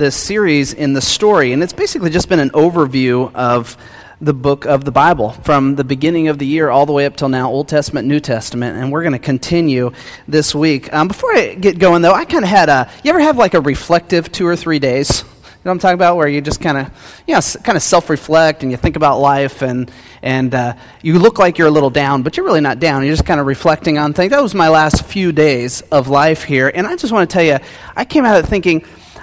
this 0.00 0.16
series 0.16 0.72
in 0.72 0.94
the 0.94 1.00
story, 1.02 1.52
and 1.52 1.62
it's 1.62 1.74
basically 1.74 2.08
just 2.08 2.26
been 2.26 2.38
an 2.38 2.48
overview 2.50 3.30
of 3.34 3.76
the 4.18 4.32
book 4.32 4.64
of 4.64 4.86
the 4.86 4.90
Bible 4.90 5.32
from 5.32 5.76
the 5.76 5.84
beginning 5.84 6.28
of 6.28 6.38
the 6.38 6.46
year 6.46 6.70
all 6.70 6.86
the 6.86 6.92
way 6.92 7.04
up 7.04 7.16
till 7.16 7.28
now, 7.28 7.50
Old 7.50 7.68
Testament, 7.68 8.08
New 8.08 8.18
Testament, 8.18 8.78
and 8.78 8.90
we're 8.90 9.02
going 9.02 9.12
to 9.12 9.18
continue 9.18 9.92
this 10.26 10.54
week. 10.54 10.90
Um, 10.90 11.06
before 11.06 11.34
I 11.34 11.54
get 11.54 11.78
going, 11.78 12.00
though, 12.00 12.14
I 12.14 12.24
kind 12.24 12.44
of 12.44 12.48
had 12.48 12.70
a. 12.70 12.90
You 13.04 13.10
ever 13.10 13.20
have 13.20 13.36
like 13.36 13.52
a 13.52 13.60
reflective 13.60 14.32
two 14.32 14.46
or 14.46 14.56
three 14.56 14.78
days? 14.78 15.20
You 15.20 15.26
know 15.66 15.72
what 15.72 15.72
I'm 15.72 15.78
talking 15.80 15.94
about? 15.96 16.16
Where 16.16 16.28
you 16.28 16.40
just 16.40 16.62
kind 16.62 16.78
of, 16.78 16.86
you 17.26 17.34
know, 17.34 17.40
kind 17.62 17.76
of 17.76 17.82
self-reflect 17.82 18.62
and 18.62 18.72
you 18.72 18.78
think 18.78 18.96
about 18.96 19.18
life 19.18 19.60
and 19.60 19.90
and 20.22 20.54
uh, 20.54 20.76
you 21.02 21.18
look 21.18 21.38
like 21.38 21.58
you're 21.58 21.68
a 21.68 21.70
little 21.70 21.90
down, 21.90 22.22
but 22.22 22.38
you're 22.38 22.46
really 22.46 22.62
not 22.62 22.78
down. 22.78 23.04
You're 23.04 23.12
just 23.12 23.26
kind 23.26 23.38
of 23.38 23.46
reflecting 23.46 23.98
on 23.98 24.14
things. 24.14 24.30
That 24.30 24.42
was 24.42 24.54
my 24.54 24.70
last 24.70 25.04
few 25.04 25.30
days 25.30 25.82
of 25.92 26.08
life 26.08 26.44
here, 26.44 26.72
and 26.74 26.86
I 26.86 26.96
just 26.96 27.12
want 27.12 27.28
to 27.28 27.34
tell 27.34 27.44
you, 27.44 27.58
I 27.94 28.06
came 28.06 28.24
out 28.24 28.42
of 28.42 28.48
thinking 28.48 28.82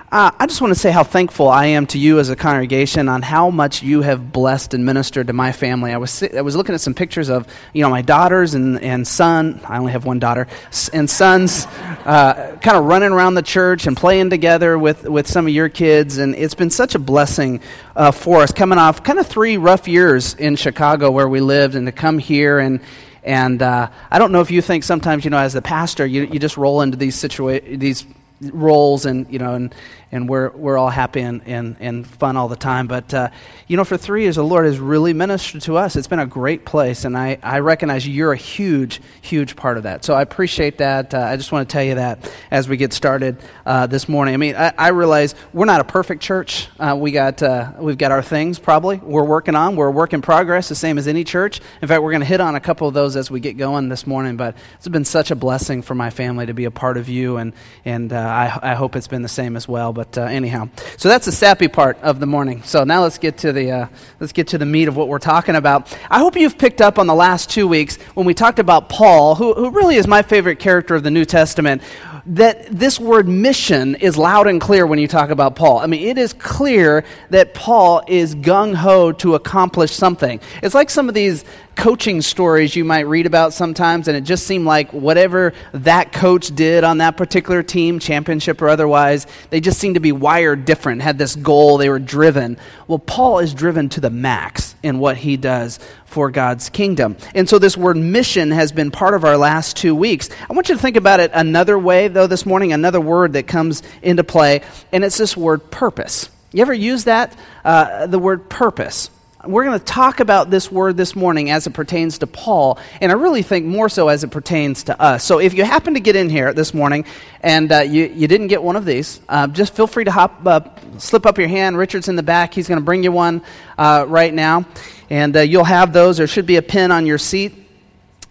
uh, 0.09 0.31
I 0.39 0.47
just 0.47 0.61
want 0.61 0.73
to 0.73 0.79
say 0.79 0.89
how 0.89 1.03
thankful 1.03 1.49
I 1.49 1.65
am 1.65 1.85
to 1.87 1.99
you 1.99 2.19
as 2.19 2.29
a 2.29 2.35
congregation 2.37 3.09
on 3.09 3.21
how 3.21 3.49
much 3.49 3.83
you 3.83 4.03
have 4.03 4.31
blessed 4.31 4.73
and 4.73 4.85
ministered 4.85 5.27
to 5.27 5.33
my 5.33 5.51
family. 5.51 5.91
I 5.91 5.97
was, 5.97 6.23
I 6.23 6.39
was 6.39 6.55
looking 6.55 6.73
at 6.73 6.79
some 6.79 6.93
pictures 6.93 7.27
of 7.27 7.45
you 7.73 7.81
know 7.81 7.89
my 7.89 8.01
daughters 8.01 8.53
and, 8.53 8.79
and 8.81 9.05
son. 9.05 9.59
I 9.65 9.77
only 9.77 9.91
have 9.91 10.05
one 10.05 10.19
daughter 10.19 10.47
and 10.93 11.09
sons, 11.09 11.65
uh, 11.65 12.57
kind 12.61 12.77
of 12.77 12.85
running 12.85 13.11
around 13.11 13.35
the 13.35 13.41
church 13.41 13.85
and 13.85 13.97
playing 13.97 14.29
together 14.29 14.77
with, 14.79 15.03
with 15.03 15.27
some 15.27 15.45
of 15.45 15.53
your 15.53 15.67
kids, 15.67 16.19
and 16.19 16.35
it's 16.35 16.55
been 16.55 16.69
such 16.69 16.95
a 16.95 16.99
blessing 16.99 17.59
uh, 17.97 18.11
for 18.11 18.41
us 18.43 18.53
coming 18.53 18.79
off 18.79 19.03
kind 19.03 19.19
of 19.19 19.27
three 19.27 19.57
rough 19.57 19.89
years 19.89 20.35
in 20.35 20.55
Chicago 20.55 21.11
where 21.11 21.27
we 21.27 21.41
lived, 21.41 21.75
and 21.75 21.85
to 21.85 21.91
come 21.91 22.17
here 22.17 22.59
and 22.59 22.79
and 23.23 23.61
uh, 23.61 23.89
I 24.09 24.19
don't 24.19 24.31
know 24.31 24.39
if 24.39 24.51
you 24.51 24.61
think 24.61 24.85
sometimes, 24.85 25.25
you 25.25 25.31
know, 25.31 25.37
as 25.37 25.51
the 25.51 25.61
pastor, 25.61 26.05
you, 26.05 26.23
you 26.23 26.39
just 26.39 26.55
roll 26.55 26.79
into 26.79 26.95
these 26.95 27.17
situa- 27.17 27.77
these 27.77 28.05
roles 28.41 29.05
and 29.05 29.31
you 29.31 29.39
know 29.39 29.53
and 29.55 29.73
and 30.11 30.29
we're, 30.29 30.49
we're 30.51 30.77
all 30.77 30.89
happy 30.89 31.21
and, 31.21 31.41
and, 31.45 31.75
and 31.79 32.07
fun 32.07 32.37
all 32.37 32.47
the 32.47 32.55
time. 32.55 32.87
But, 32.87 33.13
uh, 33.13 33.29
you 33.67 33.75
know, 33.75 33.83
for 33.83 33.97
three 33.97 34.23
years, 34.23 34.37
the 34.37 34.43
Lord 34.43 34.65
has 34.65 34.79
really 34.79 35.13
ministered 35.13 35.61
to 35.63 35.77
us. 35.77 35.95
It's 35.95 36.07
been 36.07 36.19
a 36.19 36.25
great 36.25 36.65
place, 36.65 37.03
and 37.05 37.17
I, 37.17 37.37
I 37.43 37.59
recognize 37.59 38.07
you're 38.07 38.31
a 38.31 38.37
huge, 38.37 39.01
huge 39.21 39.55
part 39.55 39.77
of 39.77 39.83
that. 39.83 40.05
So 40.05 40.13
I 40.13 40.21
appreciate 40.21 40.77
that. 40.77 41.13
Uh, 41.13 41.19
I 41.19 41.35
just 41.35 41.51
want 41.51 41.67
to 41.67 41.73
tell 41.73 41.83
you 41.83 41.95
that 41.95 42.31
as 42.51 42.69
we 42.69 42.77
get 42.77 42.93
started 42.93 43.37
uh, 43.65 43.87
this 43.87 44.07
morning. 44.07 44.33
I 44.33 44.37
mean, 44.37 44.55
I, 44.55 44.73
I, 44.77 44.87
realize 44.89 45.35
we're 45.53 45.65
not 45.65 45.81
a 45.81 45.83
perfect 45.83 46.21
church. 46.21 46.69
Uh, 46.79 46.95
we 46.97 47.11
got, 47.11 47.43
uh, 47.43 47.73
we've 47.77 47.97
got 47.97 48.11
our 48.11 48.23
things, 48.23 48.59
probably, 48.59 48.97
we're 48.97 49.25
working 49.25 49.55
on. 49.55 49.75
We're 49.75 49.87
a 49.87 49.91
work 49.91 50.13
in 50.13 50.21
progress, 50.21 50.69
the 50.69 50.75
same 50.75 50.97
as 50.97 51.07
any 51.07 51.23
church. 51.23 51.59
In 51.81 51.87
fact, 51.87 52.01
we're 52.01 52.11
going 52.11 52.21
to 52.21 52.27
hit 52.27 52.39
on 52.39 52.55
a 52.55 52.59
couple 52.59 52.87
of 52.87 52.93
those 52.93 53.15
as 53.15 53.29
we 53.29 53.39
get 53.39 53.57
going 53.57 53.89
this 53.89 54.07
morning. 54.07 54.37
But 54.37 54.55
it's 54.75 54.87
been 54.87 55.05
such 55.05 55.31
a 55.31 55.35
blessing 55.35 55.81
for 55.81 55.95
my 55.95 56.09
family 56.09 56.45
to 56.45 56.53
be 56.53 56.65
a 56.65 56.71
part 56.71 56.97
of 56.97 57.09
you, 57.09 57.37
and, 57.37 57.53
and 57.83 58.13
uh, 58.13 58.17
I, 58.17 58.71
I 58.71 58.75
hope 58.75 58.95
it's 58.95 59.07
been 59.07 59.21
the 59.21 59.27
same 59.27 59.55
as 59.55 59.67
well. 59.67 59.93
But 59.97 60.15
uh, 60.15 60.21
anyhow, 60.25 60.69
so 60.95 61.09
that's 61.09 61.25
the 61.25 61.31
sappy 61.31 61.67
part 61.67 61.97
of 62.03 62.19
the 62.19 62.27
morning. 62.27 62.61
So 62.61 62.83
now 62.83 63.01
let's 63.01 63.17
get 63.17 63.39
to 63.39 63.51
the 63.51 63.71
uh, 63.71 63.87
let's 64.19 64.31
get 64.31 64.49
to 64.49 64.59
the 64.59 64.65
meat 64.65 64.87
of 64.87 64.95
what 64.95 65.07
we're 65.07 65.17
talking 65.17 65.55
about. 65.55 65.91
I 66.11 66.19
hope 66.19 66.35
you've 66.35 66.55
picked 66.55 66.81
up 66.81 66.99
on 66.99 67.07
the 67.07 67.15
last 67.15 67.49
two 67.49 67.67
weeks 67.67 67.95
when 68.13 68.27
we 68.27 68.35
talked 68.35 68.59
about 68.59 68.89
Paul, 68.89 69.33
who, 69.33 69.55
who 69.55 69.71
really 69.71 69.95
is 69.95 70.05
my 70.05 70.21
favorite 70.21 70.59
character 70.59 70.93
of 70.93 71.01
the 71.01 71.09
New 71.09 71.25
Testament 71.25 71.81
that 72.27 72.67
this 72.67 72.99
word 72.99 73.27
mission 73.27 73.95
is 73.95 74.17
loud 74.17 74.45
and 74.45 74.61
clear 74.61 74.85
when 74.85 74.99
you 74.99 75.07
talk 75.07 75.31
about 75.31 75.55
Paul. 75.55 75.79
I 75.79 75.87
mean, 75.87 76.07
it 76.07 76.19
is 76.19 76.31
clear 76.33 77.03
that 77.31 77.55
Paul 77.55 78.03
is 78.07 78.35
gung 78.35 78.75
ho 78.75 79.13
to 79.13 79.33
accomplish 79.33 79.93
something. 79.93 80.39
It's 80.61 80.75
like 80.75 80.91
some 80.91 81.09
of 81.09 81.15
these 81.15 81.43
coaching 81.77 82.23
stories 82.23 82.75
you 82.75 82.83
might 82.83 83.01
read 83.01 83.27
about 83.27 83.53
sometimes, 83.53 84.07
and 84.07 84.17
it 84.17 84.21
just 84.21 84.47
seemed 84.47 84.65
like 84.65 84.91
whatever 84.91 85.53
that 85.73 86.11
coach 86.11 86.53
did 86.53 86.83
on 86.83 86.97
that 86.97 87.15
particular 87.15 87.61
team, 87.61 87.99
championship 87.99 88.61
or 88.61 88.67
otherwise, 88.67 89.27
they 89.51 89.61
just 89.61 89.79
seemed 89.79 89.93
to 89.93 90.01
be 90.01 90.11
wired 90.11 90.65
different, 90.65 91.01
had 91.03 91.19
this 91.19 91.35
goal, 91.35 91.77
they 91.77 91.87
were 91.87 91.99
driven. 91.99 92.57
Well, 92.87 92.99
Paul 92.99 93.39
is 93.39 93.53
driven 93.53 93.89
to 93.89 94.01
the 94.01 94.09
max 94.09 94.75
in 94.81 94.97
what 94.97 95.17
he 95.17 95.37
does 95.37 95.79
for 96.05 96.31
God's 96.31 96.69
kingdom. 96.69 97.15
And 97.35 97.47
so 97.47 97.59
this 97.59 97.77
word 97.77 97.95
mission 97.95 98.49
has 98.49 98.71
been 98.71 98.89
part 98.89 99.13
of 99.13 99.23
our 99.23 99.37
last 99.37 99.77
two 99.77 99.93
weeks. 99.93 100.29
I 100.49 100.53
want 100.53 100.69
you 100.69 100.75
to 100.75 100.81
think 100.81 100.97
about 100.97 101.19
it 101.19 101.29
another 101.33 101.77
way, 101.77 102.07
though, 102.07 102.27
this 102.27 102.45
morning, 102.45 102.73
another 102.73 102.99
word 102.99 103.33
that 103.33 103.45
comes 103.45 103.83
into 104.01 104.23
play, 104.23 104.61
and 104.91 105.03
it's 105.03 105.17
this 105.17 105.37
word 105.37 105.69
purpose. 105.69 106.29
You 106.51 106.63
ever 106.63 106.73
use 106.73 107.03
that? 107.03 107.37
Uh, 107.63 108.07
the 108.07 108.19
word 108.19 108.49
purpose 108.49 109.11
we're 109.47 109.63
going 109.63 109.79
to 109.79 109.85
talk 109.85 110.19
about 110.19 110.49
this 110.49 110.71
word 110.71 110.97
this 110.97 111.15
morning 111.15 111.49
as 111.49 111.67
it 111.67 111.73
pertains 111.73 112.19
to 112.19 112.27
Paul, 112.27 112.77
and 113.01 113.11
I 113.11 113.15
really 113.15 113.41
think 113.41 113.65
more 113.65 113.89
so 113.89 114.09
as 114.09 114.23
it 114.23 114.31
pertains 114.31 114.83
to 114.83 115.01
us. 115.01 115.23
So 115.23 115.39
if 115.39 115.53
you 115.53 115.63
happen 115.63 115.93
to 115.93 115.99
get 115.99 116.15
in 116.15 116.29
here 116.29 116.53
this 116.53 116.73
morning 116.73 117.05
and 117.41 117.71
uh, 117.71 117.79
you, 117.79 118.07
you 118.07 118.27
didn't 118.27 118.47
get 118.47 118.61
one 118.61 118.75
of 118.75 118.85
these, 118.85 119.21
uh, 119.29 119.47
just 119.47 119.75
feel 119.75 119.87
free 119.87 120.03
to 120.03 120.11
hop, 120.11 120.45
uh, 120.45 120.61
slip 120.97 121.25
up 121.25 121.37
your 121.37 121.47
hand. 121.47 121.77
Richard's 121.77 122.09
in 122.09 122.15
the 122.15 122.23
back. 122.23 122.53
He's 122.53 122.67
going 122.67 122.79
to 122.79 122.85
bring 122.85 123.03
you 123.03 123.11
one 123.11 123.41
uh, 123.77 124.05
right 124.07 124.33
now. 124.33 124.65
And 125.09 125.35
uh, 125.35 125.41
you'll 125.41 125.63
have 125.63 125.93
those. 125.93 126.17
There 126.17 126.27
should 126.27 126.45
be 126.45 126.57
a 126.57 126.61
pin 126.61 126.91
on 126.91 127.05
your 127.05 127.17
seat, 127.17 127.53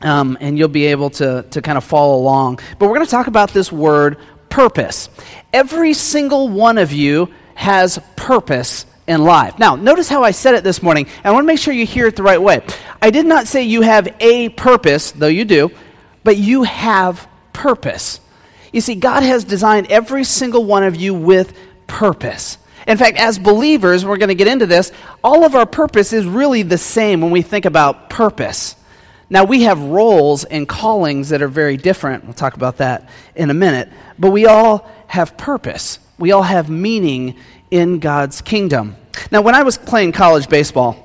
um, 0.02 0.36
and 0.40 0.58
you'll 0.58 0.68
be 0.68 0.86
able 0.86 1.10
to, 1.10 1.42
to 1.50 1.62
kind 1.62 1.78
of 1.78 1.84
follow 1.84 2.16
along. 2.16 2.60
But 2.78 2.88
we're 2.88 2.96
going 2.96 3.06
to 3.06 3.10
talk 3.10 3.26
about 3.26 3.52
this 3.52 3.72
word, 3.72 4.18
purpose. 4.50 5.08
Every 5.52 5.94
single 5.94 6.48
one 6.48 6.76
of 6.76 6.92
you 6.92 7.32
has 7.54 7.98
purpose 8.16 8.84
in 9.06 9.22
life. 9.22 9.58
Now, 9.58 9.76
notice 9.76 10.08
how 10.08 10.22
I 10.22 10.32
said 10.32 10.54
it 10.54 10.64
this 10.64 10.82
morning. 10.82 11.06
I 11.24 11.30
want 11.30 11.44
to 11.44 11.46
make 11.46 11.60
sure 11.60 11.72
you 11.72 11.86
hear 11.86 12.06
it 12.06 12.16
the 12.16 12.22
right 12.22 12.40
way. 12.40 12.60
I 13.00 13.10
did 13.10 13.26
not 13.26 13.46
say 13.46 13.62
you 13.62 13.82
have 13.82 14.08
a 14.20 14.48
purpose, 14.50 15.12
though 15.12 15.26
you 15.26 15.44
do, 15.44 15.70
but 16.24 16.36
you 16.36 16.64
have 16.64 17.28
purpose. 17.52 18.20
You 18.72 18.80
see, 18.80 18.96
God 18.96 19.22
has 19.22 19.44
designed 19.44 19.86
every 19.90 20.24
single 20.24 20.64
one 20.64 20.82
of 20.82 20.96
you 20.96 21.14
with 21.14 21.56
purpose. 21.86 22.58
In 22.86 22.98
fact, 22.98 23.16
as 23.16 23.38
believers, 23.38 24.04
we're 24.04 24.16
going 24.16 24.28
to 24.28 24.34
get 24.34 24.48
into 24.48 24.66
this, 24.66 24.92
all 25.22 25.44
of 25.44 25.54
our 25.54 25.66
purpose 25.66 26.12
is 26.12 26.24
really 26.24 26.62
the 26.62 26.78
same 26.78 27.20
when 27.20 27.30
we 27.30 27.42
think 27.42 27.64
about 27.64 28.10
purpose. 28.10 28.76
Now, 29.28 29.44
we 29.44 29.62
have 29.62 29.80
roles 29.80 30.44
and 30.44 30.68
callings 30.68 31.30
that 31.30 31.42
are 31.42 31.48
very 31.48 31.76
different. 31.76 32.24
We'll 32.24 32.34
talk 32.34 32.54
about 32.54 32.76
that 32.76 33.08
in 33.34 33.50
a 33.50 33.54
minute. 33.54 33.88
But 34.18 34.30
we 34.30 34.46
all 34.46 34.88
have 35.08 35.36
purpose, 35.36 35.98
we 36.18 36.32
all 36.32 36.42
have 36.42 36.68
meaning 36.68 37.36
in 37.70 37.98
God's 37.98 38.40
kingdom. 38.40 38.96
Now, 39.30 39.42
when 39.42 39.54
I 39.54 39.62
was 39.62 39.78
playing 39.78 40.12
college 40.12 40.48
baseball, 40.48 41.02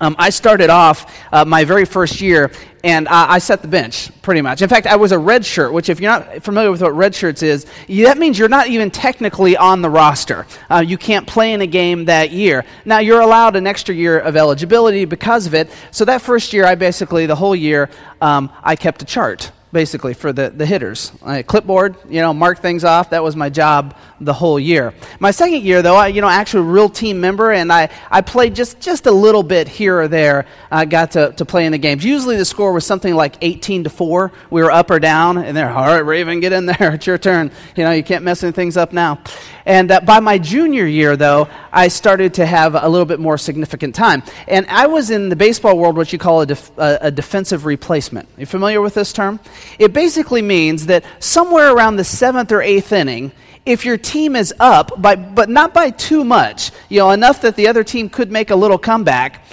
um, 0.00 0.16
I 0.18 0.30
started 0.30 0.68
off 0.68 1.06
uh, 1.32 1.44
my 1.44 1.64
very 1.64 1.84
first 1.84 2.20
year, 2.20 2.50
and 2.82 3.06
uh, 3.06 3.26
I 3.28 3.38
set 3.38 3.62
the 3.62 3.68
bench 3.68 4.10
pretty 4.20 4.40
much. 4.40 4.60
In 4.60 4.68
fact, 4.68 4.88
I 4.88 4.96
was 4.96 5.12
a 5.12 5.18
red 5.18 5.44
shirt, 5.46 5.72
which, 5.72 5.88
if 5.88 6.00
you're 6.00 6.10
not 6.10 6.42
familiar 6.42 6.72
with 6.72 6.82
what 6.82 6.96
red 6.96 7.14
shirts 7.14 7.42
is, 7.42 7.66
that 7.88 8.18
means 8.18 8.36
you're 8.36 8.48
not 8.48 8.66
even 8.66 8.90
technically 8.90 9.56
on 9.56 9.80
the 9.80 9.88
roster. 9.88 10.44
Uh, 10.68 10.82
you 10.84 10.98
can't 10.98 11.26
play 11.26 11.52
in 11.52 11.60
a 11.60 11.68
game 11.68 12.06
that 12.06 12.32
year. 12.32 12.64
Now, 12.84 12.98
you're 12.98 13.20
allowed 13.20 13.54
an 13.54 13.68
extra 13.68 13.94
year 13.94 14.18
of 14.18 14.36
eligibility 14.36 15.04
because 15.04 15.46
of 15.46 15.54
it. 15.54 15.70
So 15.92 16.04
that 16.06 16.20
first 16.20 16.52
year, 16.52 16.64
I 16.64 16.74
basically 16.74 17.26
the 17.26 17.36
whole 17.36 17.54
year 17.54 17.88
um, 18.20 18.50
I 18.64 18.74
kept 18.74 19.02
a 19.02 19.04
chart 19.04 19.52
basically 19.72 20.12
for 20.12 20.32
the, 20.32 20.50
the 20.50 20.66
hitters. 20.66 21.12
I, 21.24 21.42
clipboard, 21.42 21.96
you 22.08 22.20
know, 22.20 22.34
mark 22.34 22.60
things 22.60 22.84
off. 22.84 23.10
That 23.10 23.22
was 23.22 23.34
my 23.34 23.48
job 23.48 23.96
the 24.20 24.34
whole 24.34 24.60
year. 24.60 24.92
My 25.18 25.30
second 25.30 25.62
year, 25.62 25.82
though, 25.82 25.96
I, 25.96 26.08
you 26.08 26.20
know, 26.20 26.28
actually 26.28 26.60
a 26.60 26.72
real 26.72 26.88
team 26.88 27.20
member, 27.20 27.50
and 27.50 27.72
I, 27.72 27.88
I 28.10 28.20
played 28.20 28.54
just, 28.54 28.80
just 28.80 29.06
a 29.06 29.10
little 29.10 29.42
bit 29.42 29.68
here 29.68 29.98
or 29.98 30.08
there. 30.08 30.46
I 30.70 30.84
got 30.84 31.12
to, 31.12 31.32
to 31.32 31.44
play 31.44 31.64
in 31.64 31.72
the 31.72 31.78
games. 31.78 32.04
Usually 32.04 32.36
the 32.36 32.44
score 32.44 32.72
was 32.72 32.84
something 32.84 33.14
like 33.14 33.36
18 33.40 33.84
to 33.84 33.90
4. 33.90 34.30
We 34.50 34.62
were 34.62 34.70
up 34.70 34.90
or 34.90 35.00
down, 35.00 35.38
and 35.38 35.56
they're, 35.56 35.70
all 35.70 35.86
right, 35.86 36.04
Raven, 36.04 36.40
get 36.40 36.52
in 36.52 36.66
there. 36.66 36.92
It's 37.02 37.06
your 37.06 37.18
turn. 37.18 37.50
You 37.74 37.84
know, 37.84 37.90
you 37.92 38.02
can't 38.02 38.22
mess 38.22 38.42
any 38.44 38.52
things 38.52 38.76
up 38.76 38.92
now. 38.92 39.18
And 39.64 39.90
uh, 39.90 40.00
by 40.00 40.20
my 40.20 40.38
junior 40.38 40.84
year, 40.84 41.16
though, 41.16 41.48
I 41.72 41.88
started 41.88 42.34
to 42.34 42.46
have 42.46 42.74
a 42.74 42.88
little 42.88 43.06
bit 43.06 43.18
more 43.18 43.38
significant 43.38 43.94
time. 43.94 44.22
And 44.46 44.66
I 44.66 44.86
was 44.86 45.10
in 45.10 45.30
the 45.30 45.36
baseball 45.36 45.78
world 45.78 45.96
what 45.96 46.12
you 46.12 46.18
call 46.18 46.42
a, 46.42 46.46
def- 46.46 46.70
a, 46.78 46.98
a 47.02 47.10
defensive 47.10 47.64
replacement. 47.64 48.28
Are 48.36 48.40
you 48.40 48.46
familiar 48.46 48.80
with 48.80 48.94
this 48.94 49.12
term? 49.12 49.40
It 49.78 49.92
basically 49.92 50.42
means 50.42 50.86
that 50.86 51.04
somewhere 51.18 51.74
around 51.74 51.96
the 51.96 52.04
seventh 52.04 52.52
or 52.52 52.62
eighth 52.62 52.92
inning, 52.92 53.32
if 53.64 53.84
your 53.84 53.96
team 53.96 54.34
is 54.34 54.52
up, 54.58 55.00
by, 55.00 55.16
but 55.16 55.48
not 55.48 55.72
by 55.72 55.90
too 55.90 56.24
much, 56.24 56.72
you 56.88 56.98
know, 56.98 57.10
enough 57.10 57.42
that 57.42 57.56
the 57.56 57.68
other 57.68 57.84
team 57.84 58.08
could 58.08 58.30
make 58.30 58.50
a 58.50 58.56
little 58.56 58.78
comeback, 58.78 59.44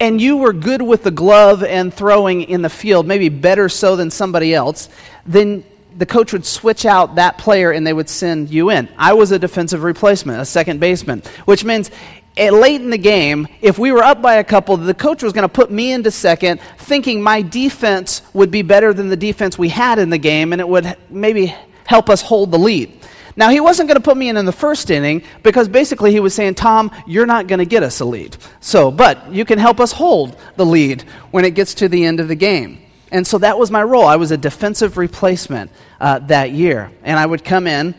and 0.00 0.20
you 0.20 0.36
were 0.36 0.52
good 0.52 0.82
with 0.82 1.02
the 1.02 1.10
glove 1.10 1.64
and 1.64 1.92
throwing 1.92 2.42
in 2.42 2.62
the 2.62 2.70
field, 2.70 3.06
maybe 3.06 3.28
better 3.28 3.68
so 3.68 3.96
than 3.96 4.10
somebody 4.10 4.54
else, 4.54 4.88
then 5.26 5.64
the 5.96 6.06
coach 6.06 6.32
would 6.32 6.46
switch 6.46 6.86
out 6.86 7.16
that 7.16 7.38
player 7.38 7.72
and 7.72 7.84
they 7.84 7.92
would 7.92 8.08
send 8.08 8.50
you 8.50 8.70
in. 8.70 8.88
I 8.96 9.14
was 9.14 9.32
a 9.32 9.38
defensive 9.38 9.82
replacement, 9.82 10.40
a 10.40 10.44
second 10.44 10.78
baseman, 10.78 11.22
which 11.44 11.64
means 11.64 11.90
late 12.38 12.80
in 12.80 12.90
the 12.90 12.98
game, 12.98 13.48
if 13.60 13.78
we 13.78 13.92
were 13.92 14.02
up 14.02 14.22
by 14.22 14.34
a 14.34 14.44
couple, 14.44 14.76
the 14.76 14.94
coach 14.94 15.22
was 15.22 15.32
going 15.32 15.42
to 15.42 15.48
put 15.48 15.70
me 15.70 15.92
into 15.92 16.10
second, 16.10 16.60
thinking 16.78 17.22
my 17.22 17.42
defense 17.42 18.22
would 18.32 18.50
be 18.50 18.62
better 18.62 18.92
than 18.92 19.08
the 19.08 19.16
defense 19.16 19.58
we 19.58 19.68
had 19.68 19.98
in 19.98 20.10
the 20.10 20.18
game, 20.18 20.52
and 20.52 20.60
it 20.60 20.68
would 20.68 20.96
maybe 21.10 21.54
help 21.84 22.08
us 22.08 22.22
hold 22.22 22.52
the 22.52 22.58
lead. 22.58 22.94
Now, 23.34 23.50
he 23.50 23.60
wasn't 23.60 23.88
going 23.88 24.00
to 24.00 24.02
put 24.02 24.16
me 24.16 24.28
in 24.28 24.36
in 24.36 24.46
the 24.46 24.52
first 24.52 24.90
inning 24.90 25.22
because 25.44 25.68
basically 25.68 26.10
he 26.10 26.18
was 26.18 26.34
saying, 26.34 26.56
Tom, 26.56 26.90
you're 27.06 27.24
not 27.24 27.46
going 27.46 27.60
to 27.60 27.64
get 27.64 27.84
us 27.84 28.00
a 28.00 28.04
lead. 28.04 28.36
So, 28.58 28.90
but 28.90 29.30
you 29.30 29.44
can 29.44 29.60
help 29.60 29.78
us 29.78 29.92
hold 29.92 30.36
the 30.56 30.66
lead 30.66 31.02
when 31.30 31.44
it 31.44 31.54
gets 31.54 31.74
to 31.74 31.88
the 31.88 32.04
end 32.04 32.18
of 32.18 32.26
the 32.26 32.34
game. 32.34 32.80
And 33.12 33.24
so 33.24 33.38
that 33.38 33.56
was 33.56 33.70
my 33.70 33.82
role. 33.82 34.06
I 34.06 34.16
was 34.16 34.32
a 34.32 34.36
defensive 34.36 34.96
replacement 34.96 35.70
uh, 36.00 36.18
that 36.20 36.50
year. 36.50 36.90
And 37.04 37.18
I 37.18 37.24
would 37.24 37.44
come 37.44 37.68
in, 37.68 37.94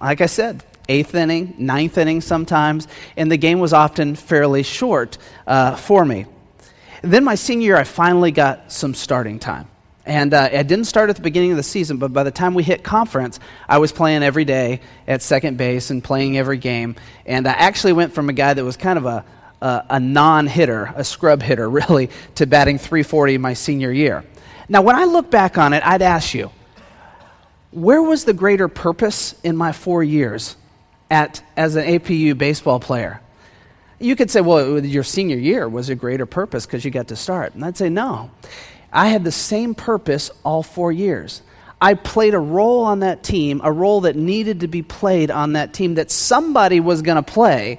like 0.00 0.20
I 0.20 0.26
said, 0.26 0.64
eighth 0.88 1.14
inning, 1.14 1.54
ninth 1.58 1.98
inning 1.98 2.20
sometimes, 2.20 2.88
and 3.16 3.30
the 3.30 3.36
game 3.36 3.60
was 3.60 3.72
often 3.72 4.14
fairly 4.14 4.62
short 4.62 5.18
uh, 5.46 5.76
for 5.76 6.04
me. 6.04 6.26
Then 7.02 7.24
my 7.24 7.34
senior 7.34 7.66
year, 7.66 7.76
I 7.76 7.84
finally 7.84 8.30
got 8.30 8.70
some 8.70 8.94
starting 8.94 9.38
time. 9.38 9.68
And 10.04 10.34
uh, 10.34 10.48
I 10.52 10.62
didn't 10.64 10.86
start 10.86 11.10
at 11.10 11.16
the 11.16 11.22
beginning 11.22 11.52
of 11.52 11.56
the 11.56 11.62
season, 11.62 11.98
but 11.98 12.12
by 12.12 12.24
the 12.24 12.32
time 12.32 12.54
we 12.54 12.64
hit 12.64 12.82
conference, 12.82 13.38
I 13.68 13.78
was 13.78 13.92
playing 13.92 14.24
every 14.24 14.44
day 14.44 14.80
at 15.06 15.22
second 15.22 15.56
base 15.56 15.90
and 15.90 16.02
playing 16.02 16.36
every 16.36 16.58
game. 16.58 16.96
And 17.24 17.46
I 17.46 17.52
actually 17.52 17.92
went 17.92 18.12
from 18.12 18.28
a 18.28 18.32
guy 18.32 18.52
that 18.52 18.64
was 18.64 18.76
kind 18.76 18.98
of 18.98 19.06
a, 19.06 19.24
a, 19.60 19.84
a 19.90 20.00
non 20.00 20.48
hitter, 20.48 20.92
a 20.96 21.04
scrub 21.04 21.40
hitter, 21.40 21.70
really, 21.70 22.10
to 22.36 22.46
batting 22.46 22.78
340 22.78 23.38
my 23.38 23.54
senior 23.54 23.92
year. 23.92 24.24
Now, 24.68 24.82
when 24.82 24.96
I 24.96 25.04
look 25.04 25.30
back 25.30 25.56
on 25.56 25.72
it, 25.72 25.86
I'd 25.86 26.02
ask 26.02 26.34
you, 26.34 26.50
where 27.70 28.02
was 28.02 28.24
the 28.24 28.32
greater 28.32 28.68
purpose 28.68 29.34
in 29.42 29.56
my 29.56 29.72
four 29.72 30.02
years 30.02 30.56
at, 31.12 31.44
as 31.56 31.76
an 31.76 31.84
APU 31.84 32.36
baseball 32.36 32.80
player? 32.80 33.20
You 34.00 34.16
could 34.16 34.30
say, 34.30 34.40
well, 34.40 34.84
your 34.84 35.04
senior 35.04 35.36
year 35.36 35.68
was 35.68 35.88
a 35.88 35.94
greater 35.94 36.26
purpose 36.26 36.66
because 36.66 36.84
you 36.84 36.90
got 36.90 37.08
to 37.08 37.16
start. 37.16 37.54
And 37.54 37.64
I'd 37.64 37.76
say, 37.76 37.88
no. 37.88 38.30
I 38.92 39.08
had 39.08 39.22
the 39.22 39.32
same 39.32 39.74
purpose 39.74 40.30
all 40.42 40.62
four 40.62 40.90
years. 40.90 41.42
I 41.80 41.94
played 41.94 42.34
a 42.34 42.38
role 42.38 42.84
on 42.84 43.00
that 43.00 43.22
team, 43.22 43.60
a 43.64 43.72
role 43.72 44.02
that 44.02 44.16
needed 44.16 44.60
to 44.60 44.68
be 44.68 44.82
played 44.82 45.30
on 45.30 45.54
that 45.54 45.72
team 45.72 45.94
that 45.94 46.10
somebody 46.10 46.80
was 46.80 47.02
going 47.02 47.16
to 47.16 47.22
play, 47.22 47.78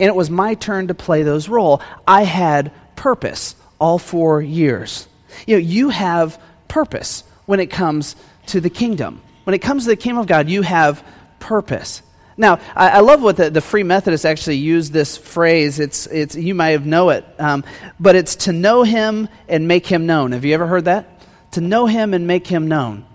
and 0.00 0.08
it 0.08 0.14
was 0.14 0.30
my 0.30 0.54
turn 0.54 0.88
to 0.88 0.94
play 0.94 1.22
those 1.22 1.48
role. 1.48 1.80
I 2.06 2.24
had 2.24 2.72
purpose 2.96 3.54
all 3.78 3.98
four 3.98 4.42
years. 4.42 5.06
You 5.46 5.56
know, 5.56 5.60
you 5.60 5.90
have 5.90 6.40
purpose 6.68 7.22
when 7.46 7.60
it 7.60 7.70
comes 7.70 8.16
to 8.46 8.60
the 8.60 8.70
kingdom. 8.70 9.22
When 9.44 9.54
it 9.54 9.60
comes 9.60 9.84
to 9.84 9.90
the 9.90 9.96
kingdom 9.96 10.18
of 10.18 10.26
God, 10.26 10.48
you 10.48 10.62
have 10.62 11.04
purpose. 11.38 12.02
Now, 12.36 12.60
I, 12.74 12.90
I 12.90 13.00
love 13.00 13.22
what 13.22 13.36
the, 13.36 13.50
the, 13.50 13.60
Free 13.60 13.82
Methodists 13.82 14.26
actually 14.26 14.56
use 14.56 14.90
this 14.90 15.16
phrase. 15.16 15.80
It's, 15.80 16.06
it's, 16.06 16.34
you 16.34 16.54
might 16.54 16.70
have 16.70 16.84
know 16.84 17.10
it, 17.10 17.24
um, 17.38 17.64
but 17.98 18.14
it's 18.14 18.36
to 18.36 18.52
know 18.52 18.82
him 18.82 19.28
and 19.48 19.66
make 19.66 19.86
him 19.86 20.06
known. 20.06 20.32
Have 20.32 20.44
you 20.44 20.52
ever 20.54 20.66
heard 20.66 20.84
that? 20.84 21.22
To 21.52 21.60
know 21.60 21.86
him 21.86 22.12
and 22.12 22.26
make 22.26 22.46
him 22.46 22.68
known. 22.68 23.06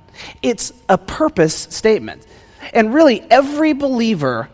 It's 0.42 0.74
a 0.90 0.98
purpose 0.98 1.56
statement. 1.56 2.26
And 2.74 2.94
really, 2.94 3.22
every 3.30 3.74
believer 3.74 4.50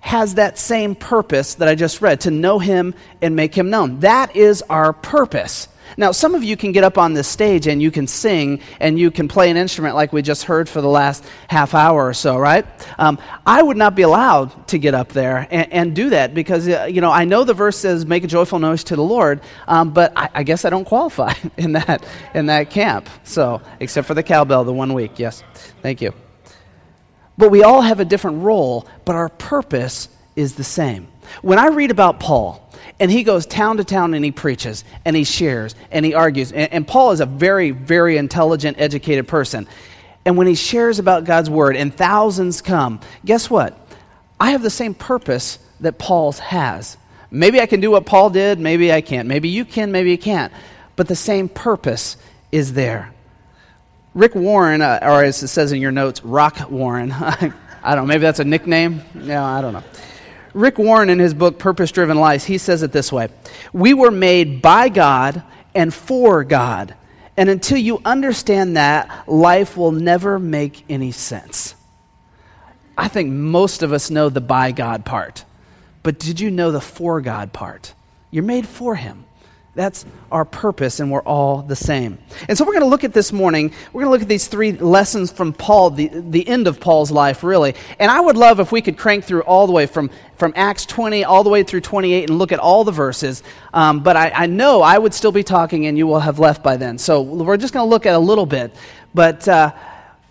has 0.00 0.34
that 0.34 0.58
same 0.58 0.94
purpose 0.94 1.54
that 1.54 1.66
I 1.66 1.74
just 1.74 2.02
read 2.02 2.20
to 2.22 2.30
know 2.30 2.58
him 2.58 2.94
and 3.22 3.34
make 3.34 3.54
him 3.54 3.70
known. 3.70 4.00
That 4.00 4.36
is 4.36 4.62
our 4.68 4.92
purpose. 4.92 5.66
Now, 5.96 6.12
some 6.12 6.34
of 6.34 6.42
you 6.42 6.56
can 6.56 6.72
get 6.72 6.84
up 6.84 6.98
on 6.98 7.14
this 7.14 7.28
stage 7.28 7.66
and 7.66 7.80
you 7.80 7.90
can 7.90 8.06
sing 8.06 8.60
and 8.80 8.98
you 8.98 9.10
can 9.10 9.28
play 9.28 9.50
an 9.50 9.56
instrument 9.56 9.94
like 9.94 10.12
we 10.12 10.22
just 10.22 10.44
heard 10.44 10.68
for 10.68 10.80
the 10.80 10.88
last 10.88 11.24
half 11.48 11.74
hour 11.74 12.06
or 12.06 12.14
so, 12.14 12.36
right? 12.36 12.66
Um, 12.98 13.18
I 13.46 13.62
would 13.62 13.76
not 13.76 13.94
be 13.94 14.02
allowed 14.02 14.68
to 14.68 14.78
get 14.78 14.94
up 14.94 15.10
there 15.10 15.46
and, 15.50 15.72
and 15.72 15.96
do 15.96 16.10
that 16.10 16.34
because, 16.34 16.68
uh, 16.68 16.84
you 16.90 17.00
know, 17.00 17.10
I 17.10 17.24
know 17.24 17.44
the 17.44 17.54
verse 17.54 17.78
says, 17.78 18.06
make 18.06 18.24
a 18.24 18.28
joyful 18.28 18.58
noise 18.58 18.84
to 18.84 18.96
the 18.96 19.02
Lord, 19.02 19.40
um, 19.68 19.92
but 19.92 20.12
I, 20.16 20.28
I, 20.34 20.42
guess 20.42 20.64
I 20.64 20.70
don't 20.70 20.84
qualify 20.84 21.34
in 21.56 21.72
that, 21.72 22.04
in 22.34 22.46
that 22.46 22.70
camp. 22.70 23.08
So, 23.24 23.62
except 23.80 24.06
for 24.06 24.14
the 24.14 24.22
cowbell 24.22 24.64
the 24.64 24.72
one 24.72 24.94
week. 24.94 25.18
Yes. 25.18 25.42
Thank 25.82 26.00
you. 26.00 26.12
But 27.36 27.50
we 27.50 27.64
all 27.64 27.82
have 27.82 28.00
a 28.00 28.04
different 28.04 28.42
role, 28.42 28.88
but 29.04 29.16
our 29.16 29.28
purpose 29.28 30.08
is 30.36 30.54
the 30.54 30.64
same. 30.64 31.08
When 31.42 31.58
I 31.58 31.68
read 31.68 31.90
about 31.90 32.20
Paul, 32.20 32.60
and 33.00 33.10
he 33.10 33.24
goes 33.24 33.44
town 33.46 33.78
to 33.78 33.84
town 33.84 34.14
and 34.14 34.24
he 34.24 34.30
preaches 34.30 34.84
and 35.04 35.16
he 35.16 35.24
shares 35.24 35.74
and 35.90 36.06
he 36.06 36.14
argues. 36.14 36.52
And, 36.52 36.72
and, 36.72 36.86
Paul 36.86 37.10
is 37.10 37.20
a 37.20 37.26
very, 37.26 37.70
very 37.70 38.16
intelligent, 38.16 38.78
educated 38.78 39.26
person. 39.26 39.66
And 40.24 40.36
when 40.36 40.46
he 40.46 40.54
shares 40.54 40.98
about 40.98 41.24
God's 41.24 41.50
word 41.50 41.76
and 41.76 41.94
thousands 41.94 42.62
come, 42.62 43.00
guess 43.24 43.50
what? 43.50 43.78
I 44.38 44.52
have 44.52 44.62
the 44.62 44.70
same 44.70 44.94
purpose 44.94 45.58
that 45.80 45.98
Paul's 45.98 46.38
has. 46.38 46.96
Maybe 47.30 47.60
I 47.60 47.66
can 47.66 47.80
do 47.80 47.90
what 47.90 48.06
Paul 48.06 48.30
did, 48.30 48.60
maybe 48.60 48.92
I 48.92 49.00
can't. 49.00 49.26
Maybe 49.26 49.48
you 49.48 49.64
can, 49.64 49.90
maybe 49.90 50.10
you 50.10 50.18
can't. 50.18 50.52
But 50.96 51.08
the 51.08 51.16
same 51.16 51.48
purpose 51.48 52.16
is 52.52 52.74
there. 52.74 53.12
Rick 54.14 54.36
Warren, 54.36 54.80
uh, 54.80 55.00
or 55.02 55.24
as 55.24 55.42
it 55.42 55.48
says 55.48 55.72
in 55.72 55.80
your 55.80 55.90
notes, 55.90 56.24
Rock 56.24 56.70
Warren. 56.70 57.10
I 57.12 57.94
don't 57.94 58.04
know, 58.04 58.06
maybe 58.06 58.20
that's 58.20 58.38
a 58.38 58.44
nickname? 58.44 59.02
No, 59.14 59.42
I 59.42 59.60
don't 59.60 59.72
know. 59.72 59.82
Rick 60.54 60.78
Warren, 60.78 61.10
in 61.10 61.18
his 61.18 61.34
book 61.34 61.58
Purpose 61.58 61.90
Driven 61.90 62.16
Life, 62.16 62.44
he 62.44 62.58
says 62.58 62.82
it 62.82 62.92
this 62.92 63.12
way 63.12 63.28
We 63.72 63.92
were 63.92 64.10
made 64.10 64.62
by 64.62 64.88
God 64.88 65.42
and 65.74 65.92
for 65.92 66.44
God. 66.44 66.94
And 67.36 67.50
until 67.50 67.78
you 67.78 68.00
understand 68.04 68.76
that, 68.76 69.28
life 69.28 69.76
will 69.76 69.90
never 69.90 70.38
make 70.38 70.84
any 70.88 71.10
sense. 71.10 71.74
I 72.96 73.08
think 73.08 73.30
most 73.30 73.82
of 73.82 73.92
us 73.92 74.08
know 74.08 74.28
the 74.28 74.40
by 74.40 74.70
God 74.70 75.04
part. 75.04 75.44
But 76.04 76.20
did 76.20 76.38
you 76.38 76.50
know 76.52 76.70
the 76.70 76.80
for 76.80 77.20
God 77.20 77.52
part? 77.52 77.92
You're 78.30 78.44
made 78.44 78.68
for 78.68 78.94
Him. 78.94 79.23
That's 79.74 80.06
our 80.30 80.44
purpose, 80.44 81.00
and 81.00 81.10
we're 81.10 81.22
all 81.22 81.62
the 81.62 81.74
same. 81.74 82.18
And 82.48 82.56
so 82.56 82.64
we're 82.64 82.74
going 82.74 82.84
to 82.84 82.88
look 82.88 83.02
at 83.02 83.12
this 83.12 83.32
morning, 83.32 83.72
we're 83.92 84.02
going 84.02 84.08
to 84.08 84.12
look 84.12 84.22
at 84.22 84.28
these 84.28 84.46
three 84.46 84.72
lessons 84.72 85.32
from 85.32 85.52
Paul, 85.52 85.90
the, 85.90 86.08
the 86.12 86.46
end 86.46 86.68
of 86.68 86.78
Paul's 86.78 87.10
life, 87.10 87.42
really. 87.42 87.74
And 87.98 88.08
I 88.08 88.20
would 88.20 88.36
love 88.36 88.60
if 88.60 88.70
we 88.70 88.82
could 88.82 88.96
crank 88.96 89.24
through 89.24 89.42
all 89.42 89.66
the 89.66 89.72
way 89.72 89.86
from, 89.86 90.10
from 90.36 90.52
Acts 90.54 90.86
20 90.86 91.24
all 91.24 91.42
the 91.42 91.50
way 91.50 91.64
through 91.64 91.80
28 91.80 92.30
and 92.30 92.38
look 92.38 92.52
at 92.52 92.60
all 92.60 92.84
the 92.84 92.92
verses. 92.92 93.42
Um, 93.72 94.04
but 94.04 94.16
I, 94.16 94.30
I, 94.30 94.46
know 94.46 94.80
I 94.80 94.96
would 94.96 95.12
still 95.12 95.32
be 95.32 95.42
talking, 95.42 95.86
and 95.86 95.98
you 95.98 96.06
will 96.06 96.20
have 96.20 96.38
left 96.38 96.62
by 96.62 96.76
then. 96.76 96.96
So 96.98 97.22
we're 97.22 97.56
just 97.56 97.74
going 97.74 97.84
to 97.84 97.90
look 97.90 98.06
at 98.06 98.14
a 98.14 98.18
little 98.18 98.46
bit. 98.46 98.76
But 99.12 99.48
uh, 99.48 99.72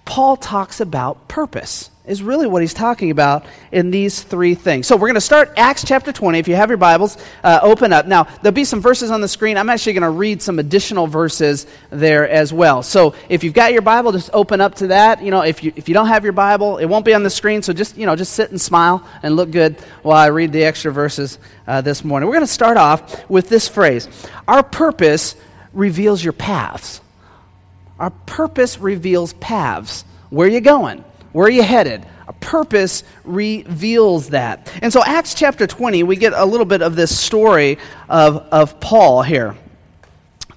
Paul 0.05 0.37
talks 0.37 0.79
about 0.79 1.27
purpose 1.27 1.89
is 2.05 2.21
really 2.21 2.47
what 2.47 2.61
he's 2.61 2.73
talking 2.73 3.11
about 3.11 3.45
in 3.71 3.89
these 3.89 4.21
three 4.21 4.55
things. 4.55 4.87
So 4.87 4.97
we're 4.97 5.07
going 5.07 5.15
to 5.15 5.21
start 5.21 5.53
Acts 5.55 5.85
chapter 5.85 6.11
20. 6.11 6.37
If 6.37 6.49
you 6.49 6.55
have 6.55 6.69
your 6.69 6.77
Bibles, 6.77 7.17
uh, 7.45 7.59
open 7.61 7.93
up. 7.93 8.07
Now, 8.07 8.23
there'll 8.41 8.51
be 8.51 8.65
some 8.65 8.81
verses 8.81 9.09
on 9.09 9.21
the 9.21 9.27
screen. 9.29 9.57
I'm 9.57 9.69
actually 9.69 9.93
going 9.93 10.03
to 10.03 10.09
read 10.09 10.41
some 10.41 10.59
additional 10.59 11.07
verses 11.07 11.65
there 11.91 12.27
as 12.27 12.51
well. 12.51 12.83
So 12.83 13.15
if 13.29 13.45
you've 13.45 13.53
got 13.53 13.71
your 13.71 13.81
Bible, 13.81 14.11
just 14.11 14.29
open 14.33 14.59
up 14.59 14.75
to 14.75 14.87
that. 14.87 15.23
You 15.23 15.31
know, 15.31 15.41
if 15.41 15.63
you, 15.63 15.71
if 15.77 15.87
you 15.87 15.93
don't 15.93 16.07
have 16.07 16.25
your 16.25 16.33
Bible, 16.33 16.77
it 16.77 16.85
won't 16.85 17.05
be 17.05 17.13
on 17.13 17.23
the 17.23 17.29
screen. 17.29 17.61
So 17.61 17.71
just, 17.71 17.95
you 17.97 18.05
know, 18.05 18.17
just 18.17 18.33
sit 18.33 18.49
and 18.51 18.59
smile 18.59 19.07
and 19.21 19.37
look 19.37 19.51
good 19.51 19.79
while 20.01 20.17
I 20.17 20.27
read 20.27 20.51
the 20.51 20.65
extra 20.65 20.91
verses 20.91 21.39
uh, 21.67 21.79
this 21.79 22.03
morning. 22.03 22.27
We're 22.27 22.35
going 22.35 22.47
to 22.47 22.53
start 22.53 22.75
off 22.75 23.29
with 23.29 23.47
this 23.47 23.69
phrase 23.69 24.09
Our 24.45 24.61
purpose 24.63 25.37
reveals 25.71 26.21
your 26.21 26.33
paths. 26.33 26.99
Our 27.97 28.09
purpose 28.09 28.77
reveals 28.77 29.31
paths. 29.33 30.03
Where 30.29 30.47
are 30.47 30.51
you 30.51 30.59
going? 30.59 31.05
Where 31.33 31.47
are 31.47 31.51
you 31.51 31.63
headed? 31.63 32.05
A 32.27 32.33
purpose 32.33 33.03
reveals 33.23 34.29
that. 34.29 34.71
And 34.81 34.93
so, 34.93 35.03
Acts 35.03 35.33
chapter 35.33 35.67
20, 35.67 36.03
we 36.03 36.15
get 36.15 36.31
a 36.33 36.45
little 36.45 36.65
bit 36.65 36.81
of 36.81 36.95
this 36.95 37.19
story 37.19 37.79
of, 38.07 38.37
of 38.37 38.79
Paul 38.79 39.23
here. 39.23 39.57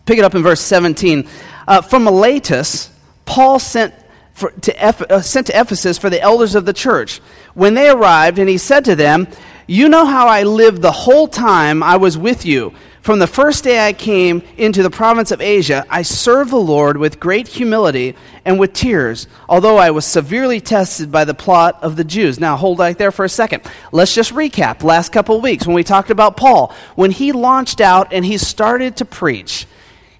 Pick 0.04 0.18
it 0.18 0.24
up 0.24 0.34
in 0.34 0.42
verse 0.42 0.60
17. 0.60 1.26
Uh, 1.66 1.80
from 1.80 2.04
Miletus, 2.04 2.90
Paul 3.24 3.58
sent, 3.58 3.94
for, 4.34 4.50
to 4.50 5.12
uh, 5.12 5.20
sent 5.22 5.48
to 5.48 5.58
Ephesus 5.58 5.98
for 5.98 6.10
the 6.10 6.20
elders 6.20 6.54
of 6.54 6.66
the 6.66 6.72
church. 6.72 7.18
When 7.54 7.74
they 7.74 7.88
arrived, 7.88 8.38
and 8.38 8.48
he 8.48 8.58
said 8.58 8.84
to 8.84 8.94
them, 8.94 9.26
You 9.66 9.88
know 9.88 10.04
how 10.04 10.28
I 10.28 10.44
lived 10.44 10.82
the 10.82 10.92
whole 10.92 11.26
time 11.26 11.82
I 11.82 11.96
was 11.96 12.16
with 12.16 12.46
you 12.46 12.74
from 13.06 13.20
the 13.20 13.26
first 13.28 13.62
day 13.62 13.86
I 13.86 13.92
came 13.92 14.42
into 14.56 14.82
the 14.82 14.90
province 14.90 15.30
of 15.30 15.40
Asia, 15.40 15.86
I 15.88 16.02
served 16.02 16.50
the 16.50 16.56
Lord 16.56 16.96
with 16.96 17.20
great 17.20 17.46
humility 17.46 18.16
and 18.44 18.58
with 18.58 18.72
tears, 18.72 19.28
although 19.48 19.76
I 19.76 19.92
was 19.92 20.04
severely 20.04 20.60
tested 20.60 21.12
by 21.12 21.24
the 21.24 21.32
plot 21.32 21.78
of 21.82 21.94
the 21.94 22.02
Jews. 22.02 22.40
Now, 22.40 22.56
hold 22.56 22.80
right 22.80 22.98
there 22.98 23.12
for 23.12 23.24
a 23.24 23.28
second. 23.28 23.62
Let's 23.92 24.12
just 24.12 24.34
recap 24.34 24.82
last 24.82 25.12
couple 25.12 25.40
weeks 25.40 25.68
when 25.68 25.76
we 25.76 25.84
talked 25.84 26.10
about 26.10 26.36
Paul. 26.36 26.74
When 26.96 27.12
he 27.12 27.30
launched 27.30 27.80
out 27.80 28.12
and 28.12 28.24
he 28.24 28.38
started 28.38 28.96
to 28.96 29.04
preach, 29.04 29.68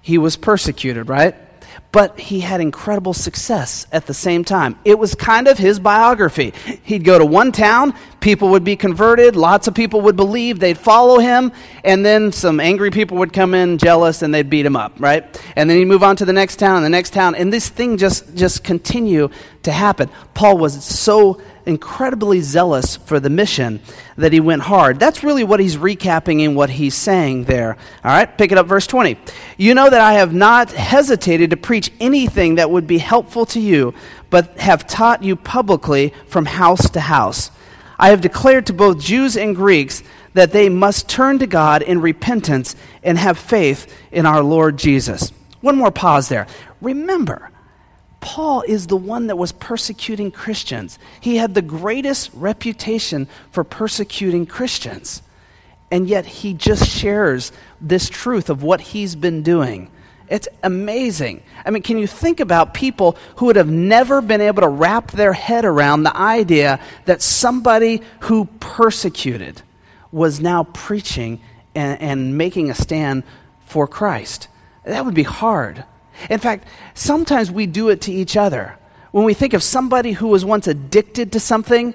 he 0.01 0.17
was 0.17 0.37
persecuted, 0.37 1.09
right? 1.09 1.35
But 1.91 2.19
he 2.19 2.41
had 2.41 2.61
incredible 2.61 3.13
success 3.13 3.87
at 3.91 4.05
the 4.05 4.13
same 4.13 4.43
time. 4.43 4.77
It 4.83 4.99
was 4.99 5.15
kind 5.15 5.47
of 5.47 5.57
his 5.57 5.79
biography. 5.79 6.53
He'd 6.83 7.03
go 7.03 7.17
to 7.17 7.25
one 7.25 7.51
town, 7.51 7.93
people 8.19 8.49
would 8.49 8.63
be 8.63 8.75
converted, 8.75 9.35
lots 9.35 9.67
of 9.67 9.73
people 9.73 10.01
would 10.01 10.15
believe, 10.15 10.59
they'd 10.59 10.77
follow 10.77 11.19
him, 11.19 11.51
and 11.83 12.05
then 12.05 12.31
some 12.31 12.59
angry 12.59 12.91
people 12.91 13.17
would 13.17 13.31
come 13.31 13.53
in, 13.53 13.77
jealous, 13.77 14.21
and 14.21 14.33
they'd 14.33 14.49
beat 14.49 14.65
him 14.65 14.75
up, 14.75 14.93
right? 14.99 15.41
And 15.55 15.69
then 15.69 15.77
he'd 15.77 15.85
move 15.85 16.03
on 16.03 16.15
to 16.17 16.25
the 16.25 16.33
next 16.33 16.57
town, 16.57 16.83
the 16.83 16.89
next 16.89 17.13
town, 17.13 17.35
and 17.35 17.51
this 17.51 17.69
thing 17.69 17.97
just 17.97 18.35
just 18.35 18.63
continue 18.63 19.29
to 19.63 19.71
happen. 19.71 20.09
Paul 20.33 20.57
was 20.57 20.83
so 20.83 21.41
incredibly 21.67 22.41
zealous 22.41 22.95
for 22.95 23.19
the 23.19 23.29
mission 23.29 23.81
that 24.15 24.33
he 24.33 24.39
went 24.39 24.63
hard. 24.63 24.99
That's 24.99 25.23
really 25.23 25.43
what 25.43 25.59
he's 25.59 25.77
recapping 25.77 26.41
in 26.41 26.55
what 26.55 26.69
he's 26.69 26.95
saying 26.95 27.43
there. 27.43 27.77
All 28.03 28.11
right, 28.11 28.37
pick 28.37 28.51
it 28.51 28.57
up, 28.57 28.65
verse 28.65 28.87
20. 28.87 29.17
You 29.57 29.75
know 29.75 29.89
that 29.89 30.01
I 30.01 30.13
have 30.13 30.33
not 30.33 30.71
hesitated 30.71 31.51
to 31.51 31.57
preach 31.57 31.91
anything 31.99 32.55
that 32.55 32.71
would 32.71 32.87
be 32.87 32.97
helpful 32.97 33.45
to 33.47 33.59
you, 33.59 33.93
but 34.29 34.57
have 34.57 34.87
taught 34.87 35.23
you 35.23 35.35
publicly 35.35 36.13
from 36.27 36.45
house 36.45 36.89
to 36.91 36.99
house. 36.99 37.51
I 37.99 38.09
have 38.09 38.21
declared 38.21 38.67
to 38.67 38.73
both 38.73 38.99
Jews 38.99 39.37
and 39.37 39.55
Greeks 39.55 40.03
that 40.33 40.51
they 40.51 40.69
must 40.69 41.09
turn 41.09 41.39
to 41.39 41.47
God 41.47 41.81
in 41.81 41.99
repentance 41.99 42.75
and 43.03 43.17
have 43.17 43.37
faith 43.37 43.91
in 44.11 44.25
our 44.25 44.43
Lord 44.43 44.77
Jesus. 44.77 45.31
One 45.61 45.75
more 45.75 45.91
pause 45.91 46.29
there. 46.29 46.47
Remember, 46.79 47.49
Paul 48.27 48.61
is 48.67 48.87
the 48.87 48.97
one 48.97 49.27
that 49.27 49.37
was 49.37 49.53
persecuting 49.53 50.31
Christians. 50.31 50.99
He 51.21 51.37
had 51.37 51.53
the 51.53 51.61
greatest 51.61 52.29
reputation 52.33 53.29
for 53.51 53.63
persecuting 53.63 54.45
Christians. 54.45 55.21
And 55.91 56.09
yet 56.09 56.25
he 56.25 56.53
just 56.53 56.89
shares 56.89 57.53
this 57.79 58.09
truth 58.09 58.49
of 58.49 58.63
what 58.63 58.81
he's 58.81 59.15
been 59.15 59.43
doing. 59.43 59.89
It's 60.27 60.49
amazing. 60.61 61.41
I 61.65 61.71
mean, 61.71 61.83
can 61.83 61.97
you 61.97 62.05
think 62.05 62.41
about 62.41 62.73
people 62.73 63.15
who 63.37 63.45
would 63.45 63.55
have 63.55 63.69
never 63.69 64.21
been 64.21 64.41
able 64.41 64.61
to 64.61 64.67
wrap 64.67 65.11
their 65.11 65.31
head 65.31 65.63
around 65.63 66.03
the 66.03 66.15
idea 66.15 66.81
that 67.05 67.21
somebody 67.21 68.01
who 68.23 68.43
persecuted 68.59 69.61
was 70.11 70.41
now 70.41 70.65
preaching 70.65 71.39
and, 71.73 72.01
and 72.01 72.37
making 72.37 72.71
a 72.71 72.75
stand 72.75 73.23
for 73.67 73.87
Christ? 73.87 74.49
That 74.83 75.05
would 75.05 75.15
be 75.15 75.23
hard. 75.23 75.85
In 76.29 76.39
fact, 76.39 76.67
sometimes 76.93 77.51
we 77.51 77.65
do 77.65 77.89
it 77.89 78.01
to 78.01 78.11
each 78.11 78.37
other. 78.37 78.77
When 79.11 79.25
we 79.25 79.33
think 79.33 79.53
of 79.53 79.63
somebody 79.63 80.11
who 80.11 80.27
was 80.27 80.43
once 80.43 80.67
addicted 80.67 81.31
to 81.33 81.39
something, 81.39 81.93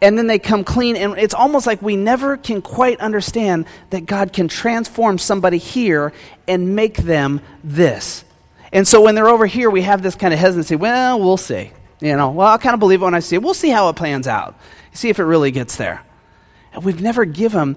and 0.00 0.18
then 0.18 0.26
they 0.26 0.38
come 0.38 0.62
clean, 0.62 0.96
and 0.96 1.18
it's 1.18 1.34
almost 1.34 1.66
like 1.66 1.80
we 1.80 1.96
never 1.96 2.36
can 2.36 2.60
quite 2.62 3.00
understand 3.00 3.66
that 3.90 4.06
God 4.06 4.32
can 4.32 4.46
transform 4.46 5.18
somebody 5.18 5.58
here 5.58 6.12
and 6.46 6.76
make 6.76 6.98
them 6.98 7.40
this. 7.64 8.24
And 8.72 8.86
so 8.86 9.00
when 9.00 9.14
they're 9.14 9.28
over 9.28 9.46
here, 9.46 9.70
we 9.70 9.82
have 9.82 10.02
this 10.02 10.14
kind 10.14 10.34
of 10.34 10.40
hesitancy. 10.40 10.76
Well, 10.76 11.18
we'll 11.18 11.36
see. 11.36 11.70
You 12.00 12.16
know, 12.16 12.30
well, 12.30 12.48
I'll 12.48 12.58
kind 12.58 12.74
of 12.74 12.80
believe 12.80 13.00
it 13.00 13.04
when 13.04 13.14
I 13.14 13.20
see 13.20 13.36
it. 13.36 13.42
We'll 13.42 13.54
see 13.54 13.70
how 13.70 13.88
it 13.88 13.96
plans 13.96 14.28
out. 14.28 14.58
See 14.92 15.08
if 15.08 15.18
it 15.18 15.24
really 15.24 15.50
gets 15.50 15.76
there. 15.76 16.02
And 16.72 16.84
we've 16.84 17.00
never 17.00 17.24
given 17.24 17.76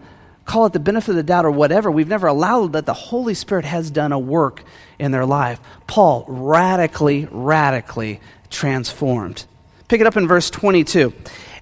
call 0.50 0.66
it 0.66 0.74
the 0.74 0.80
benefit 0.80 1.12
of 1.12 1.16
the 1.16 1.22
doubt 1.22 1.46
or 1.46 1.52
whatever, 1.52 1.92
we've 1.92 2.08
never 2.08 2.26
allowed 2.26 2.74
that 2.74 2.88
the 2.88 2.94
Holy 2.94 3.36
Spirit 3.36 3.66
has 3.66 3.92
done 3.92 4.12
a 4.12 4.18
work 4.18 4.64
in 4.98 5.12
their 5.12 5.26
life. 5.26 5.62
Paul 5.86 6.26
radically, 6.28 7.28
radically 7.30 8.20
transformed. 8.50 9.46
Pick 9.88 10.02
it 10.02 10.08
up 10.08 10.18
in 10.18 10.28
verse 10.28 10.50
22. 10.50 11.14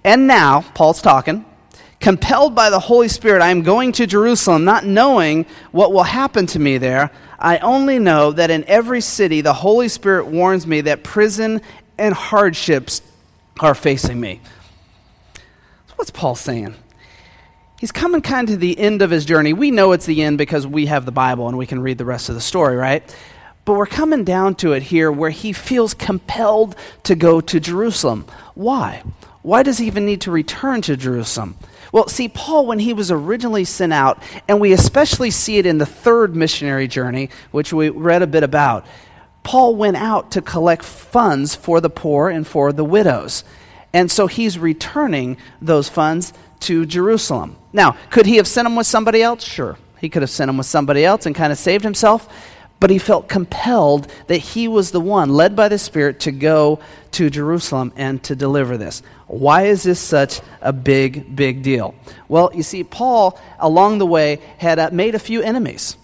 And 0.06 0.26
now, 0.26 0.62
Paul's 0.74 1.02
talking, 1.02 1.44
compelled 2.00 2.56
by 2.56 2.70
the 2.70 2.80
Holy 2.80 3.10
Spirit, 3.10 3.42
I 3.42 3.50
am 3.50 3.62
going 3.62 3.92
to 3.92 4.08
Jerusalem, 4.08 4.64
not 4.64 4.86
knowing 4.86 5.46
what 5.72 5.92
will 5.92 6.04
happen 6.04 6.46
to 6.48 6.60
me 6.60 6.78
there. 6.78 7.12
I 7.38 7.58
only 7.58 8.00
know 8.00 8.32
that 8.32 8.50
in 8.50 8.64
every 8.70 9.02
city 9.02 9.42
the 9.42 9.54
Holy 9.54 9.90
Spirit 9.90 10.28
warns 10.28 10.66
me 10.66 10.80
that 10.82 11.04
prison 11.04 11.60
and 11.98 12.14
hardships 12.14 13.02
are 13.60 13.76
facing 13.76 14.22
me. 14.22 14.40
So 15.36 15.94
what's 15.98 16.12
Paul 16.12 16.36
saying? 16.36 16.74
He's 17.80 17.92
coming 17.92 18.22
kind 18.22 18.50
of 18.50 18.56
to 18.56 18.58
the 18.58 18.78
end 18.78 19.02
of 19.02 19.10
his 19.10 19.26
journey. 19.26 19.54
We 19.54 19.72
know 19.72 19.92
it's 19.92 20.06
the 20.06 20.24
end 20.24 20.38
because 20.38 20.66
we 20.66 20.88
have 20.88 21.06
the 21.06 21.12
Bible 21.12 21.48
and 21.48 21.58
we 21.58 21.66
can 21.66 21.80
read 21.80 21.98
the 21.98 22.06
rest 22.06 22.30
of 22.30 22.36
the 22.36 22.42
story, 22.42 22.76
right? 22.76 23.04
But 23.66 23.74
we're 23.74 23.86
coming 23.86 24.24
down 24.24 24.56
to 24.56 24.74
it 24.74 24.84
here 24.84 25.12
where 25.12 25.30
he 25.30 25.52
feels 25.52 25.94
compelled 25.94 26.76
to 27.04 27.16
go 27.16 27.42
to 27.42 27.60
Jerusalem. 27.60 28.26
Why? 28.56 29.04
Why 29.42 29.64
does 29.64 29.78
he 29.78 29.88
even 29.88 30.06
need 30.06 30.22
to 30.22 30.32
return 30.32 30.82
to 30.84 30.98
Jerusalem? 30.98 31.58
Well, 31.92 32.08
see, 32.08 32.28
Paul, 32.28 32.66
when 32.66 32.80
he 32.80 32.94
was 32.94 33.12
originally 33.12 33.64
sent 33.64 33.94
out, 33.94 34.22
and 34.48 34.60
we 34.60 34.74
especially 34.74 35.32
see 35.32 35.58
it 35.58 35.66
in 35.66 35.78
the 35.78 35.86
third 35.86 36.36
missionary 36.36 36.88
journey, 36.88 37.30
which 37.52 37.72
we 37.72 37.90
read 37.90 38.22
a 38.22 38.28
bit 38.28 38.44
about, 38.44 38.86
Paul 39.44 39.76
went 39.76 39.96
out 39.96 40.32
to 40.32 40.42
collect 40.42 40.84
funds 40.84 41.56
for 41.56 41.80
the 41.80 41.90
poor 41.90 42.30
and 42.30 42.46
for 42.46 42.74
the 42.74 42.84
widows. 42.84 43.46
And 43.94 44.12
so 44.12 44.28
he's 44.28 44.60
returning 44.60 45.38
those 45.62 45.88
funds 45.88 46.34
to 46.62 46.86
Jerusalem. 46.86 47.56
Now, 47.74 47.98
could 48.10 48.26
he 48.26 48.38
have 48.38 48.48
sent 48.48 48.66
him 48.66 48.76
with 48.76 48.88
somebody 48.88 49.22
else? 49.22 49.44
Sure. 49.44 49.78
He 50.00 50.10
could 50.10 50.22
have 50.22 50.30
sent 50.30 50.50
him 50.50 50.58
with 50.58 50.68
somebody 50.68 51.04
else 51.04 51.26
and 51.26 51.36
kind 51.36 51.52
of 51.52 51.58
saved 51.58 51.84
himself, 51.84 52.32
but 52.80 52.90
he 52.90 53.00
felt 53.00 53.28
compelled 53.28 54.12
that 54.28 54.38
he 54.38 54.68
was 54.68 54.92
the 54.92 55.02
one, 55.02 55.30
led 55.30 55.56
by 55.56 55.68
the 55.68 55.80
Spirit, 55.80 56.20
to 56.22 56.32
go 56.32 56.80
to 57.12 57.30
Jerusalem 57.30 57.92
and 57.96 58.22
to 58.24 58.36
deliver 58.36 58.78
this. 58.78 59.02
Why 59.26 59.64
is 59.64 59.84
this 59.84 60.00
such 60.00 60.42
a 60.62 60.72
big, 60.72 61.36
big 61.36 61.64
deal? 61.64 61.96
Well, 62.28 62.52
you 62.54 62.64
see, 62.64 62.84
Paul, 62.84 63.40
along 63.60 63.98
the 63.98 64.06
way, 64.06 64.40
had 64.58 64.78
uh, 64.78 64.90
made 64.92 65.16
a 65.16 65.20
few 65.20 65.42
enemies. 65.42 65.98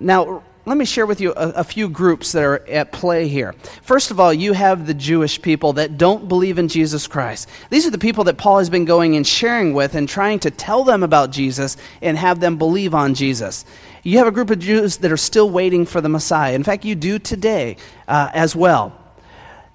Now, 0.00 0.42
let 0.66 0.76
me 0.76 0.84
share 0.84 1.06
with 1.06 1.20
you 1.20 1.32
a, 1.36 1.50
a, 1.50 1.64
few 1.64 1.88
groups 1.88 2.32
that 2.32 2.42
are 2.42 2.68
at 2.68 2.90
play 2.90 3.28
here. 3.28 3.54
First 3.82 4.10
of 4.10 4.18
all, 4.18 4.34
you 4.34 4.52
have 4.52 4.84
the 4.84 4.94
Jewish 4.94 5.40
people 5.40 5.74
that 5.74 5.96
don't 5.96 6.26
believe 6.26 6.58
in 6.58 6.66
Jesus 6.66 7.06
Christ. 7.06 7.48
These 7.70 7.86
are 7.86 7.90
the 7.90 7.98
people 7.98 8.24
that 8.24 8.36
Paul 8.36 8.58
has 8.58 8.68
been 8.68 8.84
going 8.84 9.14
and 9.14 9.24
sharing 9.24 9.74
with 9.74 9.94
and 9.94 10.08
trying 10.08 10.40
to 10.40 10.50
tell 10.50 10.82
them 10.82 11.04
about 11.04 11.30
Jesus 11.30 11.76
and 12.02 12.18
have 12.18 12.40
them 12.40 12.58
believe 12.58 12.96
on 12.96 13.14
Jesus. 13.14 13.64
You 14.02 14.18
have 14.18 14.26
a 14.26 14.32
group 14.32 14.50
of 14.50 14.58
Jews 14.58 14.96
that 14.98 15.12
are 15.12 15.16
still 15.16 15.48
waiting 15.48 15.86
for 15.86 16.00
the 16.00 16.08
Messiah. 16.08 16.54
In 16.54 16.64
fact, 16.64 16.84
you 16.84 16.96
do 16.96 17.20
today 17.20 17.76
uh, 18.08 18.30
as 18.34 18.56
well. 18.56 18.92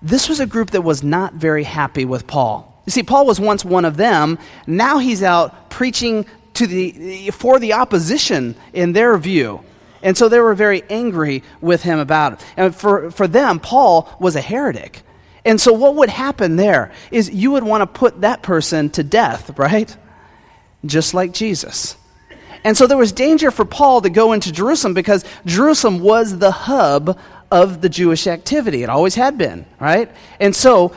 This 0.01 0.27
was 0.27 0.41
a 0.41 0.45
group 0.45 0.71
that 0.71 0.81
was 0.81 1.03
not 1.03 1.35
very 1.35 1.63
happy 1.63 2.03
with 2.03 2.27
Paul. 2.27 2.67
You 2.85 2.91
see, 2.91 3.03
Paul 3.03 3.25
was 3.25 3.39
once 3.39 3.63
one 3.63 3.85
of 3.85 3.95
them. 3.95 4.37
Now 4.67 4.97
he's 4.97 5.23
out 5.23 5.69
preaching 5.69 6.25
to 6.55 6.67
the, 6.67 7.29
for 7.31 7.59
the 7.59 7.73
opposition 7.73 8.55
in 8.73 8.91
their 8.91 9.17
view. 9.17 9.63
And 10.03 10.17
so 10.17 10.29
they 10.29 10.39
were 10.39 10.55
very 10.55 10.83
angry 10.89 11.43
with 11.59 11.83
him 11.83 11.99
about 11.99 12.33
it. 12.33 12.45
And 12.57 12.75
for, 12.75 13.11
for 13.11 13.27
them, 13.27 13.59
Paul 13.59 14.09
was 14.19 14.35
a 14.35 14.41
heretic. 14.41 15.01
And 15.45 15.59
so 15.59 15.73
what 15.73 15.95
would 15.95 16.09
happen 16.09 16.55
there 16.55 16.91
is 17.11 17.29
you 17.29 17.51
would 17.51 17.63
want 17.63 17.81
to 17.81 17.87
put 17.87 18.21
that 18.21 18.43
person 18.43 18.89
to 18.91 19.03
death, 19.03 19.57
right? 19.57 19.95
Just 20.85 21.13
like 21.13 21.33
Jesus. 21.33 21.97
And 22.63 22.77
so 22.77 22.85
there 22.85 22.97
was 22.97 23.11
danger 23.11 23.49
for 23.49 23.65
Paul 23.65 24.01
to 24.01 24.09
go 24.09 24.33
into 24.33 24.51
Jerusalem 24.51 24.93
because 24.93 25.25
Jerusalem 25.45 25.99
was 25.99 26.37
the 26.37 26.51
hub 26.51 27.19
of 27.51 27.81
the 27.81 27.89
Jewish 27.89 28.27
activity. 28.27 28.83
It 28.83 28.89
always 28.89 29.15
had 29.15 29.37
been, 29.37 29.65
right? 29.79 30.11
And 30.39 30.55
so 30.55 30.95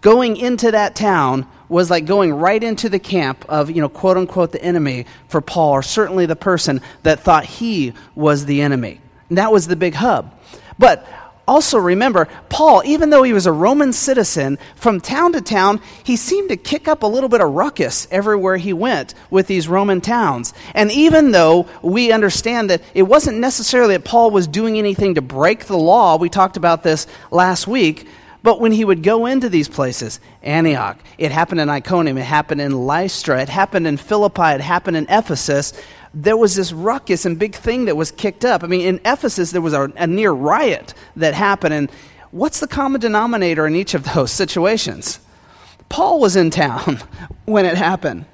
going 0.00 0.36
into 0.36 0.70
that 0.70 0.94
town 0.94 1.46
was 1.68 1.90
like 1.90 2.06
going 2.06 2.32
right 2.32 2.62
into 2.62 2.88
the 2.88 2.98
camp 2.98 3.44
of, 3.48 3.70
you 3.70 3.80
know, 3.80 3.88
quote 3.88 4.16
unquote, 4.16 4.52
the 4.52 4.62
enemy 4.62 5.06
for 5.28 5.40
Paul, 5.40 5.72
or 5.72 5.82
certainly 5.82 6.26
the 6.26 6.36
person 6.36 6.80
that 7.02 7.20
thought 7.20 7.44
he 7.44 7.92
was 8.14 8.46
the 8.46 8.62
enemy. 8.62 9.00
And 9.28 9.38
that 9.38 9.52
was 9.52 9.66
the 9.66 9.76
big 9.76 9.94
hub. 9.94 10.34
But 10.78 11.06
also 11.48 11.78
remember, 11.78 12.28
Paul, 12.50 12.82
even 12.84 13.10
though 13.10 13.22
he 13.22 13.32
was 13.32 13.46
a 13.46 13.52
Roman 13.52 13.92
citizen, 13.92 14.58
from 14.76 15.00
town 15.00 15.32
to 15.32 15.40
town, 15.40 15.80
he 16.04 16.16
seemed 16.16 16.50
to 16.50 16.56
kick 16.56 16.86
up 16.86 17.02
a 17.02 17.06
little 17.06 17.30
bit 17.30 17.40
of 17.40 17.50
ruckus 17.50 18.06
everywhere 18.10 18.58
he 18.58 18.74
went 18.74 19.14
with 19.30 19.46
these 19.46 19.66
Roman 19.66 20.00
towns. 20.00 20.52
And 20.74 20.92
even 20.92 21.32
though 21.32 21.66
we 21.82 22.12
understand 22.12 22.70
that 22.70 22.82
it 22.94 23.02
wasn't 23.02 23.38
necessarily 23.38 23.96
that 23.96 24.04
Paul 24.04 24.30
was 24.30 24.46
doing 24.46 24.78
anything 24.78 25.14
to 25.14 25.22
break 25.22 25.64
the 25.64 25.78
law, 25.78 26.18
we 26.18 26.28
talked 26.28 26.58
about 26.58 26.82
this 26.82 27.06
last 27.30 27.66
week, 27.66 28.06
but 28.42 28.60
when 28.60 28.72
he 28.72 28.84
would 28.84 29.02
go 29.02 29.26
into 29.26 29.48
these 29.48 29.68
places, 29.68 30.20
Antioch, 30.42 30.98
it 31.18 31.32
happened 31.32 31.60
in 31.60 31.68
Iconium, 31.68 32.18
it 32.18 32.24
happened 32.24 32.60
in 32.60 32.86
Lystra, 32.86 33.42
it 33.42 33.48
happened 33.48 33.86
in 33.86 33.96
Philippi, 33.96 34.54
it 34.54 34.60
happened 34.60 34.96
in 34.96 35.06
Ephesus, 35.08 35.72
there 36.14 36.36
was 36.36 36.54
this 36.54 36.72
ruckus 36.72 37.24
and 37.24 37.38
big 37.38 37.54
thing 37.54 37.84
that 37.84 37.96
was 37.96 38.10
kicked 38.10 38.44
up. 38.44 38.64
I 38.64 38.66
mean, 38.66 38.86
in 38.86 39.00
Ephesus, 39.04 39.50
there 39.50 39.60
was 39.60 39.72
a, 39.72 39.92
a 39.96 40.06
near 40.06 40.32
riot 40.32 40.94
that 41.16 41.34
happened. 41.34 41.74
And 41.74 41.90
what's 42.30 42.60
the 42.60 42.66
common 42.66 43.00
denominator 43.00 43.66
in 43.66 43.76
each 43.76 43.94
of 43.94 44.04
those 44.14 44.30
situations? 44.42 45.20
Paul 45.88 46.20
was 46.20 46.36
in 46.36 46.50
town 46.50 46.98
when 47.44 47.66
it 47.66 47.76
happened. 47.76 48.24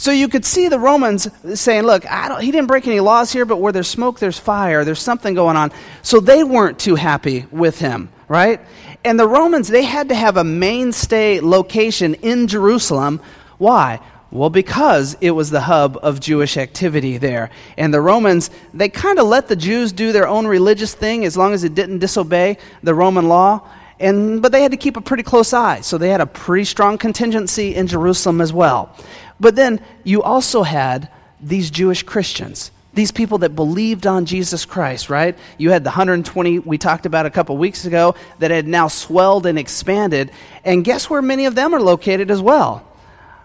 So 0.00 0.12
you 0.12 0.28
could 0.28 0.46
see 0.46 0.68
the 0.68 0.78
Romans 0.78 1.28
saying, 1.60 1.82
look, 1.82 2.06
he 2.06 2.50
didn't 2.50 2.68
break 2.68 2.86
any 2.86 3.00
laws 3.00 3.30
here, 3.30 3.44
but 3.44 3.58
where 3.58 3.70
there's 3.70 3.86
smoke, 3.86 4.18
there's 4.18 4.38
fire. 4.38 4.82
There's 4.82 4.98
something 4.98 5.34
going 5.34 5.58
on. 5.58 5.72
So 6.00 6.20
they 6.20 6.42
weren't 6.42 6.78
too 6.78 6.94
happy 6.94 7.44
with 7.50 7.78
him, 7.78 8.08
right? 8.26 8.62
And 9.04 9.20
the 9.20 9.28
Romans, 9.28 9.68
they 9.68 9.82
had 9.82 10.08
to 10.08 10.14
have 10.14 10.38
a 10.38 10.42
mainstay 10.42 11.40
location 11.40 12.14
in 12.14 12.46
Jerusalem. 12.46 13.20
Why? 13.58 14.00
Well, 14.30 14.48
because 14.48 15.18
it 15.20 15.32
was 15.32 15.50
the 15.50 15.60
hub 15.60 15.98
of 16.02 16.18
Jewish 16.18 16.56
activity 16.56 17.18
there. 17.18 17.50
And 17.76 17.92
the 17.92 18.00
Romans, 18.00 18.48
they 18.72 18.88
kind 18.88 19.18
of 19.18 19.26
let 19.26 19.48
the 19.48 19.56
Jews 19.56 19.92
do 19.92 20.12
their 20.12 20.26
own 20.26 20.46
religious 20.46 20.94
thing 20.94 21.26
as 21.26 21.36
long 21.36 21.52
as 21.52 21.62
it 21.62 21.74
didn't 21.74 21.98
disobey 21.98 22.56
the 22.82 22.94
Roman 22.94 23.28
law. 23.28 23.68
And, 23.98 24.40
but 24.40 24.50
they 24.50 24.62
had 24.62 24.70
to 24.70 24.78
keep 24.78 24.96
a 24.96 25.02
pretty 25.02 25.24
close 25.24 25.52
eye. 25.52 25.82
So 25.82 25.98
they 25.98 26.08
had 26.08 26.22
a 26.22 26.26
pretty 26.26 26.64
strong 26.64 26.96
contingency 26.96 27.74
in 27.74 27.86
Jerusalem 27.86 28.40
as 28.40 28.50
well. 28.50 28.96
But 29.40 29.56
then 29.56 29.80
you 30.04 30.22
also 30.22 30.62
had 30.62 31.08
these 31.40 31.70
Jewish 31.70 32.02
Christians 32.02 32.70
these 32.92 33.12
people 33.12 33.38
that 33.38 33.50
believed 33.50 34.06
on 34.06 34.24
Jesus 34.24 34.64
Christ, 34.64 35.10
right? 35.10 35.38
You 35.58 35.70
had 35.70 35.84
the 35.84 35.90
120 35.90 36.60
we 36.60 36.76
talked 36.76 37.06
about 37.06 37.26
a 37.26 37.30
couple 37.30 37.56
weeks 37.56 37.84
ago 37.84 38.14
that 38.40 38.50
had 38.50 38.66
now 38.66 38.88
swelled 38.88 39.46
and 39.46 39.58
expanded. 39.58 40.32
And 40.64 40.84
guess 40.84 41.08
where 41.08 41.22
many 41.22 41.46
of 41.46 41.54
them 41.54 41.72
are 41.74 41.80
located 41.80 42.30
as 42.30 42.42
well? 42.42 42.86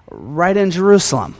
Right 0.10 0.56
in 0.56 0.72
Jerusalem. 0.72 1.36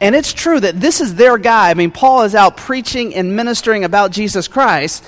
And 0.00 0.16
it's 0.16 0.32
true 0.32 0.58
that 0.58 0.80
this 0.80 1.00
is 1.00 1.14
their 1.14 1.38
guy. 1.38 1.70
I 1.70 1.74
mean, 1.74 1.92
Paul 1.92 2.22
is 2.22 2.34
out 2.34 2.56
preaching 2.56 3.14
and 3.14 3.36
ministering 3.36 3.84
about 3.84 4.10
Jesus 4.10 4.48
Christ. 4.48 5.04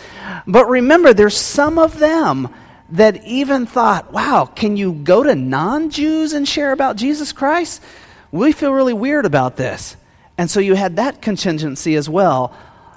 But 0.47 0.69
remember, 0.69 1.13
there's 1.13 1.37
some 1.37 1.79
of 1.79 1.99
them 1.99 2.49
that 2.91 3.25
even 3.25 3.67
thought, 3.67 4.13
wow, 4.13 4.45
can 4.45 4.77
you 4.77 4.93
go 4.93 5.25
to 5.25 5.35
non 5.35 5.91
Jews 5.91 6.35
and 6.35 6.47
share 6.47 6.73
about 6.73 6.97
Jesus 6.97 7.33
Christ? 7.33 7.83
We 8.35 8.51
feel 8.51 8.73
really 8.73 8.93
weird 8.93 9.27
about 9.27 9.55
this. 9.55 9.97
And 10.37 10.51
so 10.51 10.59
you 10.59 10.75
had 10.75 10.97
that 10.97 11.23
contingency 11.23 11.95
as 11.95 12.09
well 12.09 12.53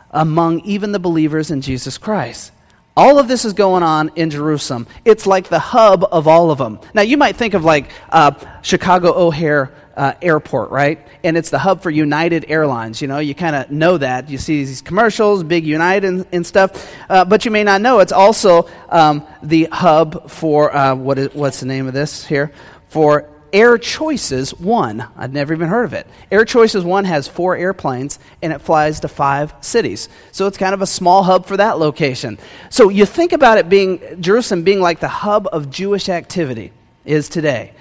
among 0.09 0.61
even 0.61 0.93
the 0.93 0.99
believers 0.99 1.51
in 1.51 1.61
Jesus 1.61 1.99
Christ. 1.99 2.51
All 2.95 3.19
of 3.19 3.27
this 3.27 3.45
is 3.45 3.53
going 3.53 3.83
on 3.83 4.09
in 4.15 4.31
Jerusalem. 4.31 4.87
It's 5.05 5.27
like 5.27 5.49
the 5.49 5.59
hub 5.59 6.03
of 6.11 6.27
all 6.27 6.49
of 6.49 6.57
them. 6.57 6.79
Now, 6.95 7.03
you 7.03 7.17
might 7.17 7.35
think 7.35 7.53
of 7.53 7.63
like 7.63 7.91
uh, 8.09 8.31
Chicago 8.63 9.13
O'Hare 9.13 9.71
uh, 9.95 10.13
Airport, 10.23 10.71
right? 10.71 11.07
And 11.23 11.37
it's 11.37 11.51
the 11.51 11.59
hub 11.59 11.83
for 11.83 11.91
United 11.91 12.45
Airlines. 12.49 12.99
You 12.99 13.07
know, 13.07 13.19
you 13.19 13.35
kind 13.35 13.55
of 13.55 13.69
know 13.69 13.99
that. 13.99 14.31
You 14.31 14.39
see 14.39 14.65
these 14.65 14.81
commercials, 14.81 15.43
big 15.43 15.67
United 15.67 16.07
and, 16.07 16.25
and 16.31 16.47
stuff, 16.47 16.91
uh, 17.11 17.25
but 17.25 17.45
you 17.45 17.51
may 17.51 17.63
not 17.63 17.81
know 17.81 17.99
it's 17.99 18.11
also 18.11 18.67
um, 18.89 19.23
the 19.43 19.65
hub 19.71 20.31
for 20.31 20.75
uh, 20.75 20.95
what 20.95 21.19
is, 21.19 21.31
what's 21.35 21.59
the 21.59 21.67
name 21.67 21.85
of 21.85 21.93
this 21.93 22.25
here? 22.25 22.51
For 22.87 23.29
Air 23.53 23.77
Choices 23.77 24.51
One. 24.53 25.07
I'd 25.15 25.33
never 25.33 25.53
even 25.53 25.67
heard 25.67 25.85
of 25.85 25.93
it. 25.93 26.07
Air 26.31 26.45
Choices 26.45 26.83
One 26.83 27.05
has 27.05 27.27
four 27.27 27.55
airplanes 27.55 28.19
and 28.41 28.51
it 28.51 28.59
flies 28.59 28.99
to 29.01 29.07
five 29.07 29.53
cities. 29.61 30.09
So 30.31 30.47
it's 30.47 30.57
kind 30.57 30.73
of 30.73 30.81
a 30.81 30.87
small 30.87 31.23
hub 31.23 31.45
for 31.45 31.57
that 31.57 31.79
location. 31.79 32.37
So 32.69 32.89
you 32.89 33.05
think 33.05 33.33
about 33.33 33.57
it 33.57 33.69
being, 33.69 34.21
Jerusalem 34.21 34.63
being 34.63 34.81
like 34.81 34.99
the 34.99 35.07
hub 35.07 35.47
of 35.51 35.69
Jewish 35.69 36.09
activity 36.09 36.71
is 37.05 37.29
today. 37.29 37.73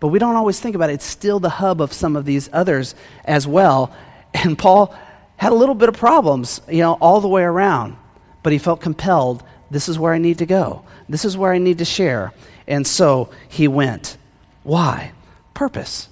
But 0.00 0.08
we 0.08 0.18
don't 0.18 0.36
always 0.36 0.58
think 0.58 0.74
about 0.74 0.90
it. 0.90 0.94
It's 0.94 1.04
still 1.04 1.40
the 1.40 1.50
hub 1.50 1.80
of 1.80 1.92
some 1.92 2.16
of 2.16 2.24
these 2.24 2.48
others 2.52 2.94
as 3.24 3.46
well. 3.46 3.94
And 4.32 4.58
Paul 4.58 4.94
had 5.36 5.52
a 5.52 5.54
little 5.54 5.74
bit 5.74 5.88
of 5.88 5.96
problems, 5.96 6.60
you 6.68 6.78
know, 6.78 6.94
all 6.94 7.20
the 7.20 7.28
way 7.28 7.42
around. 7.42 7.96
But 8.42 8.52
he 8.52 8.58
felt 8.58 8.80
compelled 8.80 9.42
this 9.70 9.88
is 9.88 9.98
where 9.98 10.12
I 10.12 10.18
need 10.18 10.38
to 10.38 10.46
go, 10.46 10.84
this 11.08 11.24
is 11.24 11.36
where 11.36 11.52
I 11.52 11.58
need 11.58 11.78
to 11.78 11.84
share. 11.84 12.32
And 12.66 12.86
so 12.86 13.30
he 13.48 13.68
went. 13.68 14.16
Why? 14.62 15.12
Purpose. 15.54 16.08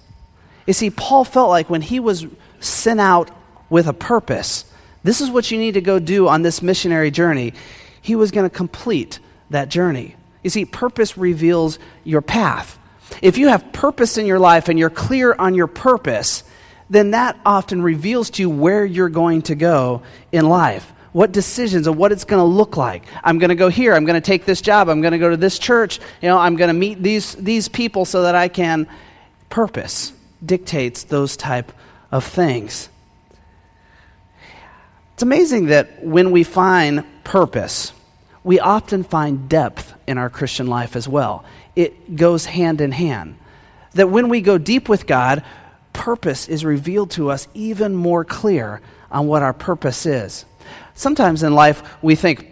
You 0.66 0.72
see, 0.72 0.90
Paul 0.90 1.24
felt 1.24 1.48
like 1.48 1.70
when 1.70 1.82
he 1.82 2.00
was 2.00 2.26
sent 2.60 3.00
out 3.00 3.30
with 3.70 3.86
a 3.86 3.92
purpose, 3.92 4.64
this 5.02 5.20
is 5.20 5.30
what 5.30 5.50
you 5.50 5.58
need 5.58 5.74
to 5.74 5.80
go 5.80 5.98
do 5.98 6.28
on 6.28 6.42
this 6.42 6.62
missionary 6.62 7.10
journey, 7.10 7.54
he 8.02 8.16
was 8.16 8.30
going 8.30 8.48
to 8.48 8.54
complete 8.54 9.18
that 9.50 9.68
journey. 9.68 10.16
You 10.42 10.50
see, 10.50 10.64
purpose 10.64 11.16
reveals 11.16 11.78
your 12.04 12.20
path. 12.20 12.78
If 13.22 13.38
you 13.38 13.48
have 13.48 13.72
purpose 13.72 14.18
in 14.18 14.26
your 14.26 14.38
life 14.38 14.68
and 14.68 14.78
you're 14.78 14.90
clear 14.90 15.34
on 15.34 15.54
your 15.54 15.66
purpose, 15.66 16.44
then 16.90 17.12
that 17.12 17.38
often 17.44 17.82
reveals 17.82 18.30
to 18.30 18.42
you 18.42 18.50
where 18.50 18.84
you're 18.84 19.08
going 19.08 19.42
to 19.42 19.54
go 19.54 20.02
in 20.32 20.48
life 20.48 20.92
what 21.18 21.32
decisions 21.32 21.88
and 21.88 21.98
what 21.98 22.12
it's 22.12 22.24
going 22.24 22.38
to 22.38 22.44
look 22.44 22.76
like. 22.76 23.02
I'm 23.24 23.40
going 23.40 23.48
to 23.48 23.56
go 23.56 23.68
here. 23.68 23.92
I'm 23.92 24.04
going 24.04 24.14
to 24.14 24.24
take 24.24 24.44
this 24.44 24.60
job. 24.60 24.88
I'm 24.88 25.00
going 25.00 25.10
to 25.10 25.18
go 25.18 25.28
to 25.28 25.36
this 25.36 25.58
church. 25.58 25.98
You 26.22 26.28
know, 26.28 26.38
I'm 26.38 26.54
going 26.54 26.68
to 26.68 26.74
meet 26.74 27.02
these, 27.02 27.34
these 27.34 27.66
people 27.66 28.04
so 28.04 28.22
that 28.22 28.36
I 28.36 28.46
can. 28.46 28.86
Purpose 29.50 30.12
dictates 30.46 31.02
those 31.02 31.36
type 31.36 31.72
of 32.12 32.24
things. 32.24 32.88
It's 35.14 35.24
amazing 35.24 35.66
that 35.66 36.04
when 36.04 36.30
we 36.30 36.44
find 36.44 37.04
purpose, 37.24 37.92
we 38.44 38.60
often 38.60 39.02
find 39.02 39.48
depth 39.48 39.94
in 40.06 40.18
our 40.18 40.30
Christian 40.30 40.68
life 40.68 40.94
as 40.94 41.08
well. 41.08 41.44
It 41.74 42.14
goes 42.14 42.44
hand 42.44 42.80
in 42.80 42.92
hand. 42.92 43.38
That 43.94 44.08
when 44.08 44.28
we 44.28 44.40
go 44.40 44.56
deep 44.56 44.88
with 44.88 45.08
God, 45.08 45.42
purpose 45.92 46.48
is 46.48 46.64
revealed 46.64 47.10
to 47.12 47.32
us 47.32 47.48
even 47.54 47.96
more 47.96 48.24
clear 48.24 48.80
on 49.10 49.26
what 49.26 49.42
our 49.42 49.52
purpose 49.52 50.06
is. 50.06 50.44
Sometimes 50.98 51.44
in 51.44 51.54
life, 51.54 51.84
we 52.02 52.16
think, 52.16 52.50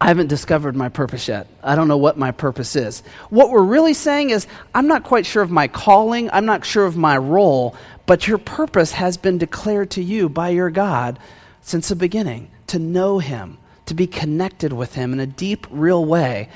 I 0.00 0.06
haven't 0.06 0.28
discovered 0.28 0.74
my 0.74 0.88
purpose 0.88 1.28
yet. 1.28 1.48
I 1.62 1.74
don't 1.74 1.86
know 1.86 1.98
what 1.98 2.16
my 2.16 2.30
purpose 2.30 2.74
is. 2.76 3.02
What 3.28 3.50
we're 3.50 3.62
really 3.62 3.92
saying 3.92 4.30
is, 4.30 4.46
I'm 4.74 4.86
not 4.86 5.04
quite 5.04 5.26
sure 5.26 5.42
of 5.42 5.50
my 5.50 5.68
calling, 5.68 6.30
I'm 6.32 6.46
not 6.46 6.64
sure 6.64 6.86
of 6.86 6.96
my 6.96 7.18
role, 7.18 7.76
but 8.06 8.26
your 8.26 8.38
purpose 8.38 8.92
has 8.92 9.18
been 9.18 9.36
declared 9.36 9.90
to 9.90 10.02
you 10.02 10.30
by 10.30 10.48
your 10.48 10.70
God 10.70 11.18
since 11.60 11.88
the 11.90 11.94
beginning 11.94 12.50
to 12.68 12.78
know 12.78 13.18
Him, 13.18 13.58
to 13.84 13.92
be 13.92 14.06
connected 14.06 14.72
with 14.72 14.94
Him 14.94 15.12
in 15.12 15.20
a 15.20 15.26
deep, 15.26 15.66
real 15.70 16.06
way, 16.06 16.48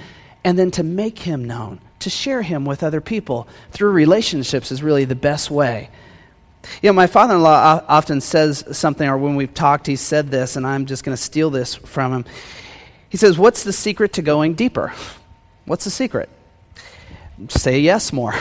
and 0.44 0.58
then 0.58 0.70
to 0.70 0.82
make 0.82 1.18
Him 1.18 1.44
known, 1.44 1.78
to 1.98 2.08
share 2.08 2.40
Him 2.40 2.64
with 2.64 2.82
other 2.82 3.02
people 3.02 3.48
through 3.70 3.90
relationships 3.90 4.72
is 4.72 4.82
really 4.82 5.04
the 5.04 5.14
best 5.14 5.50
way. 5.50 5.90
You 6.82 6.90
know, 6.90 6.94
my 6.94 7.06
father 7.06 7.35
in 7.35 7.42
law 7.42 7.82
often 7.88 8.20
says 8.20 8.64
something, 8.73 9.08
or 9.08 9.18
when 9.18 9.37
we've 9.37 9.54
talked, 9.54 9.87
he 9.87 9.96
said 9.96 10.30
this, 10.30 10.56
and 10.56 10.66
I'm 10.66 10.87
just 10.87 11.04
going 11.04 11.16
to 11.16 11.23
steal 11.23 11.50
this 11.50 11.74
from 11.74 12.12
him. 12.12 12.24
He 13.09 13.16
says, 13.16 13.38
What's 13.38 13.64
the 13.64 13.72
secret 13.72 14.14
to 14.14 14.22
going 14.22 14.55
deeper? 14.55 14.92
What's 15.64 15.85
the 15.85 15.90
secret? 15.90 16.29
Say 17.48 17.81
yes 17.81 18.12
more. 18.12 18.35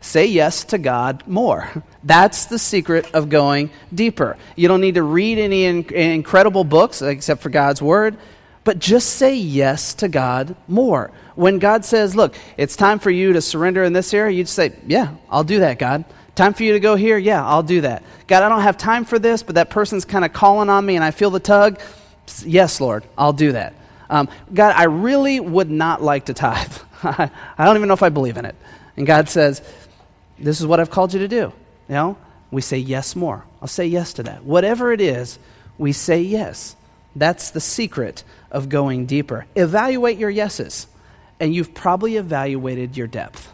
Say 0.00 0.26
yes 0.26 0.64
to 0.64 0.78
God 0.78 1.24
more. 1.26 1.66
That's 2.02 2.44
the 2.44 2.58
secret 2.58 3.14
of 3.14 3.30
going 3.30 3.70
deeper. 3.94 4.36
You 4.54 4.68
don't 4.68 4.82
need 4.82 4.96
to 4.96 5.02
read 5.02 5.38
any 5.38 5.64
in- 5.64 5.92
incredible 5.94 6.64
books 6.64 7.00
except 7.00 7.40
for 7.40 7.48
God's 7.48 7.80
Word, 7.80 8.18
but 8.64 8.78
just 8.78 9.14
say 9.14 9.34
yes 9.34 9.94
to 9.94 10.08
God 10.08 10.56
more. 10.68 11.10
When 11.36 11.58
God 11.58 11.86
says, 11.86 12.14
Look, 12.14 12.36
it's 12.56 12.76
time 12.76 12.98
for 12.98 13.10
you 13.10 13.32
to 13.32 13.40
surrender 13.40 13.82
in 13.82 13.94
this 13.94 14.12
area, 14.12 14.36
you 14.36 14.44
just 14.44 14.54
say, 14.54 14.72
Yeah, 14.86 15.14
I'll 15.30 15.44
do 15.44 15.60
that, 15.60 15.78
God. 15.78 16.04
Time 16.34 16.52
for 16.52 16.64
you 16.64 16.72
to 16.72 16.80
go 16.80 16.96
here? 16.96 17.16
Yeah, 17.16 17.46
I'll 17.46 17.62
do 17.62 17.82
that. 17.82 18.02
God, 18.26 18.42
I 18.42 18.48
don't 18.48 18.62
have 18.62 18.76
time 18.76 19.04
for 19.04 19.18
this, 19.18 19.42
but 19.42 19.54
that 19.54 19.70
person's 19.70 20.04
kind 20.04 20.24
of 20.24 20.32
calling 20.32 20.68
on 20.68 20.84
me 20.84 20.96
and 20.96 21.04
I 21.04 21.12
feel 21.12 21.30
the 21.30 21.40
tug. 21.40 21.80
Yes, 22.44 22.80
Lord, 22.80 23.04
I'll 23.16 23.32
do 23.32 23.52
that. 23.52 23.74
Um, 24.10 24.28
God, 24.52 24.74
I 24.76 24.84
really 24.84 25.40
would 25.40 25.70
not 25.70 26.02
like 26.02 26.26
to 26.26 26.34
tithe. 26.34 26.76
I 27.02 27.30
don't 27.58 27.76
even 27.76 27.88
know 27.88 27.94
if 27.94 28.02
I 28.02 28.08
believe 28.08 28.36
in 28.36 28.44
it. 28.44 28.56
And 28.96 29.06
God 29.06 29.28
says, 29.28 29.62
This 30.38 30.60
is 30.60 30.66
what 30.66 30.80
I've 30.80 30.90
called 30.90 31.12
you 31.12 31.20
to 31.20 31.28
do. 31.28 31.52
You 31.88 31.94
know, 31.94 32.16
we 32.50 32.60
say 32.62 32.78
yes 32.78 33.14
more. 33.14 33.44
I'll 33.60 33.68
say 33.68 33.86
yes 33.86 34.14
to 34.14 34.24
that. 34.24 34.44
Whatever 34.44 34.92
it 34.92 35.00
is, 35.00 35.38
we 35.78 35.92
say 35.92 36.20
yes. 36.20 36.76
That's 37.16 37.50
the 37.50 37.60
secret 37.60 38.24
of 38.50 38.68
going 38.68 39.06
deeper. 39.06 39.46
Evaluate 39.54 40.18
your 40.18 40.30
yeses, 40.30 40.86
and 41.38 41.54
you've 41.54 41.74
probably 41.74 42.16
evaluated 42.16 42.96
your 42.96 43.06
depth. 43.06 43.52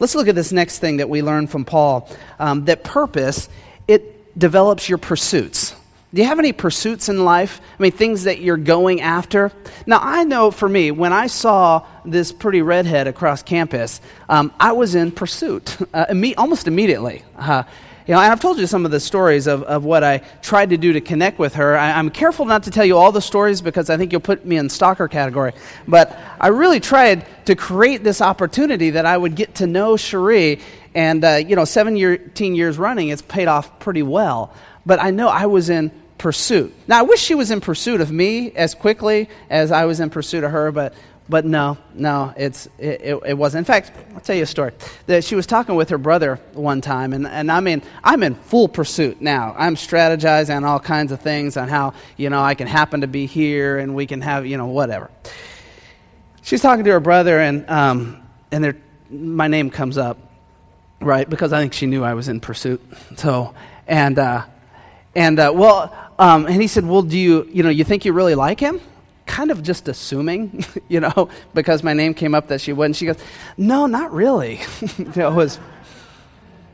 Let's 0.00 0.14
look 0.14 0.28
at 0.28 0.34
this 0.34 0.52
next 0.52 0.78
thing 0.78 0.98
that 0.98 1.08
we 1.08 1.22
learn 1.22 1.46
from 1.46 1.64
Paul 1.64 2.08
um, 2.38 2.64
that 2.66 2.84
purpose, 2.84 3.48
it 3.86 4.38
develops 4.38 4.88
your 4.88 4.98
pursuits. 4.98 5.74
Do 6.14 6.22
you 6.22 6.28
have 6.28 6.38
any 6.38 6.52
pursuits 6.52 7.10
in 7.10 7.24
life? 7.24 7.60
I 7.78 7.82
mean, 7.82 7.92
things 7.92 8.24
that 8.24 8.40
you're 8.40 8.56
going 8.56 9.02
after? 9.02 9.52
Now, 9.86 10.00
I 10.00 10.24
know 10.24 10.50
for 10.50 10.66
me, 10.68 10.90
when 10.90 11.12
I 11.12 11.26
saw 11.26 11.84
this 12.04 12.32
pretty 12.32 12.62
redhead 12.62 13.06
across 13.06 13.42
campus, 13.42 14.00
um, 14.28 14.50
I 14.58 14.72
was 14.72 14.94
in 14.94 15.10
pursuit 15.10 15.76
uh, 15.92 16.06
imme- 16.06 16.34
almost 16.38 16.66
immediately. 16.66 17.24
Uh, 17.36 17.64
you 18.08 18.14
know, 18.14 18.20
and 18.20 18.32
I've 18.32 18.40
told 18.40 18.58
you 18.58 18.66
some 18.66 18.86
of 18.86 18.90
the 18.90 19.00
stories 19.00 19.46
of, 19.46 19.62
of 19.64 19.84
what 19.84 20.02
I 20.02 20.22
tried 20.40 20.70
to 20.70 20.78
do 20.78 20.94
to 20.94 21.00
connect 21.02 21.38
with 21.38 21.56
her. 21.56 21.76
I, 21.76 21.90
am 21.90 22.08
careful 22.08 22.46
not 22.46 22.62
to 22.62 22.70
tell 22.70 22.86
you 22.86 22.96
all 22.96 23.12
the 23.12 23.20
stories 23.20 23.60
because 23.60 23.90
I 23.90 23.98
think 23.98 24.12
you'll 24.12 24.22
put 24.22 24.46
me 24.46 24.56
in 24.56 24.70
stalker 24.70 25.08
category. 25.08 25.52
But 25.86 26.18
I 26.40 26.48
really 26.48 26.80
tried 26.80 27.26
to 27.44 27.54
create 27.54 28.02
this 28.02 28.22
opportunity 28.22 28.88
that 28.90 29.04
I 29.04 29.14
would 29.14 29.34
get 29.34 29.56
to 29.56 29.66
know 29.66 29.98
Cherie. 29.98 30.60
And, 30.94 31.22
uh, 31.22 31.34
you 31.34 31.54
know, 31.54 31.66
17 31.66 32.54
years 32.54 32.78
running, 32.78 33.10
it's 33.10 33.20
paid 33.20 33.46
off 33.46 33.78
pretty 33.78 34.02
well. 34.02 34.54
But 34.86 35.02
I 35.02 35.10
know 35.10 35.28
I 35.28 35.44
was 35.44 35.68
in 35.68 35.92
pursuit. 36.16 36.74
Now, 36.88 37.00
I 37.00 37.02
wish 37.02 37.20
she 37.20 37.34
was 37.34 37.50
in 37.50 37.60
pursuit 37.60 38.00
of 38.00 38.10
me 38.10 38.52
as 38.52 38.74
quickly 38.74 39.28
as 39.50 39.70
I 39.70 39.84
was 39.84 40.00
in 40.00 40.08
pursuit 40.08 40.44
of 40.44 40.50
her, 40.52 40.72
but 40.72 40.94
but 41.28 41.44
no, 41.44 41.76
no, 41.94 42.32
it's, 42.36 42.66
it, 42.78 43.02
it, 43.02 43.22
it, 43.26 43.34
wasn't. 43.34 43.60
In 43.60 43.64
fact, 43.64 43.92
I'll 44.14 44.20
tell 44.20 44.34
you 44.34 44.44
a 44.44 44.46
story. 44.46 44.72
That 45.06 45.24
she 45.24 45.34
was 45.34 45.46
talking 45.46 45.74
with 45.74 45.90
her 45.90 45.98
brother 45.98 46.40
one 46.54 46.80
time, 46.80 47.12
and, 47.12 47.26
and 47.26 47.52
I 47.52 47.60
mean, 47.60 47.82
I'm 48.02 48.22
in 48.22 48.34
full 48.34 48.66
pursuit 48.66 49.20
now. 49.20 49.54
I'm 49.58 49.74
strategizing 49.74 50.56
on 50.56 50.64
all 50.64 50.80
kinds 50.80 51.12
of 51.12 51.20
things 51.20 51.56
on 51.56 51.68
how, 51.68 51.92
you 52.16 52.30
know, 52.30 52.40
I 52.40 52.54
can 52.54 52.66
happen 52.66 53.02
to 53.02 53.06
be 53.06 53.26
here 53.26 53.78
and 53.78 53.94
we 53.94 54.06
can 54.06 54.22
have, 54.22 54.46
you 54.46 54.56
know, 54.56 54.66
whatever. 54.66 55.10
She's 56.42 56.62
talking 56.62 56.84
to 56.84 56.90
her 56.92 57.00
brother, 57.00 57.40
and, 57.40 57.68
um, 57.68 58.22
and 58.50 58.80
my 59.10 59.48
name 59.48 59.68
comes 59.68 59.98
up, 59.98 60.18
right, 61.00 61.28
because 61.28 61.52
I 61.52 61.60
think 61.60 61.74
she 61.74 61.84
knew 61.84 62.04
I 62.04 62.14
was 62.14 62.28
in 62.28 62.40
pursuit. 62.40 62.80
So, 63.16 63.54
and, 63.86 64.18
uh, 64.18 64.44
and 65.14 65.38
uh, 65.38 65.52
well, 65.54 65.94
um, 66.18 66.46
and 66.46 66.60
he 66.60 66.68
said, 66.68 66.86
well, 66.86 67.02
do 67.02 67.18
you, 67.18 67.46
you 67.52 67.62
know, 67.62 67.68
you 67.68 67.84
think 67.84 68.06
you 68.06 68.14
really 68.14 68.34
like 68.34 68.60
him? 68.60 68.80
Kind 69.38 69.52
of 69.52 69.62
just 69.62 69.86
assuming, 69.86 70.64
you 70.88 70.98
know, 70.98 71.28
because 71.54 71.84
my 71.84 71.92
name 71.92 72.12
came 72.12 72.34
up 72.34 72.48
that 72.48 72.60
she 72.60 72.72
would. 72.72 72.88
not 72.88 72.96
she 72.96 73.06
goes, 73.06 73.18
No, 73.56 73.86
not 73.86 74.12
really. 74.12 74.54
it 74.98 75.16
was, 75.16 75.60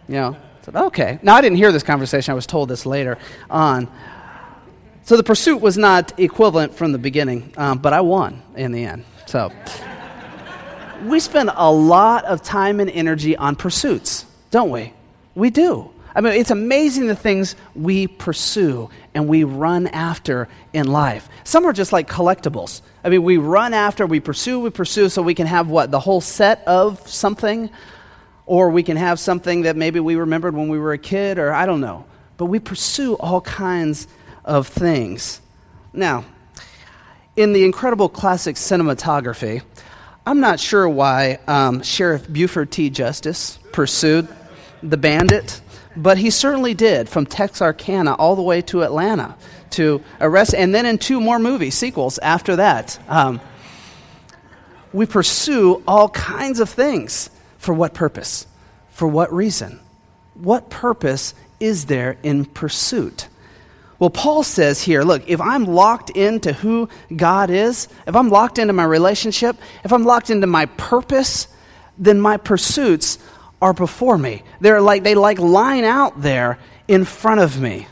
you 0.08 0.14
know, 0.14 0.34
said, 0.62 0.74
okay. 0.74 1.18
Now, 1.22 1.34
I 1.34 1.42
didn't 1.42 1.58
hear 1.58 1.72
this 1.72 1.82
conversation. 1.82 2.32
I 2.32 2.34
was 2.34 2.46
told 2.46 2.70
this 2.70 2.86
later 2.86 3.18
on. 3.50 3.86
So 5.02 5.18
the 5.18 5.22
pursuit 5.22 5.58
was 5.60 5.76
not 5.76 6.18
equivalent 6.18 6.74
from 6.74 6.92
the 6.92 6.98
beginning, 6.98 7.52
um, 7.58 7.76
but 7.80 7.92
I 7.92 8.00
won 8.00 8.40
in 8.56 8.72
the 8.72 8.86
end. 8.86 9.04
So 9.26 9.52
we 11.04 11.20
spend 11.20 11.50
a 11.54 11.70
lot 11.70 12.24
of 12.24 12.42
time 12.42 12.80
and 12.80 12.88
energy 12.88 13.36
on 13.36 13.56
pursuits, 13.56 14.24
don't 14.50 14.70
we? 14.70 14.94
We 15.34 15.50
do. 15.50 15.90
I 16.14 16.20
mean, 16.20 16.34
it's 16.34 16.50
amazing 16.50 17.06
the 17.08 17.16
things 17.16 17.56
we 17.74 18.06
pursue 18.06 18.88
and 19.14 19.26
we 19.26 19.42
run 19.44 19.88
after 19.88 20.48
in 20.72 20.86
life. 20.86 21.28
Some 21.42 21.66
are 21.66 21.72
just 21.72 21.92
like 21.92 22.08
collectibles. 22.08 22.82
I 23.02 23.08
mean, 23.08 23.24
we 23.24 23.36
run 23.36 23.74
after, 23.74 24.06
we 24.06 24.20
pursue, 24.20 24.60
we 24.60 24.70
pursue, 24.70 25.08
so 25.08 25.22
we 25.22 25.34
can 25.34 25.46
have 25.46 25.68
what? 25.68 25.90
The 25.90 26.00
whole 26.00 26.20
set 26.20 26.62
of 26.66 27.06
something? 27.08 27.68
Or 28.46 28.70
we 28.70 28.82
can 28.82 28.96
have 28.96 29.18
something 29.18 29.62
that 29.62 29.74
maybe 29.74 29.98
we 30.00 30.14
remembered 30.14 30.54
when 30.54 30.68
we 30.68 30.78
were 30.78 30.92
a 30.92 30.98
kid, 30.98 31.38
or 31.38 31.52
I 31.52 31.66
don't 31.66 31.80
know. 31.80 32.04
But 32.36 32.46
we 32.46 32.58
pursue 32.58 33.14
all 33.14 33.40
kinds 33.40 34.06
of 34.44 34.68
things. 34.68 35.40
Now, 35.92 36.24
in 37.36 37.52
the 37.52 37.64
incredible 37.64 38.08
classic 38.08 38.56
cinematography, 38.56 39.62
I'm 40.26 40.40
not 40.40 40.60
sure 40.60 40.88
why 40.88 41.38
um, 41.46 41.82
Sheriff 41.82 42.30
Buford 42.32 42.70
T. 42.70 42.90
Justice 42.90 43.58
pursued 43.72 44.28
the 44.82 44.96
bandit, 44.96 45.60
but 45.96 46.18
he 46.18 46.30
certainly 46.30 46.74
did 46.74 47.08
from 47.08 47.26
Texarkana 47.26 48.14
all 48.14 48.36
the 48.36 48.42
way 48.42 48.62
to 48.62 48.82
Atlanta 48.82 49.36
to 49.70 50.02
arrest, 50.20 50.54
and 50.54 50.74
then 50.74 50.86
in 50.86 50.98
two 50.98 51.20
more 51.20 51.38
movie 51.38 51.70
sequels 51.70 52.18
after 52.18 52.56
that. 52.56 52.98
Um, 53.08 53.40
we 54.92 55.06
pursue 55.06 55.82
all 55.86 56.08
kinds 56.10 56.60
of 56.60 56.70
things. 56.70 57.30
For 57.58 57.74
what 57.74 57.94
purpose? 57.94 58.46
For 58.90 59.08
what 59.08 59.32
reason? 59.32 59.80
What 60.34 60.70
purpose 60.70 61.34
is 61.58 61.86
there 61.86 62.16
in 62.22 62.44
pursuit? 62.44 63.28
Well, 63.98 64.10
Paul 64.10 64.42
says 64.42 64.82
here 64.82 65.02
look, 65.02 65.28
if 65.28 65.40
I'm 65.40 65.64
locked 65.64 66.10
into 66.10 66.52
who 66.52 66.88
God 67.14 67.50
is, 67.50 67.88
if 68.06 68.14
I'm 68.14 68.28
locked 68.28 68.58
into 68.58 68.72
my 68.72 68.84
relationship, 68.84 69.56
if 69.84 69.92
I'm 69.92 70.04
locked 70.04 70.30
into 70.30 70.46
my 70.46 70.66
purpose, 70.66 71.48
then 71.96 72.20
my 72.20 72.36
pursuits 72.36 73.18
are 73.60 73.72
before 73.72 74.18
me. 74.18 74.42
They're 74.60 74.80
like, 74.80 75.02
they 75.02 75.14
like 75.14 75.38
line 75.38 75.84
out 75.84 76.20
there 76.20 76.58
in 76.88 77.04
front 77.04 77.40
of 77.40 77.60
me. 77.60 77.86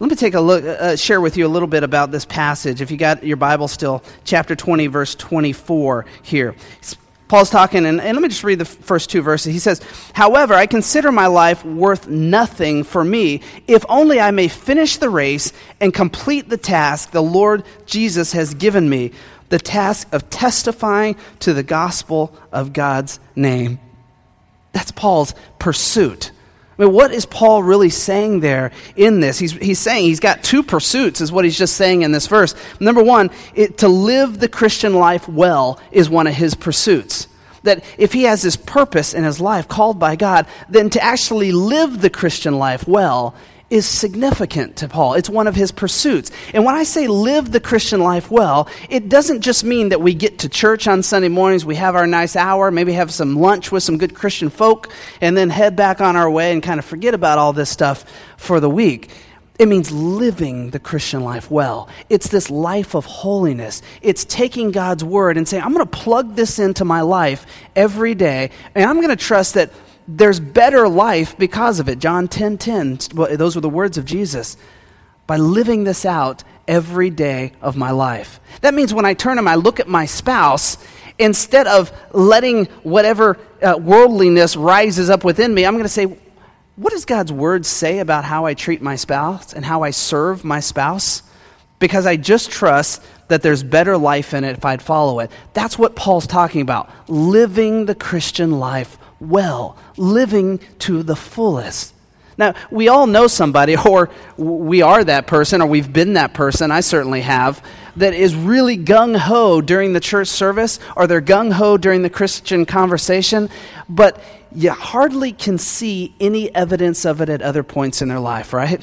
Let 0.00 0.10
me 0.10 0.16
take 0.16 0.34
a 0.34 0.40
look, 0.40 0.64
uh, 0.64 0.68
uh 0.68 0.96
share 0.96 1.20
with 1.20 1.36
you 1.36 1.46
a 1.46 1.48
little 1.48 1.68
bit 1.68 1.84
about 1.84 2.10
this 2.10 2.24
passage. 2.24 2.80
If 2.80 2.90
you 2.90 2.96
got 2.96 3.24
your 3.24 3.36
Bible 3.36 3.68
still, 3.68 4.02
chapter 4.24 4.56
20, 4.56 4.88
verse 4.88 5.14
24 5.14 6.04
here. 6.22 6.54
Paul's 7.28 7.48
talking, 7.48 7.86
and, 7.86 8.00
and, 8.00 8.14
let 8.14 8.22
me 8.22 8.28
just 8.28 8.44
read 8.44 8.58
the 8.58 8.66
first 8.66 9.08
two 9.08 9.22
verses. 9.22 9.52
He 9.52 9.58
says, 9.58 9.80
However, 10.12 10.52
I 10.52 10.66
consider 10.66 11.10
my 11.10 11.26
life 11.26 11.64
worth 11.64 12.06
nothing 12.06 12.84
for 12.84 13.02
me, 13.02 13.40
if 13.66 13.84
only 13.88 14.20
I 14.20 14.30
may 14.30 14.48
finish 14.48 14.98
the 14.98 15.08
race 15.08 15.52
and 15.80 15.94
complete 15.94 16.50
the 16.50 16.58
task 16.58 17.12
the 17.12 17.22
Lord 17.22 17.64
Jesus 17.86 18.32
has 18.32 18.52
given 18.54 18.88
me 18.88 19.12
the 19.48 19.58
task 19.58 20.12
of 20.12 20.28
testifying 20.30 21.16
to 21.40 21.52
the 21.52 21.62
gospel 21.62 22.34
of 22.52 22.72
God's 22.72 23.20
name. 23.36 23.78
That's 24.74 24.90
Paul's 24.90 25.34
pursuit. 25.58 26.32
I 26.76 26.82
mean, 26.82 26.92
what 26.92 27.12
is 27.12 27.24
Paul 27.24 27.62
really 27.62 27.88
saying 27.88 28.40
there 28.40 28.72
in 28.96 29.20
this? 29.20 29.38
He's, 29.38 29.52
he's 29.52 29.78
saying 29.78 30.06
he's 30.06 30.20
got 30.20 30.42
two 30.42 30.64
pursuits, 30.64 31.20
is 31.20 31.30
what 31.30 31.44
he's 31.44 31.56
just 31.56 31.76
saying 31.76 32.02
in 32.02 32.10
this 32.10 32.26
verse. 32.26 32.54
Number 32.80 33.02
one, 33.02 33.30
it, 33.54 33.78
to 33.78 33.88
live 33.88 34.40
the 34.40 34.48
Christian 34.48 34.94
life 34.94 35.28
well 35.28 35.80
is 35.92 36.10
one 36.10 36.26
of 36.26 36.34
his 36.34 36.56
pursuits. 36.56 37.28
That 37.62 37.84
if 37.96 38.12
he 38.12 38.24
has 38.24 38.42
this 38.42 38.56
purpose 38.56 39.14
in 39.14 39.22
his 39.22 39.40
life 39.40 39.68
called 39.68 40.00
by 40.00 40.16
God, 40.16 40.46
then 40.68 40.90
to 40.90 41.02
actually 41.02 41.52
live 41.52 42.00
the 42.00 42.10
Christian 42.10 42.58
life 42.58 42.86
well 42.88 43.36
is 43.70 43.86
significant 43.86 44.76
to 44.76 44.88
Paul. 44.88 45.14
It's 45.14 45.30
one 45.30 45.46
of 45.46 45.54
his 45.54 45.72
pursuits. 45.72 46.30
And 46.52 46.64
when 46.64 46.74
I 46.74 46.84
say 46.84 47.06
live 47.06 47.50
the 47.50 47.60
Christian 47.60 48.00
life 48.00 48.30
well, 48.30 48.68
it 48.88 49.08
doesn't 49.08 49.40
just 49.40 49.64
mean 49.64 49.88
that 49.88 50.00
we 50.00 50.14
get 50.14 50.40
to 50.40 50.48
church 50.48 50.86
on 50.86 51.02
Sunday 51.02 51.28
mornings, 51.28 51.64
we 51.64 51.76
have 51.76 51.96
our 51.96 52.06
nice 52.06 52.36
hour, 52.36 52.70
maybe 52.70 52.92
have 52.92 53.10
some 53.10 53.36
lunch 53.36 53.72
with 53.72 53.82
some 53.82 53.98
good 53.98 54.14
Christian 54.14 54.50
folk, 54.50 54.92
and 55.20 55.36
then 55.36 55.50
head 55.50 55.76
back 55.76 56.00
on 56.00 56.14
our 56.14 56.30
way 56.30 56.52
and 56.52 56.62
kind 56.62 56.78
of 56.78 56.84
forget 56.84 57.14
about 57.14 57.38
all 57.38 57.52
this 57.52 57.70
stuff 57.70 58.04
for 58.36 58.60
the 58.60 58.70
week. 58.70 59.10
It 59.58 59.66
means 59.66 59.92
living 59.92 60.70
the 60.70 60.80
Christian 60.80 61.22
life 61.22 61.48
well. 61.48 61.88
It's 62.08 62.28
this 62.28 62.50
life 62.50 62.94
of 62.94 63.04
holiness. 63.04 63.82
It's 64.02 64.24
taking 64.24 64.72
God's 64.72 65.04
word 65.04 65.36
and 65.36 65.46
saying, 65.46 65.62
I'm 65.62 65.72
going 65.72 65.86
to 65.86 65.90
plug 65.90 66.34
this 66.34 66.58
into 66.58 66.84
my 66.84 67.02
life 67.02 67.46
every 67.76 68.16
day, 68.16 68.50
and 68.74 68.84
I'm 68.84 68.96
going 68.96 69.10
to 69.10 69.16
trust 69.16 69.54
that 69.54 69.70
there's 70.06 70.40
better 70.40 70.88
life 70.88 71.36
because 71.38 71.80
of 71.80 71.88
it. 71.88 71.98
John 71.98 72.28
10 72.28 72.58
10, 72.58 72.98
those 73.36 73.54
were 73.54 73.60
the 73.60 73.68
words 73.68 73.98
of 73.98 74.04
Jesus. 74.04 74.56
By 75.26 75.36
living 75.38 75.84
this 75.84 76.04
out 76.04 76.44
every 76.68 77.10
day 77.10 77.52
of 77.62 77.76
my 77.76 77.90
life. 77.90 78.40
That 78.60 78.74
means 78.74 78.92
when 78.92 79.06
I 79.06 79.14
turn 79.14 79.38
and 79.38 79.48
I 79.48 79.54
look 79.54 79.80
at 79.80 79.88
my 79.88 80.06
spouse, 80.06 80.76
instead 81.18 81.66
of 81.66 81.92
letting 82.12 82.66
whatever 82.82 83.38
uh, 83.62 83.78
worldliness 83.78 84.56
rises 84.56 85.10
up 85.10 85.24
within 85.24 85.54
me, 85.54 85.64
I'm 85.64 85.74
going 85.74 85.84
to 85.84 85.88
say, 85.88 86.18
what 86.76 86.92
does 86.92 87.04
God's 87.04 87.32
word 87.32 87.64
say 87.64 88.00
about 88.00 88.24
how 88.24 88.46
I 88.46 88.54
treat 88.54 88.82
my 88.82 88.96
spouse 88.96 89.52
and 89.52 89.64
how 89.64 89.82
I 89.82 89.90
serve 89.90 90.44
my 90.44 90.60
spouse? 90.60 91.22
Because 91.78 92.06
I 92.06 92.16
just 92.16 92.50
trust 92.50 93.02
that 93.28 93.42
there's 93.42 93.62
better 93.62 93.96
life 93.96 94.34
in 94.34 94.44
it 94.44 94.56
if 94.56 94.64
I'd 94.64 94.82
follow 94.82 95.20
it. 95.20 95.30
That's 95.52 95.78
what 95.78 95.96
Paul's 95.96 96.26
talking 96.26 96.60
about 96.60 96.90
living 97.08 97.86
the 97.86 97.94
Christian 97.94 98.58
life 98.58 98.98
well, 99.28 99.76
living 99.96 100.60
to 100.80 101.02
the 101.02 101.16
fullest. 101.16 101.94
Now, 102.36 102.54
we 102.70 102.88
all 102.88 103.06
know 103.06 103.26
somebody, 103.26 103.76
or 103.76 104.10
we 104.36 104.82
are 104.82 105.04
that 105.04 105.26
person, 105.26 105.62
or 105.62 105.66
we've 105.66 105.92
been 105.92 106.14
that 106.14 106.34
person, 106.34 106.70
I 106.70 106.80
certainly 106.80 107.20
have, 107.20 107.64
that 107.96 108.14
is 108.14 108.34
really 108.34 108.76
gung 108.76 109.16
ho 109.16 109.60
during 109.60 109.92
the 109.92 110.00
church 110.00 110.28
service, 110.28 110.80
or 110.96 111.06
they're 111.06 111.22
gung 111.22 111.52
ho 111.52 111.76
during 111.76 112.02
the 112.02 112.10
Christian 112.10 112.66
conversation, 112.66 113.50
but 113.88 114.20
you 114.54 114.70
hardly 114.70 115.32
can 115.32 115.58
see 115.58 116.14
any 116.20 116.52
evidence 116.54 117.04
of 117.04 117.20
it 117.20 117.28
at 117.28 117.42
other 117.42 117.62
points 117.62 118.02
in 118.02 118.08
their 118.08 118.20
life, 118.20 118.52
right? 118.52 118.82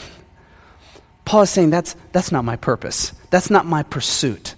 Paul 1.25 1.43
is 1.43 1.49
saying 1.49 1.69
that's, 1.69 1.95
that's 2.11 2.31
not 2.31 2.45
my 2.45 2.55
purpose, 2.55 3.13
that's 3.29 3.49
not 3.49 3.65
my 3.65 3.83
pursuit. 3.83 4.55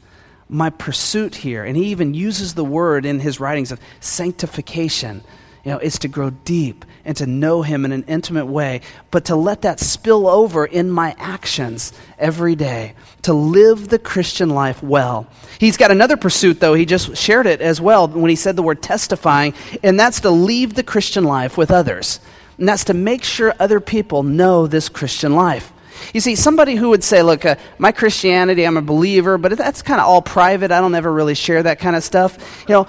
My 0.49 0.69
pursuit 0.69 1.33
here, 1.35 1.63
and 1.63 1.75
he 1.75 1.85
even 1.85 2.13
uses 2.13 2.53
the 2.53 2.65
word 2.65 3.07
in 3.07 3.19
his 3.19 3.39
writings 3.39 3.71
of 3.71 3.79
sanctification 4.01 5.23
you 5.63 5.71
know, 5.71 5.77
is 5.77 5.99
to 5.99 6.07
grow 6.07 6.29
deep 6.29 6.83
and 7.05 7.15
to 7.17 7.25
know 7.25 7.61
Him 7.61 7.85
in 7.85 7.91
an 7.91 8.03
intimate 8.07 8.47
way, 8.47 8.81
but 9.11 9.25
to 9.25 9.35
let 9.35 9.61
that 9.61 9.79
spill 9.79 10.27
over 10.27 10.65
in 10.65 10.89
my 10.89 11.15
actions 11.17 11.93
every 12.17 12.55
day, 12.55 12.93
to 13.21 13.33
live 13.33 13.87
the 13.87 13.99
Christian 13.99 14.49
life 14.49 14.83
well. 14.83 15.27
He's 15.59 15.77
got 15.77 15.91
another 15.91 16.17
pursuit, 16.17 16.59
though. 16.59 16.73
He 16.73 16.85
just 16.85 17.15
shared 17.15 17.47
it 17.47 17.61
as 17.61 17.79
well 17.79 18.07
when 18.07 18.29
he 18.29 18.35
said 18.35 18.55
the 18.55 18.63
word 18.63 18.81
testifying, 18.81 19.53
and 19.81 19.99
that's 19.99 20.21
to 20.21 20.31
leave 20.31 20.73
the 20.73 20.83
Christian 20.83 21.23
life 21.23 21.57
with 21.57 21.71
others. 21.71 22.19
And 22.57 22.67
that's 22.67 22.85
to 22.85 22.93
make 22.93 23.23
sure 23.23 23.53
other 23.59 23.79
people 23.79 24.23
know 24.23 24.67
this 24.67 24.89
Christian 24.89 25.33
life. 25.33 25.71
You 26.13 26.19
see, 26.19 26.35
somebody 26.35 26.75
who 26.75 26.89
would 26.89 27.03
say, 27.03 27.23
Look, 27.23 27.45
uh, 27.45 27.55
my 27.77 27.91
Christianity, 27.91 28.65
I'm 28.65 28.77
a 28.77 28.81
believer, 28.81 29.37
but 29.37 29.57
that's 29.57 29.81
kind 29.81 30.01
of 30.01 30.07
all 30.07 30.21
private. 30.21 30.71
I 30.71 30.81
don't 30.81 30.95
ever 30.95 31.11
really 31.11 31.35
share 31.35 31.63
that 31.63 31.79
kind 31.79 31.95
of 31.95 32.03
stuff. 32.03 32.65
You 32.67 32.73
know, 32.73 32.87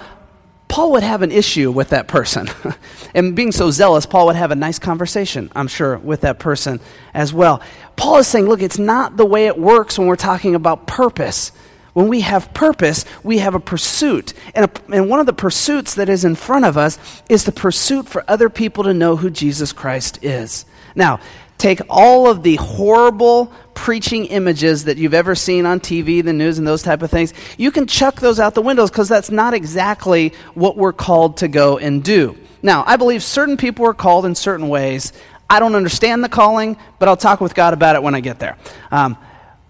Paul 0.75 0.91
would 0.91 1.03
have 1.03 1.21
an 1.21 1.31
issue 1.31 1.71
with 1.71 1.91
that 1.91 2.09
person. 2.09 2.49
and 3.15 3.33
being 3.33 3.53
so 3.53 3.71
zealous, 3.71 4.05
Paul 4.05 4.25
would 4.25 4.35
have 4.35 4.51
a 4.51 4.55
nice 4.55 4.77
conversation, 4.77 5.49
I'm 5.55 5.69
sure, 5.69 5.97
with 5.97 6.19
that 6.21 6.37
person 6.37 6.81
as 7.13 7.31
well. 7.33 7.61
Paul 7.95 8.17
is 8.17 8.27
saying, 8.27 8.47
look, 8.47 8.61
it's 8.61 8.77
not 8.77 9.15
the 9.15 9.25
way 9.25 9.47
it 9.47 9.57
works 9.57 9.97
when 9.97 10.09
we're 10.09 10.17
talking 10.17 10.53
about 10.53 10.85
purpose. 10.85 11.53
When 11.93 12.09
we 12.09 12.19
have 12.19 12.53
purpose, 12.53 13.05
we 13.23 13.37
have 13.37 13.55
a 13.55 13.59
pursuit. 13.61 14.33
And, 14.53 14.65
a, 14.65 14.93
and 14.93 15.09
one 15.09 15.21
of 15.21 15.27
the 15.27 15.31
pursuits 15.31 15.95
that 15.95 16.09
is 16.09 16.25
in 16.25 16.35
front 16.35 16.65
of 16.65 16.77
us 16.77 16.99
is 17.29 17.45
the 17.45 17.53
pursuit 17.53 18.09
for 18.09 18.25
other 18.27 18.49
people 18.49 18.83
to 18.83 18.93
know 18.93 19.15
who 19.15 19.29
Jesus 19.29 19.71
Christ 19.71 20.21
is. 20.25 20.65
Now, 20.93 21.21
take 21.57 21.81
all 21.89 22.29
of 22.29 22.43
the 22.43 22.55
horrible 22.55 23.51
preaching 23.73 24.25
images 24.25 24.85
that 24.85 24.97
you've 24.97 25.13
ever 25.13 25.35
seen 25.35 25.65
on 25.65 25.79
TV, 25.79 26.23
the 26.23 26.33
news, 26.33 26.57
and 26.57 26.67
those 26.67 26.83
type 26.83 27.01
of 27.01 27.11
things, 27.11 27.33
you 27.57 27.71
can 27.71 27.87
chuck 27.87 28.19
those 28.19 28.39
out 28.39 28.55
the 28.55 28.61
windows 28.61 28.89
because 28.89 29.09
that's 29.09 29.29
not 29.29 29.53
exactly 29.53 30.33
what 30.53 30.77
we're 30.77 30.93
called 30.93 31.37
to 31.37 31.47
go 31.47 31.77
and 31.77 32.03
do. 32.03 32.37
Now, 32.61 32.83
I 32.87 32.97
believe 32.97 33.21
certain 33.23 33.57
people 33.57 33.85
are 33.85 33.93
called 33.93 34.25
in 34.25 34.33
certain 34.33 34.69
ways. 34.69 35.13
I 35.49 35.59
don't 35.59 35.75
understand 35.75 36.23
the 36.23 36.29
calling, 36.29 36.77
but 36.97 37.07
I'll 37.07 37.17
talk 37.17 37.39
with 37.39 37.53
God 37.53 37.73
about 37.73 37.95
it 37.95 38.01
when 38.01 38.15
I 38.15 38.21
get 38.21 38.39
there. 38.39 38.57
Um, 38.91 39.17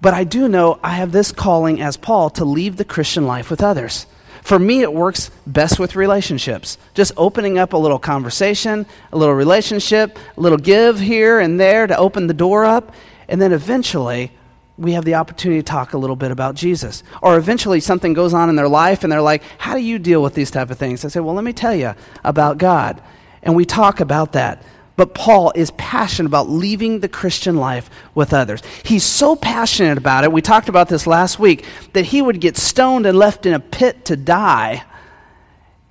but 0.01 0.13
I 0.13 0.23
do 0.23 0.47
know 0.47 0.79
I 0.83 0.91
have 0.91 1.11
this 1.11 1.31
calling 1.31 1.81
as 1.81 1.97
Paul 1.97 2.29
to 2.31 2.45
leave 2.45 2.77
the 2.77 2.85
Christian 2.85 3.25
life 3.25 3.49
with 3.49 3.61
others. 3.61 4.05
For 4.45 4.59
me, 4.59 4.83
it 4.83 4.93
works 4.93 5.31
best 5.47 5.79
with 5.79 5.95
relationships. 5.95 6.77
Just 6.93 7.13
opening 7.17 7.57
up 7.57 7.73
a 7.73 7.77
little 7.77 7.97
conversation, 7.97 8.85
a 9.11 9.17
little 9.17 9.33
relationship, 9.33 10.19
a 10.37 10.39
little 10.39 10.59
give 10.59 10.99
here 10.99 11.39
and 11.39 11.59
there 11.59 11.87
to 11.87 11.97
open 11.97 12.27
the 12.27 12.33
door 12.35 12.63
up. 12.63 12.93
And 13.27 13.41
then 13.41 13.51
eventually, 13.51 14.31
we 14.77 14.91
have 14.91 15.03
the 15.03 15.15
opportunity 15.15 15.61
to 15.61 15.65
talk 15.65 15.93
a 15.93 15.97
little 15.97 16.15
bit 16.15 16.29
about 16.29 16.53
Jesus. 16.53 17.01
Or 17.23 17.37
eventually 17.37 17.79
something 17.79 18.13
goes 18.13 18.35
on 18.35 18.49
in 18.49 18.55
their 18.55 18.69
life 18.69 19.03
and 19.03 19.11
they're 19.11 19.19
like, 19.19 19.41
How 19.57 19.73
do 19.73 19.81
you 19.81 19.97
deal 19.97 20.21
with 20.21 20.35
these 20.35 20.51
type 20.51 20.69
of 20.69 20.77
things? 20.77 21.03
I 21.03 21.07
say, 21.07 21.21
Well, 21.21 21.33
let 21.33 21.43
me 21.43 21.51
tell 21.51 21.73
you 21.73 21.95
about 22.23 22.59
God. 22.59 23.01
And 23.41 23.55
we 23.55 23.65
talk 23.65 23.99
about 23.99 24.33
that. 24.33 24.61
But 24.97 25.13
Paul 25.13 25.51
is 25.55 25.71
passionate 25.71 26.27
about 26.27 26.49
leaving 26.49 26.99
the 26.99 27.09
Christian 27.09 27.57
life 27.57 27.89
with 28.13 28.33
others. 28.33 28.61
He's 28.83 29.03
so 29.03 29.35
passionate 29.35 29.97
about 29.97 30.23
it, 30.23 30.31
we 30.31 30.41
talked 30.41 30.69
about 30.69 30.87
this 30.87 31.05
last 31.05 31.37
week, 31.39 31.65
that 31.93 32.05
he 32.05 32.21
would 32.21 32.39
get 32.39 32.57
stoned 32.57 33.05
and 33.05 33.17
left 33.17 33.45
in 33.45 33.53
a 33.53 33.59
pit 33.59 34.05
to 34.05 34.15
die, 34.15 34.83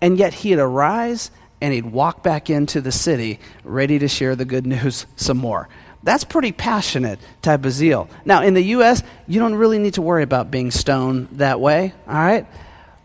and 0.01 0.19
yet 0.19 0.35
he'd 0.35 0.59
arise 0.59 1.31
and 1.61 1.73
he'd 1.73 1.87
walk 1.87 2.23
back 2.23 2.51
into 2.51 2.81
the 2.81 2.93
city 2.93 3.41
ready 3.63 3.99
to 3.99 4.09
share 4.09 4.37
the 4.37 4.45
good 4.45 4.67
news 4.67 5.07
some 5.17 5.39
more. 5.39 5.69
That's 6.03 6.25
pretty 6.25 6.53
passionate 6.53 7.19
type 7.41 7.65
of 7.65 7.73
zeal. 7.73 8.11
Now, 8.27 8.43
in 8.43 8.53
the 8.53 8.63
U.S., 8.63 9.03
you 9.27 9.41
don't 9.41 9.55
really 9.55 9.79
need 9.79 9.95
to 9.95 10.03
worry 10.03 10.23
about 10.23 10.51
being 10.51 10.71
stoned 10.71 11.29
that 11.33 11.61
way, 11.61 11.95
all 12.07 12.15
right? 12.15 12.47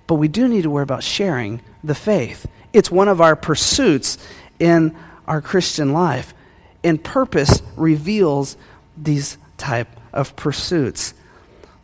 But 0.08 0.16
we 0.16 0.28
do 0.28 0.48
need 0.50 0.64
to 0.64 0.70
worry 0.70 0.84
about 0.84 1.04
sharing 1.04 1.62
the 1.82 1.96
faith. 1.96 2.46
It's 2.74 2.92
one 2.92 3.08
of 3.08 3.22
our 3.22 3.38
pursuits 3.38 4.18
in 4.60 4.98
our 5.30 5.42
Christian 5.42 5.94
life. 5.94 6.34
And 6.84 7.02
purpose 7.02 7.62
reveals 7.78 8.58
these 8.98 9.38
type 9.58 9.88
of 10.12 10.36
pursuits. 10.36 11.14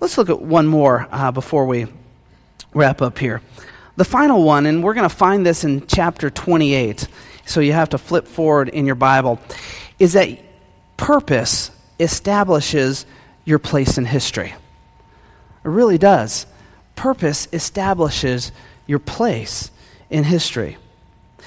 Let's 0.02 0.18
look 0.18 0.30
at 0.30 0.42
one 0.42 0.68
more 0.68 1.08
uh, 1.12 1.32
before 1.32 1.66
we 1.66 1.88
wrap 2.74 3.02
up 3.02 3.18
here. 3.18 3.42
The 3.96 4.04
final 4.04 4.44
one, 4.44 4.66
and 4.66 4.84
we're 4.84 4.94
going 4.94 5.08
to 5.08 5.16
find 5.16 5.46
this 5.46 5.64
in 5.64 5.88
chapter 5.88 6.30
28, 6.30 7.08
so 7.46 7.62
you 7.62 7.72
have 7.74 7.90
to 7.90 7.98
flip 7.98 8.28
forward 8.28 8.68
in 8.68 8.86
your 8.86 8.96
Bible, 8.96 9.40
is 10.00 10.14
that 10.14 10.38
purpose 10.98 11.72
establishes 12.00 13.06
your 13.46 13.60
place 13.60 13.98
in 13.98 14.06
history. 14.06 14.54
It 15.64 15.70
really 15.70 15.98
does. 15.98 16.46
Purpose 16.96 17.48
establishes 17.54 18.52
your 18.88 19.00
place 19.00 19.72
in 20.10 20.24
history. 20.24 20.78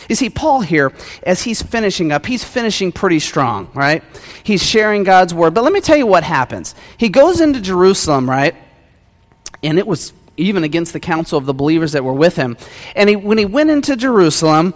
You 0.09 0.15
see, 0.15 0.31
Paul 0.31 0.61
here, 0.61 0.93
as 1.23 1.43
he's 1.43 1.63
finishing 1.63 2.13
up, 2.13 2.27
he's 2.27 2.45
finishing 2.45 2.93
pretty 2.93 3.19
strong, 3.19 3.71
right? 3.75 4.03
He's 4.43 4.65
sharing 4.65 5.05
God's 5.05 5.35
word. 5.35 5.55
But 5.55 5.65
let 5.65 5.73
me 5.73 5.81
tell 5.81 5.97
you 5.97 6.07
what 6.07 6.25
happens. 6.25 6.75
He 6.97 7.09
goes 7.09 7.41
into 7.41 7.61
Jerusalem, 7.61 8.29
right? 8.29 8.55
And 9.63 9.79
it 9.79 9.87
was 9.87 10.13
even 10.37 10.65
against 10.65 10.93
the 10.93 11.01
counsel 11.01 11.37
of 11.37 11.47
the 11.47 11.55
believers 11.55 11.93
that 11.93 12.05
were 12.05 12.13
with 12.13 12.37
him. 12.37 12.57
And 12.95 13.09
he, 13.09 13.17
when 13.17 13.39
he 13.39 13.45
went 13.45 13.71
into 13.71 13.97
Jerusalem, 13.97 14.75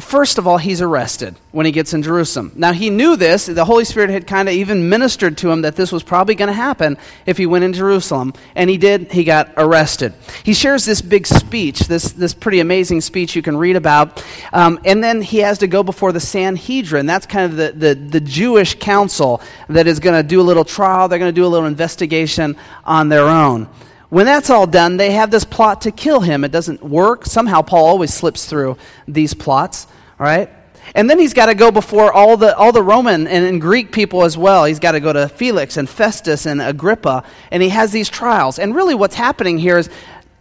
First 0.00 0.38
of 0.38 0.46
all, 0.48 0.58
he's 0.58 0.82
arrested 0.82 1.36
when 1.52 1.66
he 1.66 1.70
gets 1.70 1.94
in 1.94 2.02
Jerusalem. 2.02 2.50
Now, 2.56 2.72
he 2.72 2.90
knew 2.90 3.14
this. 3.14 3.46
The 3.46 3.64
Holy 3.64 3.84
Spirit 3.84 4.10
had 4.10 4.26
kind 4.26 4.48
of 4.48 4.54
even 4.54 4.88
ministered 4.88 5.38
to 5.38 5.50
him 5.52 5.62
that 5.62 5.76
this 5.76 5.92
was 5.92 6.02
probably 6.02 6.34
going 6.34 6.48
to 6.48 6.52
happen 6.52 6.98
if 7.26 7.38
he 7.38 7.46
went 7.46 7.62
in 7.62 7.72
Jerusalem. 7.72 8.32
And 8.56 8.68
he 8.68 8.76
did. 8.76 9.12
He 9.12 9.22
got 9.22 9.52
arrested. 9.56 10.12
He 10.42 10.52
shares 10.52 10.84
this 10.84 11.00
big 11.00 11.28
speech, 11.28 11.80
this, 11.80 12.10
this 12.10 12.34
pretty 12.34 12.58
amazing 12.58 13.02
speech 13.02 13.36
you 13.36 13.42
can 13.42 13.56
read 13.56 13.76
about. 13.76 14.24
Um, 14.52 14.80
and 14.84 15.02
then 15.02 15.22
he 15.22 15.38
has 15.38 15.58
to 15.58 15.68
go 15.68 15.84
before 15.84 16.10
the 16.10 16.18
Sanhedrin. 16.18 17.06
That's 17.06 17.26
kind 17.26 17.52
of 17.52 17.56
the, 17.56 17.70
the, 17.70 17.94
the 17.94 18.20
Jewish 18.20 18.76
council 18.80 19.40
that 19.68 19.86
is 19.86 20.00
going 20.00 20.20
to 20.20 20.26
do 20.26 20.40
a 20.40 20.42
little 20.42 20.64
trial, 20.64 21.06
they're 21.06 21.20
going 21.20 21.32
to 21.32 21.40
do 21.40 21.46
a 21.46 21.48
little 21.48 21.68
investigation 21.68 22.56
on 22.84 23.10
their 23.10 23.28
own. 23.28 23.68
When 24.14 24.26
that's 24.26 24.48
all 24.48 24.68
done, 24.68 24.96
they 24.96 25.10
have 25.10 25.32
this 25.32 25.44
plot 25.44 25.80
to 25.80 25.90
kill 25.90 26.20
him. 26.20 26.44
It 26.44 26.52
doesn't 26.52 26.84
work. 26.84 27.24
Somehow 27.24 27.62
Paul 27.62 27.86
always 27.86 28.14
slips 28.14 28.46
through 28.46 28.76
these 29.08 29.34
plots, 29.34 29.88
right? 30.20 30.48
And 30.94 31.10
then 31.10 31.18
he's 31.18 31.34
got 31.34 31.46
to 31.46 31.56
go 31.56 31.72
before 31.72 32.12
all 32.12 32.36
the, 32.36 32.56
all 32.56 32.70
the 32.70 32.80
Roman 32.80 33.26
and, 33.26 33.44
and 33.44 33.60
Greek 33.60 33.90
people 33.90 34.22
as 34.22 34.38
well. 34.38 34.66
He's 34.66 34.78
got 34.78 34.92
to 34.92 35.00
go 35.00 35.12
to 35.12 35.28
Felix 35.28 35.76
and 35.76 35.88
Festus 35.88 36.46
and 36.46 36.62
Agrippa, 36.62 37.24
and 37.50 37.60
he 37.60 37.70
has 37.70 37.90
these 37.90 38.08
trials. 38.08 38.60
And 38.60 38.72
really, 38.72 38.94
what's 38.94 39.16
happening 39.16 39.58
here 39.58 39.78
is 39.78 39.90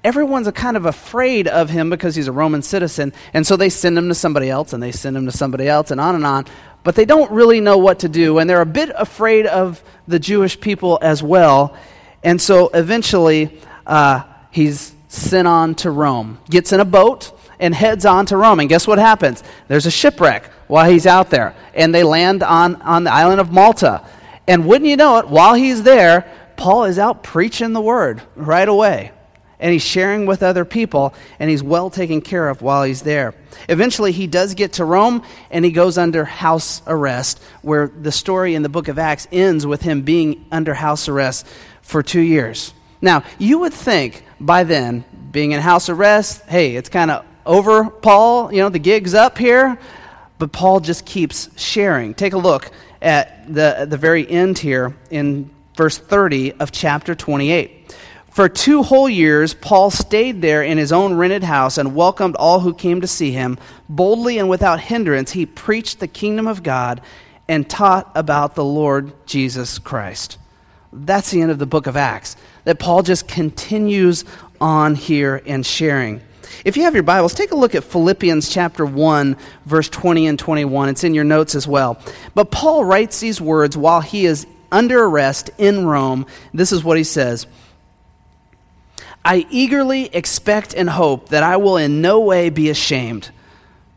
everyone's 0.03 0.45
a 0.45 0.51
kind 0.51 0.77
of 0.77 0.85
afraid 0.85 1.47
of 1.47 1.71
him 1.71 1.89
because 1.89 2.15
he's 2.15 2.27
a 2.27 2.31
Roman 2.31 2.61
citizen, 2.61 3.11
and 3.33 3.47
so 3.47 3.55
they 3.55 3.69
send 3.69 3.97
him 3.97 4.07
to 4.07 4.13
somebody 4.13 4.51
else, 4.51 4.73
and 4.73 4.83
they 4.83 4.91
send 4.91 5.17
him 5.17 5.25
to 5.25 5.31
somebody 5.31 5.67
else, 5.67 5.89
and 5.89 5.99
on 5.99 6.13
and 6.13 6.27
on. 6.27 6.45
But 6.83 6.93
they 6.93 7.05
don't 7.05 7.31
really 7.31 7.59
know 7.59 7.79
what 7.79 8.01
to 8.01 8.07
do, 8.07 8.37
and 8.37 8.47
they're 8.47 8.61
a 8.61 8.67
bit 8.67 8.91
afraid 8.95 9.47
of 9.47 9.83
the 10.07 10.19
Jewish 10.19 10.59
people 10.59 10.99
as 11.01 11.23
well. 11.23 11.75
And 12.23 12.41
so 12.41 12.69
eventually, 12.73 13.59
uh, 13.85 14.23
he's 14.51 14.93
sent 15.07 15.47
on 15.47 15.75
to 15.75 15.91
Rome, 15.91 16.39
gets 16.49 16.71
in 16.71 16.79
a 16.79 16.85
boat, 16.85 17.31
and 17.59 17.73
heads 17.73 18.05
on 18.05 18.25
to 18.27 18.37
Rome. 18.37 18.59
And 18.59 18.69
guess 18.69 18.87
what 18.87 18.97
happens? 18.97 19.43
There's 19.67 19.85
a 19.85 19.91
shipwreck 19.91 20.45
while 20.67 20.89
he's 20.89 21.05
out 21.05 21.29
there. 21.29 21.55
And 21.73 21.93
they 21.93 22.03
land 22.03 22.43
on, 22.43 22.81
on 22.81 23.03
the 23.03 23.11
island 23.11 23.39
of 23.39 23.51
Malta. 23.51 24.05
And 24.47 24.67
wouldn't 24.67 24.89
you 24.89 24.97
know 24.97 25.19
it, 25.19 25.27
while 25.27 25.53
he's 25.53 25.83
there, 25.83 26.31
Paul 26.57 26.85
is 26.85 26.99
out 26.99 27.23
preaching 27.23 27.73
the 27.73 27.81
word 27.81 28.21
right 28.35 28.67
away. 28.67 29.11
And 29.59 29.71
he's 29.71 29.83
sharing 29.83 30.25
with 30.25 30.43
other 30.43 30.65
people, 30.65 31.13
and 31.39 31.49
he's 31.49 31.63
well 31.63 31.89
taken 31.89 32.19
care 32.19 32.49
of 32.49 32.61
while 32.61 32.83
he's 32.83 33.01
there. 33.01 33.33
Eventually, 33.69 34.11
he 34.11 34.27
does 34.27 34.55
get 34.55 34.73
to 34.73 34.83
Rome, 34.83 35.23
and 35.51 35.63
he 35.63 35.71
goes 35.71 35.97
under 35.97 36.25
house 36.25 36.81
arrest, 36.85 37.41
where 37.61 37.87
the 37.87 38.11
story 38.11 38.55
in 38.55 38.63
the 38.63 38.67
book 38.67 38.89
of 38.89 38.99
Acts 38.99 39.25
ends 39.31 39.65
with 39.65 39.81
him 39.81 40.01
being 40.01 40.45
under 40.51 40.73
house 40.73 41.07
arrest 41.07 41.47
for 41.83 42.01
two 42.01 42.21
years. 42.21 42.73
Now, 43.01 43.23
you 43.37 43.59
would 43.59 43.73
think 43.73 44.25
by 44.39 44.63
then, 44.63 45.05
being 45.31 45.51
in 45.51 45.61
house 45.61 45.89
arrest, 45.89 46.43
hey, 46.45 46.75
it's 46.75 46.89
kind 46.89 47.11
of 47.11 47.25
over, 47.45 47.89
Paul, 47.89 48.51
you 48.51 48.59
know, 48.59 48.69
the 48.69 48.79
gig's 48.79 49.13
up 49.13 49.37
here. 49.37 49.77
But 50.39 50.51
Paul 50.51 50.79
just 50.79 51.05
keeps 51.05 51.49
sharing. 51.61 52.13
Take 52.13 52.33
a 52.33 52.37
look 52.37 52.71
at 53.01 53.53
the, 53.53 53.85
the 53.87 53.97
very 53.97 54.29
end 54.29 54.57
here 54.57 54.95
in 55.09 55.49
verse 55.75 55.97
30 55.97 56.53
of 56.53 56.71
chapter 56.71 57.15
28. 57.15 57.95
For 58.31 58.49
two 58.49 58.81
whole 58.81 59.07
years, 59.07 59.53
Paul 59.53 59.91
stayed 59.91 60.41
there 60.41 60.63
in 60.63 60.77
his 60.77 60.91
own 60.91 61.13
rented 61.13 61.43
house 61.43 61.77
and 61.77 61.95
welcomed 61.95 62.35
all 62.35 62.59
who 62.59 62.73
came 62.73 63.01
to 63.01 63.07
see 63.07 63.31
him. 63.31 63.59
Boldly 63.87 64.39
and 64.39 64.49
without 64.49 64.79
hindrance, 64.79 65.31
he 65.31 65.45
preached 65.45 65.99
the 65.99 66.07
kingdom 66.07 66.47
of 66.47 66.63
God 66.63 67.01
and 67.47 67.69
taught 67.69 68.11
about 68.15 68.55
the 68.55 68.63
Lord 68.63 69.13
Jesus 69.27 69.77
Christ. 69.77 70.39
That's 70.93 71.31
the 71.31 71.41
end 71.41 71.51
of 71.51 71.59
the 71.59 71.65
book 71.65 71.87
of 71.87 71.97
Acts. 71.97 72.35
That 72.65 72.79
Paul 72.79 73.03
just 73.03 73.27
continues 73.27 74.25
on 74.61 74.95
here 74.95 75.41
and 75.45 75.65
sharing. 75.65 76.21
If 76.63 76.77
you 76.77 76.83
have 76.83 76.93
your 76.93 77.03
Bibles, 77.03 77.33
take 77.33 77.51
a 77.51 77.55
look 77.55 77.75
at 77.75 77.83
Philippians 77.83 78.47
chapter 78.47 78.85
1, 78.85 79.35
verse 79.65 79.89
20 79.89 80.27
and 80.27 80.39
21. 80.39 80.89
It's 80.89 81.03
in 81.03 81.13
your 81.13 81.23
notes 81.23 81.55
as 81.55 81.67
well. 81.67 81.99
But 82.35 82.51
Paul 82.51 82.85
writes 82.85 83.19
these 83.19 83.41
words 83.41 83.75
while 83.75 84.01
he 84.01 84.25
is 84.25 84.45
under 84.71 85.03
arrest 85.03 85.49
in 85.57 85.85
Rome. 85.85 86.25
This 86.53 86.71
is 86.71 86.83
what 86.83 86.97
he 86.97 87.03
says 87.03 87.47
I 89.25 89.45
eagerly 89.49 90.05
expect 90.13 90.73
and 90.73 90.89
hope 90.89 91.29
that 91.29 91.43
I 91.43 91.57
will 91.57 91.77
in 91.77 92.01
no 92.01 92.19
way 92.19 92.49
be 92.49 92.69
ashamed 92.69 93.31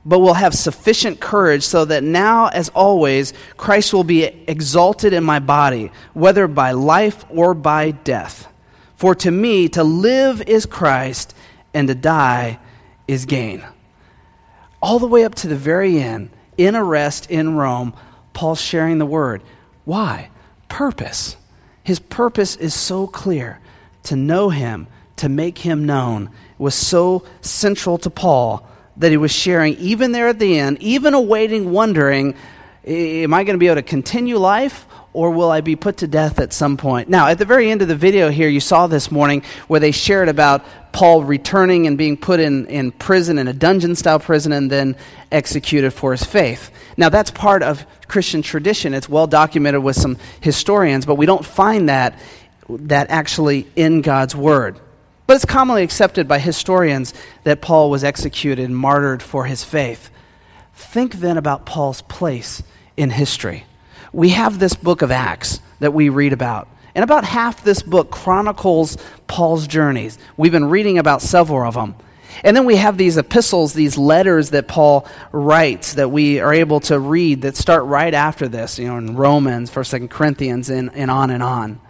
but 0.07 0.21
will 0.21 0.35
have 0.35 0.55
sufficient 0.55 1.19
courage 1.19 1.65
so 1.65 1.85
that 1.85 2.05
now, 2.05 2.47
as 2.47 2.69
always, 2.69 3.35
Christ 3.57 3.93
will 3.93 4.05
be 4.05 4.23
exalted 4.23 5.13
in 5.13 5.25
my 5.25 5.41
body, 5.41 5.91
whether 6.15 6.47
by 6.47 6.71
life 6.71 7.25
or 7.29 7.55
by 7.55 7.91
death. 7.91 8.47
For 8.95 9.17
to 9.17 9.31
me, 9.33 9.69
to 9.71 9.83
live 9.83 10.43
is 10.43 10.65
Christ, 10.65 11.35
and 11.75 11.89
to 11.89 11.95
die 11.97 12.61
is 13.09 13.27
gain. 13.27 13.65
All 14.81 15.01
the 15.01 15.09
way 15.09 15.25
up 15.25 15.35
to 15.37 15.49
the 15.49 15.57
very 15.57 15.99
end, 15.99 16.31
in 16.57 16.77
arrest 16.77 17.29
in 17.29 17.57
Rome, 17.57 17.93
Paul's 18.33 18.61
sharing 18.61 18.99
the 18.99 19.07
word. 19.07 19.43
Why? 19.85 20.31
Purpose. 20.69 21.37
His 21.83 21.99
purpose 21.99 22.55
is 22.55 22.75
so 22.75 23.09
clear 23.09 23.59
to 24.05 24.15
know 24.15 24.51
him, 24.51 24.87
to 25.17 25.29
make 25.29 25.59
him 25.59 25.85
known, 25.85 26.31
was 26.59 26.77
so 26.77 27.25
central 27.41 27.99
to 27.99 28.09
Paul 28.09 28.67
that 28.99 29.11
he 29.11 29.17
was 29.17 29.33
sharing, 29.33 29.75
even 29.75 30.13
there 30.13 30.29
at 30.29 30.39
the 30.39 30.59
end, 30.59 30.81
even 30.81 31.15
awaiting, 31.15 31.71
wondering, 31.71 32.35
am 32.85 33.35
I 33.35 33.45
going 33.45 33.55
to 33.55 33.59
be 33.59 33.67
able 33.67 33.77
to 33.77 33.83
continue 33.83 34.39
life 34.39 34.87
or 35.13 35.31
will 35.31 35.51
I 35.51 35.63
be 35.63 35.77
put 35.77 35.99
to 35.99 36.07
death 36.07 36.41
at 36.41 36.53
some 36.53 36.77
point? 36.77 37.09
Now, 37.09 37.29
at 37.29 37.39
the 37.39 37.45
very 37.47 37.71
end 37.71 37.83
of 37.83 37.89
the 37.89 37.97
video 37.97 38.31
here, 38.31 38.49
you 38.49 38.61
saw 38.61 38.87
this 38.87 39.11
morning 39.11 39.43
where 39.67 39.81
they 39.81 39.91
shared 39.91 40.29
about 40.29 40.65
Paul 40.93 41.25
returning 41.25 41.87
and 41.87 41.97
being 41.97 42.17
put 42.17 42.39
in, 42.39 42.67
in 42.67 42.93
prison, 42.93 43.39
in 43.39 43.49
a 43.49 43.53
dungeon 43.53 43.97
style 43.97 44.21
prison, 44.21 44.53
and 44.53 44.71
then 44.71 44.97
executed 45.33 45.93
for 45.93 46.13
his 46.13 46.23
faith. 46.23 46.71
Now, 46.99 47.09
that's 47.09 47.31
part 47.31 47.63
of 47.63 47.87
Christian 48.09 48.43
tradition. 48.43 48.95
It's 48.95 49.09
well 49.09 49.27
documented 49.27 49.83
with 49.83 49.97
some 49.97 50.19
historians, 50.41 51.07
but 51.07 51.17
we 51.17 51.27
don't 51.27 51.45
find 51.45 51.89
that, 51.89 52.19
that 52.69 53.11
actually 53.11 53.67
in 53.75 54.03
God's 54.03 54.37
Word. 54.37 54.79
But 55.27 55.35
it's 55.35 55.45
commonly 55.45 55.83
accepted 55.83 56.29
by 56.29 56.39
historians 56.39 57.13
that 57.45 57.61
Paul 57.61 57.91
was 57.91 58.05
executed 58.05 58.65
and 58.65 58.77
martyred 58.77 59.23
for 59.23 59.45
his 59.45 59.65
faith. 59.65 60.11
Think 60.75 61.17
then 61.17 61.37
about 61.37 61.67
Paul's 61.67 62.03
place 62.03 62.63
in 62.97 63.11
history. 63.11 63.65
We 64.13 64.31
have 64.31 64.59
this 64.59 64.75
book 64.75 65.03
of 65.03 65.11
Acts 65.11 65.61
that 65.81 65.93
we 65.93 66.09
read 66.09 66.33
about. 66.33 66.69
And 66.95 67.03
about 67.03 67.25
half 67.25 67.63
this 67.63 67.83
book 67.83 68.11
chronicles 68.11 68.97
Paul's 69.27 69.67
journeys. 69.67 70.17
We've 70.37 70.53
been 70.53 70.71
reading 70.71 70.97
about 70.97 71.21
several 71.21 71.67
of 71.69 71.75
them. 71.75 71.97
And 72.45 72.57
then 72.57 72.65
we 72.65 72.77
have 72.77 72.97
these 72.97 73.17
epistles, 73.17 73.73
these 73.73 73.99
letters 73.99 74.51
that 74.51 74.69
Paul 74.69 75.07
writes 75.33 75.95
that 75.95 76.11
we 76.11 76.41
are 76.41 76.53
able 76.53 76.81
to 76.81 76.99
read 76.99 77.43
that 77.43 77.57
start 77.57 77.85
right 77.85 78.13
after 78.13 78.49
this, 78.49 78.79
you 78.79 78.87
know, 78.87 78.99
in 78.99 79.17
Romans, 79.17 79.71
1st, 79.71 80.01
2nd 80.01 80.11
Corinthians, 80.11 80.71
and, 80.71 80.95
and 80.95 81.11
on 81.11 81.31
and 81.31 81.43
on. 81.43 81.81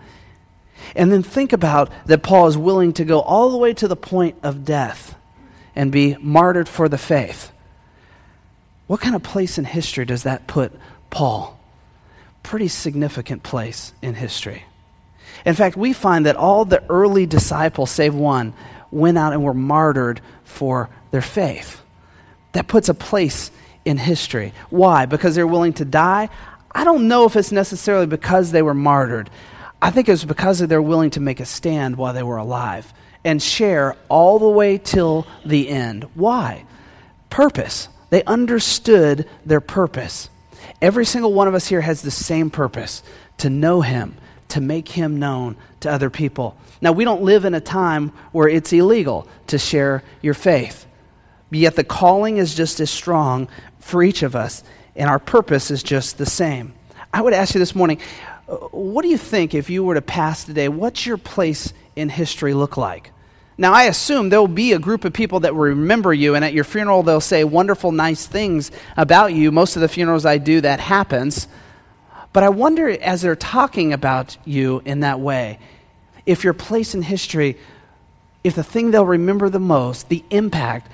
And 0.97 1.13
then 1.13 1.23
think 1.23 1.53
about 1.53 1.93
that 2.07 2.23
Paul 2.23 2.49
is 2.49 2.57
willing 2.57 2.95
to 2.95 3.05
go 3.05 3.21
all 3.21 3.51
the 3.51 3.59
way 3.59 3.75
to 3.75 3.87
the 3.87 3.97
point 3.97 4.37
of 4.43 4.65
death 4.65 5.15
and 5.77 5.93
be 5.93 6.17
martyred 6.19 6.69
for 6.69 6.89
the 6.89 6.99
faith. 6.99 7.53
What 8.87 9.01
kind 9.01 9.15
of 9.15 9.23
place 9.23 9.59
in 9.59 9.67
history 9.67 10.07
does 10.07 10.23
that 10.23 10.47
put 10.47 10.73
Paul? 11.11 11.61
Pretty 12.43 12.69
significant 12.69 13.43
place 13.43 13.93
in 14.01 14.15
history. 14.15 14.65
In 15.45 15.55
fact, 15.55 15.77
we 15.77 15.93
find 15.93 16.25
that 16.25 16.37
all 16.37 16.65
the 16.65 16.83
early 16.89 17.27
disciples, 17.27 17.91
save 17.91 18.15
one, 18.15 18.55
went 18.91 19.19
out 19.19 19.35
and 19.35 19.45
were 19.45 19.55
martyred 19.55 20.23
for 20.45 20.89
their 21.11 21.21
faith. 21.21 21.83
That 22.53 22.69
puts 22.69 22.89
a 22.89 22.95
place 22.95 23.51
in 23.85 23.99
history. 23.99 24.55
Why? 24.71 25.05
Because 25.05 25.35
they're 25.35 25.47
willing 25.47 25.75
to 25.75 25.85
die? 25.85 26.31
I 26.71 26.85
don't 26.85 27.07
know 27.07 27.27
if 27.27 27.37
it's 27.37 27.53
necessarily 27.53 28.07
because 28.07 28.51
they 28.51 28.63
were 28.63 28.75
martyred. 28.75 29.29
I 29.81 29.91
think 29.91 30.09
it 30.09 30.13
was 30.13 30.25
because 30.25 30.59
they're 30.59 30.83
willing 30.83 31.11
to 31.11 31.21
make 31.21 31.41
a 31.41 31.45
stand 31.45 31.97
while 31.97 32.15
they 32.15 32.23
were 32.23 32.39
alive 32.39 32.93
and 33.25 33.43
share 33.43 33.97
all 34.09 34.39
the 34.39 34.49
way 34.49 34.79
till 34.79 35.27
the 35.45 35.69
end. 35.69 36.05
Why? 36.15 36.65
Purpose. 37.31 37.89
They 38.11 38.23
understood 38.25 39.29
their 39.45 39.61
purpose. 39.61 40.31
Every 40.81 41.05
single 41.05 41.33
one 41.33 41.49
of 41.49 41.55
us 41.55 41.67
here 41.67 41.81
has 41.81 42.03
the 42.03 42.11
same 42.11 42.51
purpose 42.51 43.03
to 43.39 43.51
know 43.51 43.81
Him, 43.81 44.17
to 44.49 44.61
make 44.61 44.89
him 44.89 45.19
known 45.19 45.57
to 45.81 45.91
other 45.91 46.11
people. 46.11 46.57
Now, 46.81 46.93
we 46.93 47.05
don't 47.05 47.23
live 47.23 47.45
in 47.45 47.55
a 47.55 47.61
time 47.61 48.13
where 48.33 48.49
it's 48.49 48.73
illegal 48.73 49.27
to 49.49 49.59
share 49.59 50.03
your 50.23 50.35
faith, 50.35 50.87
yet 51.51 51.75
the 51.75 51.85
calling 51.85 52.37
is 52.37 52.55
just 52.55 52.81
as 52.81 52.91
strong 52.91 53.49
for 53.81 54.03
each 54.03 54.23
of 54.23 54.37
us, 54.37 54.63
and 54.95 55.09
our 55.09 55.19
purpose 55.19 55.71
is 55.71 55.83
just 55.83 56.19
the 56.19 56.27
same. 56.27 56.75
I 57.13 57.23
would 57.23 57.33
ask 57.33 57.55
you 57.55 57.59
this 57.59 57.75
morning 57.75 58.01
what 58.47 59.03
do 59.03 59.09
you 59.09 59.19
think 59.19 59.55
if 59.55 59.71
you 59.71 59.85
were 59.85 59.95
to 59.95 60.03
pass 60.03 60.45
today? 60.45 60.69
What's 60.69 61.05
your 61.05 61.17
place 61.17 61.73
in 61.97 62.09
history 62.09 62.55
look 62.55 62.77
like? 62.77 63.11
Now, 63.59 63.73
I 63.73 63.85
assume 63.85 64.29
there 64.29 64.41
will 64.41 64.49
be 64.49 64.73
a 64.73 64.79
group 64.79 65.05
of 65.05 65.13
people 65.13 65.41
that 65.41 65.55
will 65.55 65.63
remember 65.63 66.13
you, 66.13 66.35
and 66.35 66.45
at 66.45 66.53
your 66.53 66.65
funeral, 66.65 67.03
they'll 67.03 67.21
say 67.21 67.43
wonderful, 67.43 67.91
nice 67.91 68.27
things 68.27 68.71
about 68.97 69.33
you. 69.33 69.51
Most 69.51 69.77
of 69.77 69.83
the 69.83 69.89
funerals 69.89 70.27
I 70.27 70.39
do, 70.39 70.61
that 70.61 70.79
happens. 70.79 71.49
But 72.35 72.43
I 72.43 72.51
wonder, 72.51 72.89
as 72.89 73.23
they're 73.23 73.35
talking 73.35 73.95
about 73.95 74.37
you 74.45 74.83
in 74.85 75.01
that 75.01 75.21
way, 75.21 75.59
if 76.27 76.45
your 76.45 76.53
place 76.53 76.95
in 76.95 77.01
history, 77.01 77.57
if 78.45 78.55
the 78.55 78.63
thing 78.63 78.91
they'll 78.91 79.07
remember 79.07 79.49
the 79.49 79.59
most, 79.59 80.11
the 80.11 80.23
impact, 80.31 80.93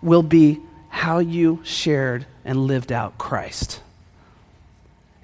will 0.00 0.22
be 0.22 0.60
how 0.90 1.18
you 1.18 1.60
shared 1.64 2.26
and 2.44 2.66
lived 2.66 2.92
out 2.92 3.18
Christ. 3.18 3.80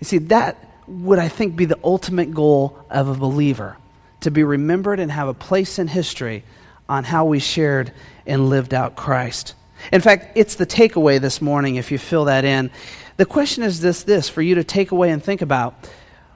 You 0.01 0.07
see, 0.07 0.19
that 0.19 0.57
would, 0.91 1.19
I 1.19 1.29
think, 1.29 1.57
be 1.57 1.65
the 1.65 1.79
ultimate 1.85 2.35
goal 2.35 2.79
of 2.91 3.09
a 3.09 3.15
believer 3.15 3.77
to 4.21 4.31
be 4.31 4.43
remembered 4.43 5.01
and 5.01 5.11
have 5.11 5.29
a 5.29 5.35
place 5.35 5.79
in 5.79 5.89
history 5.89 6.45
on 6.89 7.05
how 7.05 7.25
we 7.25 7.39
shared 7.39 7.93
and 8.27 8.49
lived 8.49 8.75
out 8.75 8.97
Christ. 8.97 9.55
In 9.93 10.01
fact, 10.01 10.37
it's 10.37 10.57
the 10.57 10.67
takeaway 10.67 11.21
this 11.21 11.41
morning 11.41 11.77
if 11.77 11.91
you 11.91 11.99
fill 11.99 12.27
that 12.27 12.45
in. 12.45 12.71
The 13.17 13.25
question 13.25 13.63
is 13.63 13.81
this 13.81 14.03
this 14.03 14.29
for 14.29 14.43
you 14.43 14.57
to 14.57 14.65
take 14.65 14.91
away 14.91 15.11
and 15.11 15.23
think 15.23 15.43
about 15.43 15.89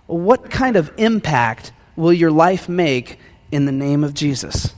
what 0.07 0.51
kind 0.51 0.77
of 0.77 0.93
impact 0.97 1.73
will 1.97 2.13
your 2.13 2.31
life 2.31 2.69
make 2.69 3.19
in 3.51 3.67
the 3.67 3.73
name 3.73 4.05
of 4.05 4.15
Jesus? 4.15 4.75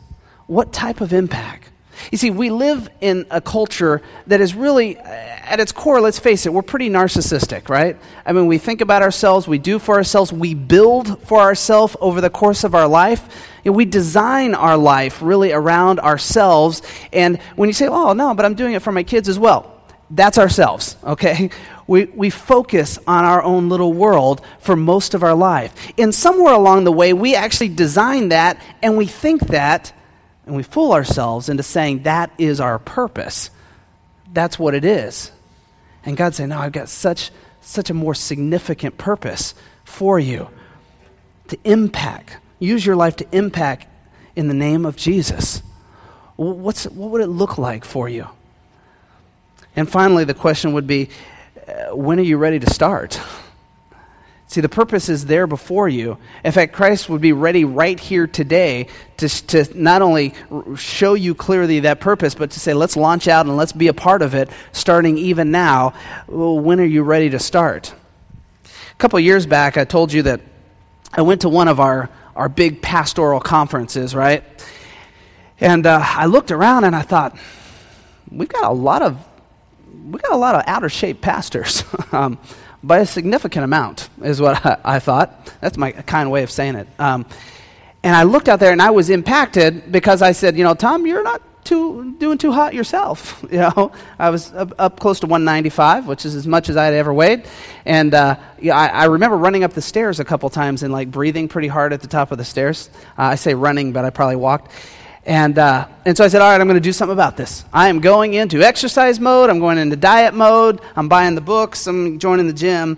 What 0.46 0.72
type 0.72 1.00
of 1.00 1.12
impact? 1.12 1.70
You 2.10 2.18
see, 2.18 2.30
we 2.30 2.50
live 2.50 2.88
in 3.00 3.26
a 3.30 3.40
culture 3.40 4.02
that 4.26 4.40
is 4.40 4.54
really, 4.54 4.98
uh, 4.98 5.02
at 5.02 5.60
its 5.60 5.72
core, 5.72 6.00
let's 6.00 6.18
face 6.18 6.46
it, 6.46 6.52
we're 6.52 6.62
pretty 6.62 6.88
narcissistic, 6.88 7.68
right? 7.68 7.96
I 8.24 8.32
mean, 8.32 8.46
we 8.46 8.58
think 8.58 8.80
about 8.80 9.02
ourselves, 9.02 9.48
we 9.48 9.58
do 9.58 9.78
for 9.78 9.96
ourselves, 9.96 10.32
we 10.32 10.54
build 10.54 11.22
for 11.22 11.40
ourselves 11.40 11.96
over 12.00 12.20
the 12.20 12.30
course 12.30 12.64
of 12.64 12.74
our 12.74 12.86
life. 12.86 13.52
And 13.64 13.74
we 13.74 13.84
design 13.84 14.54
our 14.54 14.76
life 14.76 15.20
really 15.20 15.52
around 15.52 15.98
ourselves. 15.98 16.82
And 17.12 17.40
when 17.56 17.68
you 17.68 17.72
say, 17.72 17.88
oh, 17.88 18.12
no, 18.12 18.34
but 18.34 18.44
I'm 18.44 18.54
doing 18.54 18.74
it 18.74 18.82
for 18.82 18.92
my 18.92 19.02
kids 19.02 19.28
as 19.28 19.38
well, 19.38 19.72
that's 20.10 20.38
ourselves, 20.38 20.96
okay? 21.04 21.50
We, 21.88 22.04
we 22.06 22.30
focus 22.30 22.98
on 23.06 23.24
our 23.24 23.42
own 23.42 23.68
little 23.68 23.92
world 23.92 24.42
for 24.60 24.76
most 24.76 25.14
of 25.14 25.22
our 25.22 25.34
life. 25.34 25.92
And 25.98 26.14
somewhere 26.14 26.54
along 26.54 26.84
the 26.84 26.92
way, 26.92 27.12
we 27.12 27.34
actually 27.34 27.68
design 27.68 28.30
that 28.30 28.60
and 28.82 28.96
we 28.96 29.06
think 29.06 29.48
that 29.48 29.92
and 30.46 30.54
we 30.54 30.62
fool 30.62 30.92
ourselves 30.92 31.48
into 31.48 31.62
saying 31.62 32.04
that 32.04 32.30
is 32.38 32.60
our 32.60 32.78
purpose. 32.78 33.50
That's 34.32 34.58
what 34.58 34.74
it 34.74 34.84
is. 34.84 35.32
And 36.04 36.16
God 36.16 36.34
said, 36.34 36.48
No, 36.48 36.58
I've 36.58 36.72
got 36.72 36.88
such, 36.88 37.30
such 37.60 37.90
a 37.90 37.94
more 37.94 38.14
significant 38.14 38.96
purpose 38.96 39.54
for 39.84 40.18
you 40.18 40.48
to 41.48 41.58
impact. 41.64 42.38
Use 42.58 42.86
your 42.86 42.96
life 42.96 43.16
to 43.16 43.26
impact 43.32 43.86
in 44.36 44.48
the 44.48 44.54
name 44.54 44.86
of 44.86 44.96
Jesus. 44.96 45.62
What's, 46.36 46.84
what 46.84 47.10
would 47.10 47.22
it 47.22 47.28
look 47.28 47.58
like 47.58 47.84
for 47.84 48.08
you? 48.08 48.28
And 49.74 49.90
finally, 49.90 50.24
the 50.24 50.34
question 50.34 50.72
would 50.74 50.86
be 50.86 51.08
uh, 51.66 51.96
when 51.96 52.18
are 52.18 52.22
you 52.22 52.36
ready 52.36 52.58
to 52.58 52.72
start? 52.72 53.20
See, 54.56 54.62
the 54.62 54.70
purpose 54.70 55.10
is 55.10 55.26
there 55.26 55.46
before 55.46 55.86
you. 55.86 56.16
In 56.42 56.50
fact, 56.50 56.72
Christ 56.72 57.10
would 57.10 57.20
be 57.20 57.34
ready 57.34 57.66
right 57.66 58.00
here 58.00 58.26
today 58.26 58.86
to, 59.18 59.28
to 59.48 59.66
not 59.78 60.00
only 60.00 60.32
show 60.76 61.12
you 61.12 61.34
clearly 61.34 61.80
that 61.80 62.00
purpose, 62.00 62.34
but 62.34 62.52
to 62.52 62.58
say, 62.58 62.72
let's 62.72 62.96
launch 62.96 63.28
out 63.28 63.44
and 63.44 63.58
let's 63.58 63.72
be 63.72 63.88
a 63.88 63.92
part 63.92 64.22
of 64.22 64.34
it 64.34 64.48
starting 64.72 65.18
even 65.18 65.50
now. 65.50 65.92
Well, 66.26 66.58
when 66.58 66.80
are 66.80 66.86
you 66.86 67.02
ready 67.02 67.28
to 67.28 67.38
start? 67.38 67.92
A 68.64 68.94
couple 68.96 69.20
years 69.20 69.44
back, 69.44 69.76
I 69.76 69.84
told 69.84 70.10
you 70.10 70.22
that 70.22 70.40
I 71.12 71.20
went 71.20 71.42
to 71.42 71.50
one 71.50 71.68
of 71.68 71.78
our, 71.78 72.08
our 72.34 72.48
big 72.48 72.80
pastoral 72.80 73.40
conferences, 73.40 74.14
right? 74.14 74.42
And 75.60 75.84
uh, 75.84 76.00
I 76.02 76.24
looked 76.24 76.50
around 76.50 76.84
and 76.84 76.96
I 76.96 77.02
thought, 77.02 77.36
we've 78.30 78.48
got 78.48 78.64
a 78.64 78.72
lot 78.72 79.02
of, 79.02 79.22
we've 80.06 80.22
got 80.22 80.32
a 80.32 80.38
lot 80.38 80.54
of 80.54 80.62
out 80.66 80.82
of 80.82 80.92
shape 80.92 81.20
pastors. 81.20 81.84
um, 82.12 82.38
by 82.86 82.98
a 82.98 83.06
significant 83.06 83.64
amount, 83.64 84.08
is 84.22 84.40
what 84.40 84.64
I, 84.64 84.78
I 84.84 84.98
thought. 84.98 85.52
That's 85.60 85.76
my 85.76 85.92
kind 85.92 86.30
way 86.30 86.42
of 86.42 86.50
saying 86.50 86.76
it. 86.76 86.88
Um, 86.98 87.26
and 88.02 88.14
I 88.14 88.22
looked 88.22 88.48
out 88.48 88.60
there 88.60 88.72
and 88.72 88.80
I 88.80 88.90
was 88.90 89.10
impacted 89.10 89.90
because 89.90 90.22
I 90.22 90.32
said, 90.32 90.56
you 90.56 90.62
know, 90.62 90.74
Tom, 90.74 91.06
you're 91.06 91.24
not 91.24 91.42
too, 91.64 92.14
doing 92.18 92.38
too 92.38 92.52
hot 92.52 92.72
yourself. 92.72 93.44
You 93.56 93.58
know, 93.58 93.92
I 94.18 94.30
was 94.30 94.52
up, 94.52 94.74
up, 94.78 95.00
close 95.00 95.20
to 95.20 95.26
195, 95.26 96.06
which 96.06 96.26
is 96.26 96.34
as 96.34 96.46
much 96.46 96.68
as 96.68 96.76
I 96.76 96.84
had 96.84 96.94
ever 96.94 97.14
weighed. 97.14 97.46
And 97.84 98.12
uh, 98.12 98.36
yeah, 98.60 98.76
I, 98.76 98.88
I, 98.88 99.04
remember 99.04 99.36
running 99.36 99.64
up 99.64 99.72
the 99.72 99.80
stairs 99.80 100.20
a 100.20 100.24
couple 100.24 100.50
times 100.50 100.82
and 100.82 100.92
like 100.92 101.10
breathing 101.10 101.48
pretty 101.48 101.68
hard 101.68 101.92
at 101.92 102.02
the 102.02 102.06
top 102.06 102.32
of 102.32 102.38
the 102.38 102.44
stairs. 102.44 102.90
Uh, 103.16 103.22
I 103.22 103.34
say 103.36 103.54
running, 103.54 103.92
but 103.92 104.04
I 104.04 104.10
probably 104.10 104.36
walked. 104.36 104.72
And, 105.26 105.58
uh, 105.58 105.88
and 106.04 106.16
so 106.16 106.24
I 106.24 106.28
said, 106.28 106.40
all 106.40 106.50
right, 106.50 106.60
I'm 106.60 106.68
going 106.68 106.76
to 106.76 106.80
do 106.80 106.92
something 106.92 107.12
about 107.12 107.36
this. 107.36 107.64
I 107.72 107.88
am 107.88 107.98
going 107.98 108.34
into 108.34 108.62
exercise 108.62 109.18
mode. 109.18 109.50
I'm 109.50 109.58
going 109.58 109.76
into 109.76 109.96
diet 109.96 110.34
mode. 110.34 110.80
I'm 110.94 111.08
buying 111.08 111.34
the 111.34 111.40
books. 111.40 111.88
I'm 111.88 112.20
joining 112.20 112.46
the 112.46 112.52
gym. 112.52 112.96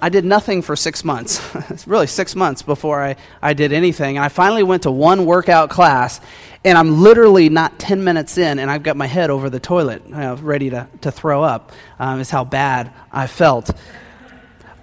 I 0.00 0.08
did 0.08 0.24
nothing 0.24 0.62
for 0.62 0.74
six 0.74 1.04
months, 1.04 1.40
really 1.86 2.08
six 2.08 2.34
months 2.34 2.62
before 2.62 3.00
I, 3.04 3.14
I 3.40 3.54
did 3.54 3.72
anything. 3.72 4.16
And 4.16 4.24
I 4.24 4.28
finally 4.28 4.64
went 4.64 4.82
to 4.82 4.90
one 4.90 5.24
workout 5.24 5.70
class, 5.70 6.20
and 6.64 6.76
I'm 6.76 7.00
literally 7.00 7.48
not 7.48 7.78
10 7.78 8.02
minutes 8.02 8.36
in, 8.36 8.58
and 8.58 8.68
I've 8.68 8.82
got 8.82 8.96
my 8.96 9.06
head 9.06 9.30
over 9.30 9.48
the 9.48 9.60
toilet, 9.60 10.02
you 10.04 10.16
know, 10.16 10.34
ready 10.34 10.70
to, 10.70 10.88
to 11.02 11.12
throw 11.12 11.44
up, 11.44 11.70
um, 12.00 12.18
is 12.18 12.30
how 12.30 12.42
bad 12.42 12.92
I 13.12 13.28
felt. 13.28 13.70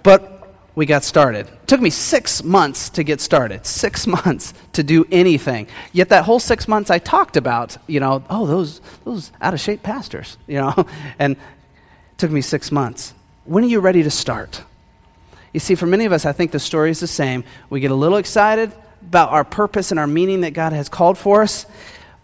But 0.02 0.39
we 0.74 0.86
got 0.86 1.02
started. 1.02 1.46
It 1.48 1.66
took 1.66 1.80
me 1.80 1.90
six 1.90 2.44
months 2.44 2.90
to 2.90 3.02
get 3.02 3.20
started, 3.20 3.66
six 3.66 4.06
months 4.24 4.54
to 4.72 4.82
do 4.82 5.06
anything. 5.10 5.66
Yet 5.92 6.10
that 6.10 6.24
whole 6.24 6.40
six 6.40 6.68
months 6.68 6.90
I 6.90 6.98
talked 6.98 7.36
about, 7.36 7.76
you 7.86 8.00
know, 8.00 8.22
oh, 8.30 8.46
those, 8.46 8.80
those 9.04 9.32
out 9.40 9.54
of 9.54 9.60
shape 9.60 9.82
pastors, 9.82 10.36
you 10.46 10.58
know, 10.58 10.86
and 11.18 11.36
it 11.36 12.18
took 12.18 12.30
me 12.30 12.40
six 12.40 12.70
months. 12.70 13.14
When 13.44 13.64
are 13.64 13.68
you 13.68 13.80
ready 13.80 14.02
to 14.02 14.10
start? 14.10 14.62
You 15.52 15.60
see, 15.60 15.74
for 15.74 15.86
many 15.86 16.04
of 16.04 16.12
us, 16.12 16.24
I 16.24 16.32
think 16.32 16.52
the 16.52 16.60
story 16.60 16.90
is 16.90 17.00
the 17.00 17.08
same. 17.08 17.42
We 17.70 17.80
get 17.80 17.90
a 17.90 17.96
little 17.96 18.18
excited 18.18 18.72
about 19.02 19.30
our 19.30 19.44
purpose 19.44 19.90
and 19.90 19.98
our 19.98 20.06
meaning 20.06 20.42
that 20.42 20.52
God 20.52 20.72
has 20.72 20.88
called 20.88 21.18
for 21.18 21.42
us, 21.42 21.66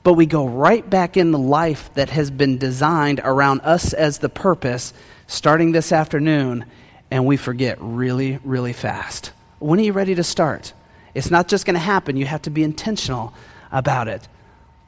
but 0.05 0.13
we 0.13 0.27
go 0.27 0.47
right 0.47 0.89
back 0.89 1.17
in 1.17 1.33
the 1.33 1.39
life 1.39 1.93
that 1.95 2.11
has 2.11 2.31
been 2.31 2.59
designed 2.59 3.21
around 3.25 3.63
us 3.63 3.93
as 3.93 4.19
the 4.19 4.29
purpose 4.29 4.93
starting 5.27 5.73
this 5.73 5.91
afternoon 5.91 6.65
and 7.11 7.25
we 7.25 7.37
forget 7.37 7.79
really, 7.81 8.39
really 8.45 8.73
fast. 8.73 9.33
When 9.59 9.79
are 9.79 9.83
you 9.83 9.93
ready 9.93 10.15
to 10.15 10.25
start? 10.25 10.73
It's 11.15 11.31
not 11.31 11.49
just 11.49 11.65
going 11.65 11.75
to 11.75 11.81
happen, 11.81 12.17
you 12.17 12.27
have 12.27 12.43
to 12.43 12.51
be 12.51 12.63
intentional 12.63 13.33
about 13.73 14.09
it. 14.09 14.29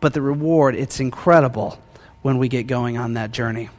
But 0.01 0.15
the 0.15 0.23
reward, 0.23 0.75
it's 0.75 1.01
incredible 1.01 1.81
when 2.23 2.39
we 2.39 2.49
get 2.49 2.67
going 2.67 2.99
on 2.99 3.15
that 3.15 3.33
journey. 3.33 3.71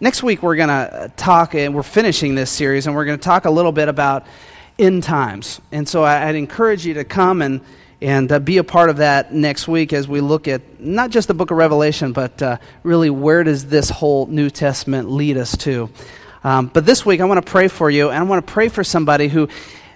Next 0.00 0.22
week, 0.22 0.42
we're 0.42 0.56
going 0.56 0.68
to 0.68 1.12
talk, 1.16 1.54
and 1.54 1.74
we're 1.74 1.82
finishing 1.82 2.34
this 2.34 2.50
series, 2.50 2.86
and 2.86 2.94
we're 2.94 3.04
going 3.04 3.18
to 3.18 3.24
talk 3.24 3.44
a 3.44 3.50
little 3.50 3.72
bit 3.72 3.88
about 3.88 4.26
end 4.78 5.02
times. 5.02 5.60
And 5.72 5.88
so 5.88 6.04
I'd 6.04 6.36
encourage 6.36 6.86
you 6.86 6.94
to 6.94 7.04
come 7.04 7.42
and, 7.42 7.60
and 8.00 8.30
uh, 8.30 8.38
be 8.38 8.58
a 8.58 8.64
part 8.64 8.90
of 8.90 8.98
that 8.98 9.34
next 9.34 9.68
week 9.68 9.92
as 9.92 10.06
we 10.06 10.20
look 10.20 10.48
at 10.48 10.80
not 10.80 11.10
just 11.10 11.28
the 11.28 11.34
book 11.34 11.50
of 11.50 11.56
Revelation, 11.56 12.12
but 12.12 12.40
uh, 12.40 12.58
really 12.82 13.10
where 13.10 13.44
does 13.44 13.66
this 13.66 13.90
whole 13.90 14.26
New 14.26 14.50
Testament 14.50 15.10
lead 15.10 15.36
us 15.36 15.56
to. 15.58 15.90
Um, 16.44 16.66
but 16.66 16.84
this 16.84 17.06
week, 17.06 17.20
I 17.20 17.24
want 17.24 17.44
to 17.44 17.50
pray 17.50 17.68
for 17.68 17.90
you, 17.90 18.10
and 18.10 18.18
I 18.18 18.22
want 18.22 18.46
to 18.46 18.52
pray 18.52 18.68
for 18.68 18.82
somebody 18.82 19.28
who 19.28 19.48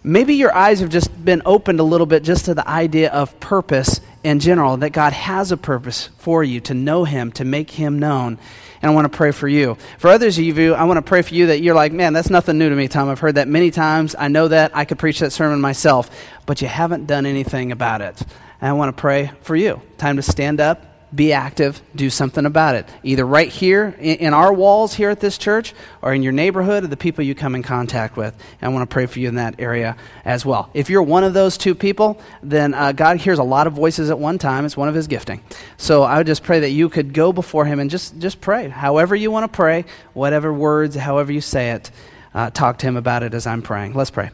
maybe 0.02 0.34
your 0.34 0.54
eyes 0.54 0.80
have 0.80 0.90
just 0.90 1.24
been 1.24 1.42
opened 1.44 1.80
a 1.80 1.82
little 1.82 2.06
bit 2.06 2.22
just 2.22 2.44
to 2.44 2.54
the 2.54 2.66
idea 2.68 3.10
of 3.10 3.38
purpose 3.40 4.00
in 4.22 4.40
general, 4.40 4.76
that 4.78 4.90
God 4.90 5.12
has 5.12 5.52
a 5.52 5.56
purpose 5.56 6.08
for 6.18 6.44
you 6.44 6.60
to 6.60 6.74
know 6.74 7.04
Him, 7.04 7.32
to 7.32 7.44
make 7.44 7.70
Him 7.70 7.98
known. 7.98 8.38
And 8.82 8.90
I 8.90 8.94
want 8.94 9.10
to 9.10 9.16
pray 9.16 9.32
for 9.32 9.48
you. 9.48 9.76
For 9.98 10.08
others 10.08 10.38
of 10.38 10.44
you, 10.44 10.74
I 10.74 10.84
want 10.84 10.98
to 10.98 11.02
pray 11.02 11.22
for 11.22 11.34
you 11.34 11.46
that 11.46 11.60
you're 11.60 11.74
like, 11.74 11.92
man, 11.92 12.12
that's 12.12 12.30
nothing 12.30 12.58
new 12.58 12.68
to 12.68 12.76
me, 12.76 12.88
Tom. 12.88 13.08
I've 13.08 13.18
heard 13.18 13.36
that 13.36 13.48
many 13.48 13.70
times. 13.70 14.14
I 14.18 14.28
know 14.28 14.48
that. 14.48 14.76
I 14.76 14.84
could 14.84 14.98
preach 14.98 15.20
that 15.20 15.32
sermon 15.32 15.60
myself, 15.60 16.10
but 16.44 16.60
you 16.60 16.68
haven't 16.68 17.06
done 17.06 17.26
anything 17.26 17.72
about 17.72 18.00
it. 18.00 18.20
And 18.60 18.68
I 18.70 18.72
want 18.74 18.96
to 18.96 19.00
pray 19.00 19.32
for 19.42 19.56
you. 19.56 19.80
Time 19.98 20.16
to 20.16 20.22
stand 20.22 20.60
up 20.60 20.95
be 21.16 21.32
active, 21.32 21.80
do 21.94 22.10
something 22.10 22.44
about 22.44 22.74
it. 22.74 22.86
Either 23.02 23.26
right 23.26 23.48
here 23.48 23.96
in, 23.98 24.34
our 24.34 24.52
walls 24.52 24.94
here 24.94 25.08
at 25.08 25.18
this 25.18 25.38
church 25.38 25.74
or 26.02 26.12
in 26.12 26.22
your 26.22 26.32
neighborhood 26.32 26.84
or 26.84 26.88
the 26.88 26.96
people 26.96 27.24
you 27.24 27.34
come 27.34 27.54
in 27.54 27.62
contact 27.62 28.16
with. 28.16 28.34
And 28.60 28.70
I 28.70 28.74
want 28.74 28.88
to 28.88 28.92
pray 28.92 29.06
for 29.06 29.18
you 29.18 29.28
in 29.28 29.36
that 29.36 29.56
area 29.58 29.96
as 30.24 30.44
well. 30.44 30.68
If 30.74 30.90
you're 30.90 31.02
one 31.02 31.24
of 31.24 31.32
those 31.32 31.56
two 31.56 31.74
people, 31.74 32.20
then 32.42 32.74
uh, 32.74 32.92
God 32.92 33.16
hears 33.16 33.38
a 33.38 33.44
lot 33.44 33.66
of 33.66 33.72
voices 33.72 34.10
at 34.10 34.18
one 34.18 34.38
time. 34.38 34.66
It's 34.66 34.76
one 34.76 34.88
of 34.88 34.94
his 34.94 35.06
gifting. 35.06 35.40
So 35.78 36.02
I 36.02 36.18
would 36.18 36.26
just 36.26 36.42
pray 36.42 36.60
that 36.60 36.70
you 36.70 36.90
could 36.90 37.14
go 37.14 37.32
before 37.32 37.64
him 37.64 37.80
and 37.80 37.90
just, 37.90 38.18
just 38.18 38.40
pray. 38.40 38.68
However 38.68 39.16
you 39.16 39.30
want 39.30 39.50
to 39.50 39.56
pray, 39.56 39.86
whatever 40.12 40.52
words, 40.52 40.94
however 40.96 41.32
you 41.32 41.40
say 41.40 41.70
it, 41.70 41.90
uh, 42.34 42.50
talk 42.50 42.78
to 42.78 42.86
him 42.86 42.96
about 42.96 43.22
it 43.22 43.32
as 43.32 43.46
I'm 43.46 43.62
praying. 43.62 43.94
Let's 43.94 44.10
pray. 44.10 44.30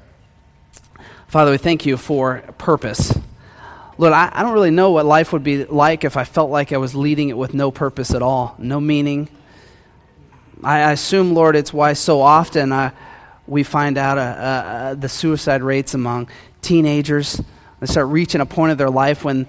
Father, 1.29 1.53
we 1.53 1.59
thank 1.59 1.87
you 1.87 1.97
for 1.97 2.43
purpose. 2.59 3.17
Lord, 4.03 4.15
I, 4.15 4.31
I 4.33 4.43
don't 4.43 4.53
really 4.53 4.73
know 4.73 4.91
what 4.91 5.07
life 5.07 5.33
would 5.33 5.45
be 5.45 5.65
like 5.65 6.03
if 6.03 6.17
I 6.17 6.25
felt 6.25 6.51
like 6.51 6.73
I 6.73 6.77
was 6.77 6.93
leading 6.93 7.29
it 7.29 7.39
with 7.39 7.55
no 7.55 7.71
purpose 7.71 8.13
at 8.13 8.21
all, 8.21 8.57
no 8.59 8.81
meaning. 8.81 9.29
I, 10.61 10.81
I 10.81 10.91
assume, 10.91 11.35
Lord, 11.35 11.55
it's 11.55 11.73
why 11.73 11.93
so 11.93 12.21
often 12.21 12.73
I, 12.73 12.87
uh, 12.87 12.91
we 13.47 13.63
find 13.63 13.97
out 13.97 14.19
uh, 14.19 14.21
uh, 14.21 14.95
the 14.95 15.09
suicide 15.09 15.63
rates 15.63 15.95
among 15.95 16.29
teenagers. 16.63 17.41
They 17.79 17.87
start 17.87 18.09
reaching 18.09 18.41
a 18.41 18.47
point 18.47 18.73
of 18.73 18.79
their 18.79 18.91
life 18.91 19.25
when 19.25 19.47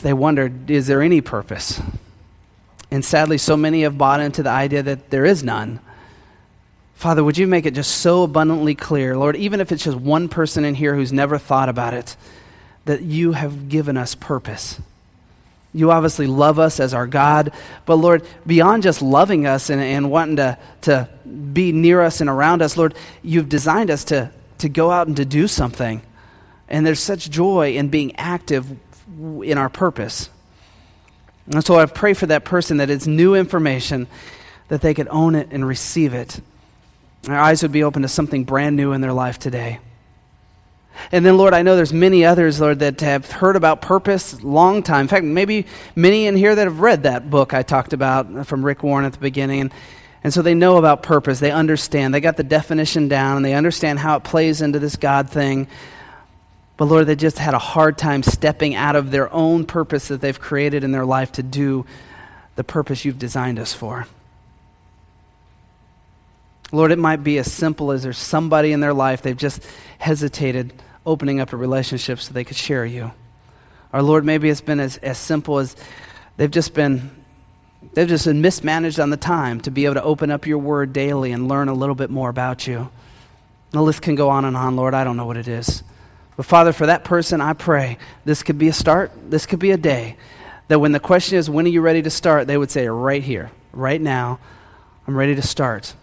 they 0.00 0.14
wonder, 0.14 0.50
is 0.68 0.86
there 0.86 1.02
any 1.02 1.20
purpose? 1.20 1.82
And 2.90 3.04
sadly, 3.04 3.36
so 3.36 3.54
many 3.54 3.82
have 3.82 3.98
bought 3.98 4.20
into 4.20 4.42
the 4.42 4.50
idea 4.50 4.82
that 4.82 5.10
there 5.10 5.26
is 5.26 5.44
none. 5.44 5.80
Father, 6.94 7.22
would 7.22 7.36
you 7.36 7.46
make 7.46 7.66
it 7.66 7.74
just 7.74 7.98
so 7.98 8.22
abundantly 8.22 8.74
clear, 8.74 9.14
Lord, 9.14 9.36
even 9.36 9.60
if 9.60 9.72
it's 9.72 9.84
just 9.84 9.98
one 9.98 10.30
person 10.30 10.64
in 10.64 10.74
here 10.74 10.94
who's 10.94 11.12
never 11.12 11.36
thought 11.36 11.68
about 11.68 11.92
it, 11.92 12.16
that 12.88 13.02
you 13.02 13.32
have 13.32 13.68
given 13.68 13.98
us 13.98 14.14
purpose. 14.14 14.80
You 15.74 15.90
obviously 15.90 16.26
love 16.26 16.58
us 16.58 16.80
as 16.80 16.94
our 16.94 17.06
God, 17.06 17.52
but 17.84 17.96
Lord, 17.96 18.26
beyond 18.46 18.82
just 18.82 19.02
loving 19.02 19.46
us 19.46 19.68
and, 19.68 19.78
and 19.78 20.10
wanting 20.10 20.36
to, 20.36 20.56
to 20.82 21.06
be 21.52 21.70
near 21.70 22.00
us 22.00 22.22
and 22.22 22.30
around 22.30 22.62
us, 22.62 22.78
Lord, 22.78 22.94
you've 23.22 23.50
designed 23.50 23.90
us 23.90 24.04
to, 24.04 24.30
to 24.56 24.70
go 24.70 24.90
out 24.90 25.06
and 25.06 25.14
to 25.18 25.26
do 25.26 25.46
something. 25.46 26.00
And 26.66 26.86
there's 26.86 26.98
such 26.98 27.28
joy 27.28 27.74
in 27.74 27.90
being 27.90 28.16
active 28.16 28.66
in 29.18 29.58
our 29.58 29.68
purpose. 29.68 30.30
And 31.50 31.62
so 31.62 31.78
I 31.78 31.84
pray 31.84 32.14
for 32.14 32.24
that 32.24 32.46
person 32.46 32.78
that 32.78 32.88
it's 32.88 33.06
new 33.06 33.34
information, 33.34 34.06
that 34.68 34.80
they 34.80 34.94
could 34.94 35.08
own 35.08 35.34
it 35.34 35.48
and 35.50 35.68
receive 35.68 36.14
it. 36.14 36.40
Our 37.28 37.38
eyes 37.38 37.60
would 37.60 37.72
be 37.72 37.84
open 37.84 38.00
to 38.00 38.08
something 38.08 38.44
brand 38.44 38.76
new 38.76 38.92
in 38.92 39.02
their 39.02 39.12
life 39.12 39.38
today. 39.38 39.80
And 41.12 41.24
then, 41.24 41.36
Lord, 41.36 41.54
I 41.54 41.62
know 41.62 41.76
there's 41.76 41.92
many 41.92 42.24
others, 42.24 42.60
Lord, 42.60 42.80
that 42.80 43.00
have 43.00 43.30
heard 43.30 43.56
about 43.56 43.80
purpose 43.80 44.42
long 44.42 44.82
time. 44.82 45.02
In 45.02 45.08
fact, 45.08 45.24
maybe 45.24 45.66
many 45.94 46.26
in 46.26 46.36
here 46.36 46.54
that 46.54 46.66
have 46.66 46.80
read 46.80 47.04
that 47.04 47.30
book 47.30 47.54
I 47.54 47.62
talked 47.62 47.92
about 47.92 48.46
from 48.46 48.64
Rick 48.64 48.82
Warren 48.82 49.04
at 49.04 49.12
the 49.12 49.18
beginning. 49.18 49.60
And, 49.60 49.72
and 50.24 50.34
so 50.34 50.42
they 50.42 50.54
know 50.54 50.76
about 50.76 51.02
purpose. 51.02 51.40
They 51.40 51.50
understand. 51.50 52.12
They 52.12 52.20
got 52.20 52.36
the 52.36 52.44
definition 52.44 53.08
down, 53.08 53.36
and 53.36 53.44
they 53.44 53.54
understand 53.54 53.98
how 53.98 54.16
it 54.16 54.24
plays 54.24 54.60
into 54.60 54.78
this 54.78 54.96
God 54.96 55.30
thing. 55.30 55.68
But 56.76 56.86
Lord, 56.86 57.06
they 57.06 57.16
just 57.16 57.38
had 57.38 57.54
a 57.54 57.58
hard 57.58 57.96
time 57.96 58.22
stepping 58.22 58.74
out 58.74 58.94
of 58.94 59.10
their 59.10 59.32
own 59.32 59.64
purpose 59.66 60.08
that 60.08 60.20
they've 60.20 60.38
created 60.38 60.84
in 60.84 60.92
their 60.92 61.04
life 61.04 61.32
to 61.32 61.42
do 61.42 61.86
the 62.56 62.64
purpose 62.64 63.04
you've 63.04 63.18
designed 63.18 63.58
us 63.58 63.72
for. 63.72 64.06
Lord, 66.70 66.92
it 66.92 66.98
might 66.98 67.24
be 67.24 67.38
as 67.38 67.50
simple 67.50 67.92
as 67.92 68.02
there's 68.02 68.18
somebody 68.18 68.72
in 68.72 68.80
their 68.80 68.92
life 68.92 69.22
they've 69.22 69.36
just 69.36 69.64
hesitated 69.98 70.72
opening 71.08 71.40
up 71.40 71.52
a 71.52 71.56
relationship 71.56 72.20
so 72.20 72.32
they 72.32 72.44
could 72.44 72.56
share 72.56 72.84
you. 72.84 73.10
Our 73.92 74.02
Lord, 74.02 74.24
maybe 74.24 74.48
it's 74.48 74.60
been 74.60 74.80
as, 74.80 74.98
as 74.98 75.18
simple 75.18 75.58
as 75.58 75.74
they've 76.36 76.50
just 76.50 76.74
been 76.74 77.10
they've 77.94 78.08
just 78.08 78.26
been 78.26 78.40
mismanaged 78.40 79.00
on 79.00 79.10
the 79.10 79.16
time 79.16 79.60
to 79.60 79.70
be 79.70 79.84
able 79.84 79.94
to 79.94 80.02
open 80.02 80.30
up 80.30 80.46
your 80.46 80.58
word 80.58 80.92
daily 80.92 81.32
and 81.32 81.48
learn 81.48 81.68
a 81.68 81.74
little 81.74 81.94
bit 81.94 82.10
more 82.10 82.28
about 82.28 82.66
you. 82.66 82.90
The 83.70 83.80
list 83.80 84.02
can 84.02 84.14
go 84.14 84.28
on 84.28 84.44
and 84.44 84.56
on, 84.56 84.76
Lord. 84.76 84.94
I 84.94 85.04
don't 85.04 85.16
know 85.16 85.26
what 85.26 85.36
it 85.36 85.48
is. 85.48 85.82
But 86.36 86.46
Father, 86.46 86.72
for 86.72 86.86
that 86.86 87.04
person, 87.04 87.40
I 87.40 87.52
pray 87.52 87.98
this 88.24 88.42
could 88.42 88.58
be 88.58 88.68
a 88.68 88.72
start, 88.72 89.12
this 89.30 89.46
could 89.46 89.58
be 89.58 89.70
a 89.70 89.76
day. 89.76 90.16
That 90.68 90.80
when 90.80 90.92
the 90.92 91.00
question 91.00 91.38
is, 91.38 91.48
when 91.48 91.64
are 91.64 91.70
you 91.70 91.80
ready 91.80 92.02
to 92.02 92.10
start? 92.10 92.46
They 92.46 92.58
would 92.58 92.70
say, 92.70 92.86
right 92.88 93.22
here, 93.22 93.50
right 93.72 94.00
now, 94.00 94.38
I'm 95.06 95.16
ready 95.16 95.34
to 95.34 95.42
start 95.42 95.94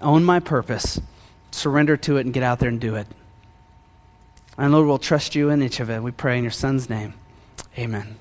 own 0.00 0.22
my 0.22 0.38
purpose, 0.38 1.00
surrender 1.50 1.96
to 1.96 2.18
it, 2.18 2.26
and 2.26 2.34
get 2.34 2.42
out 2.42 2.58
there 2.58 2.68
and 2.68 2.80
do 2.80 2.94
it. 2.94 3.06
And 4.56 4.72
Lord, 4.72 4.86
we'll 4.86 4.98
trust 4.98 5.34
you 5.34 5.50
in 5.50 5.62
each 5.62 5.80
of 5.80 5.90
it. 5.90 6.02
We 6.02 6.12
pray 6.12 6.38
in 6.38 6.44
your 6.44 6.50
Son's 6.50 6.88
name. 6.88 7.14
Amen. 7.78 8.18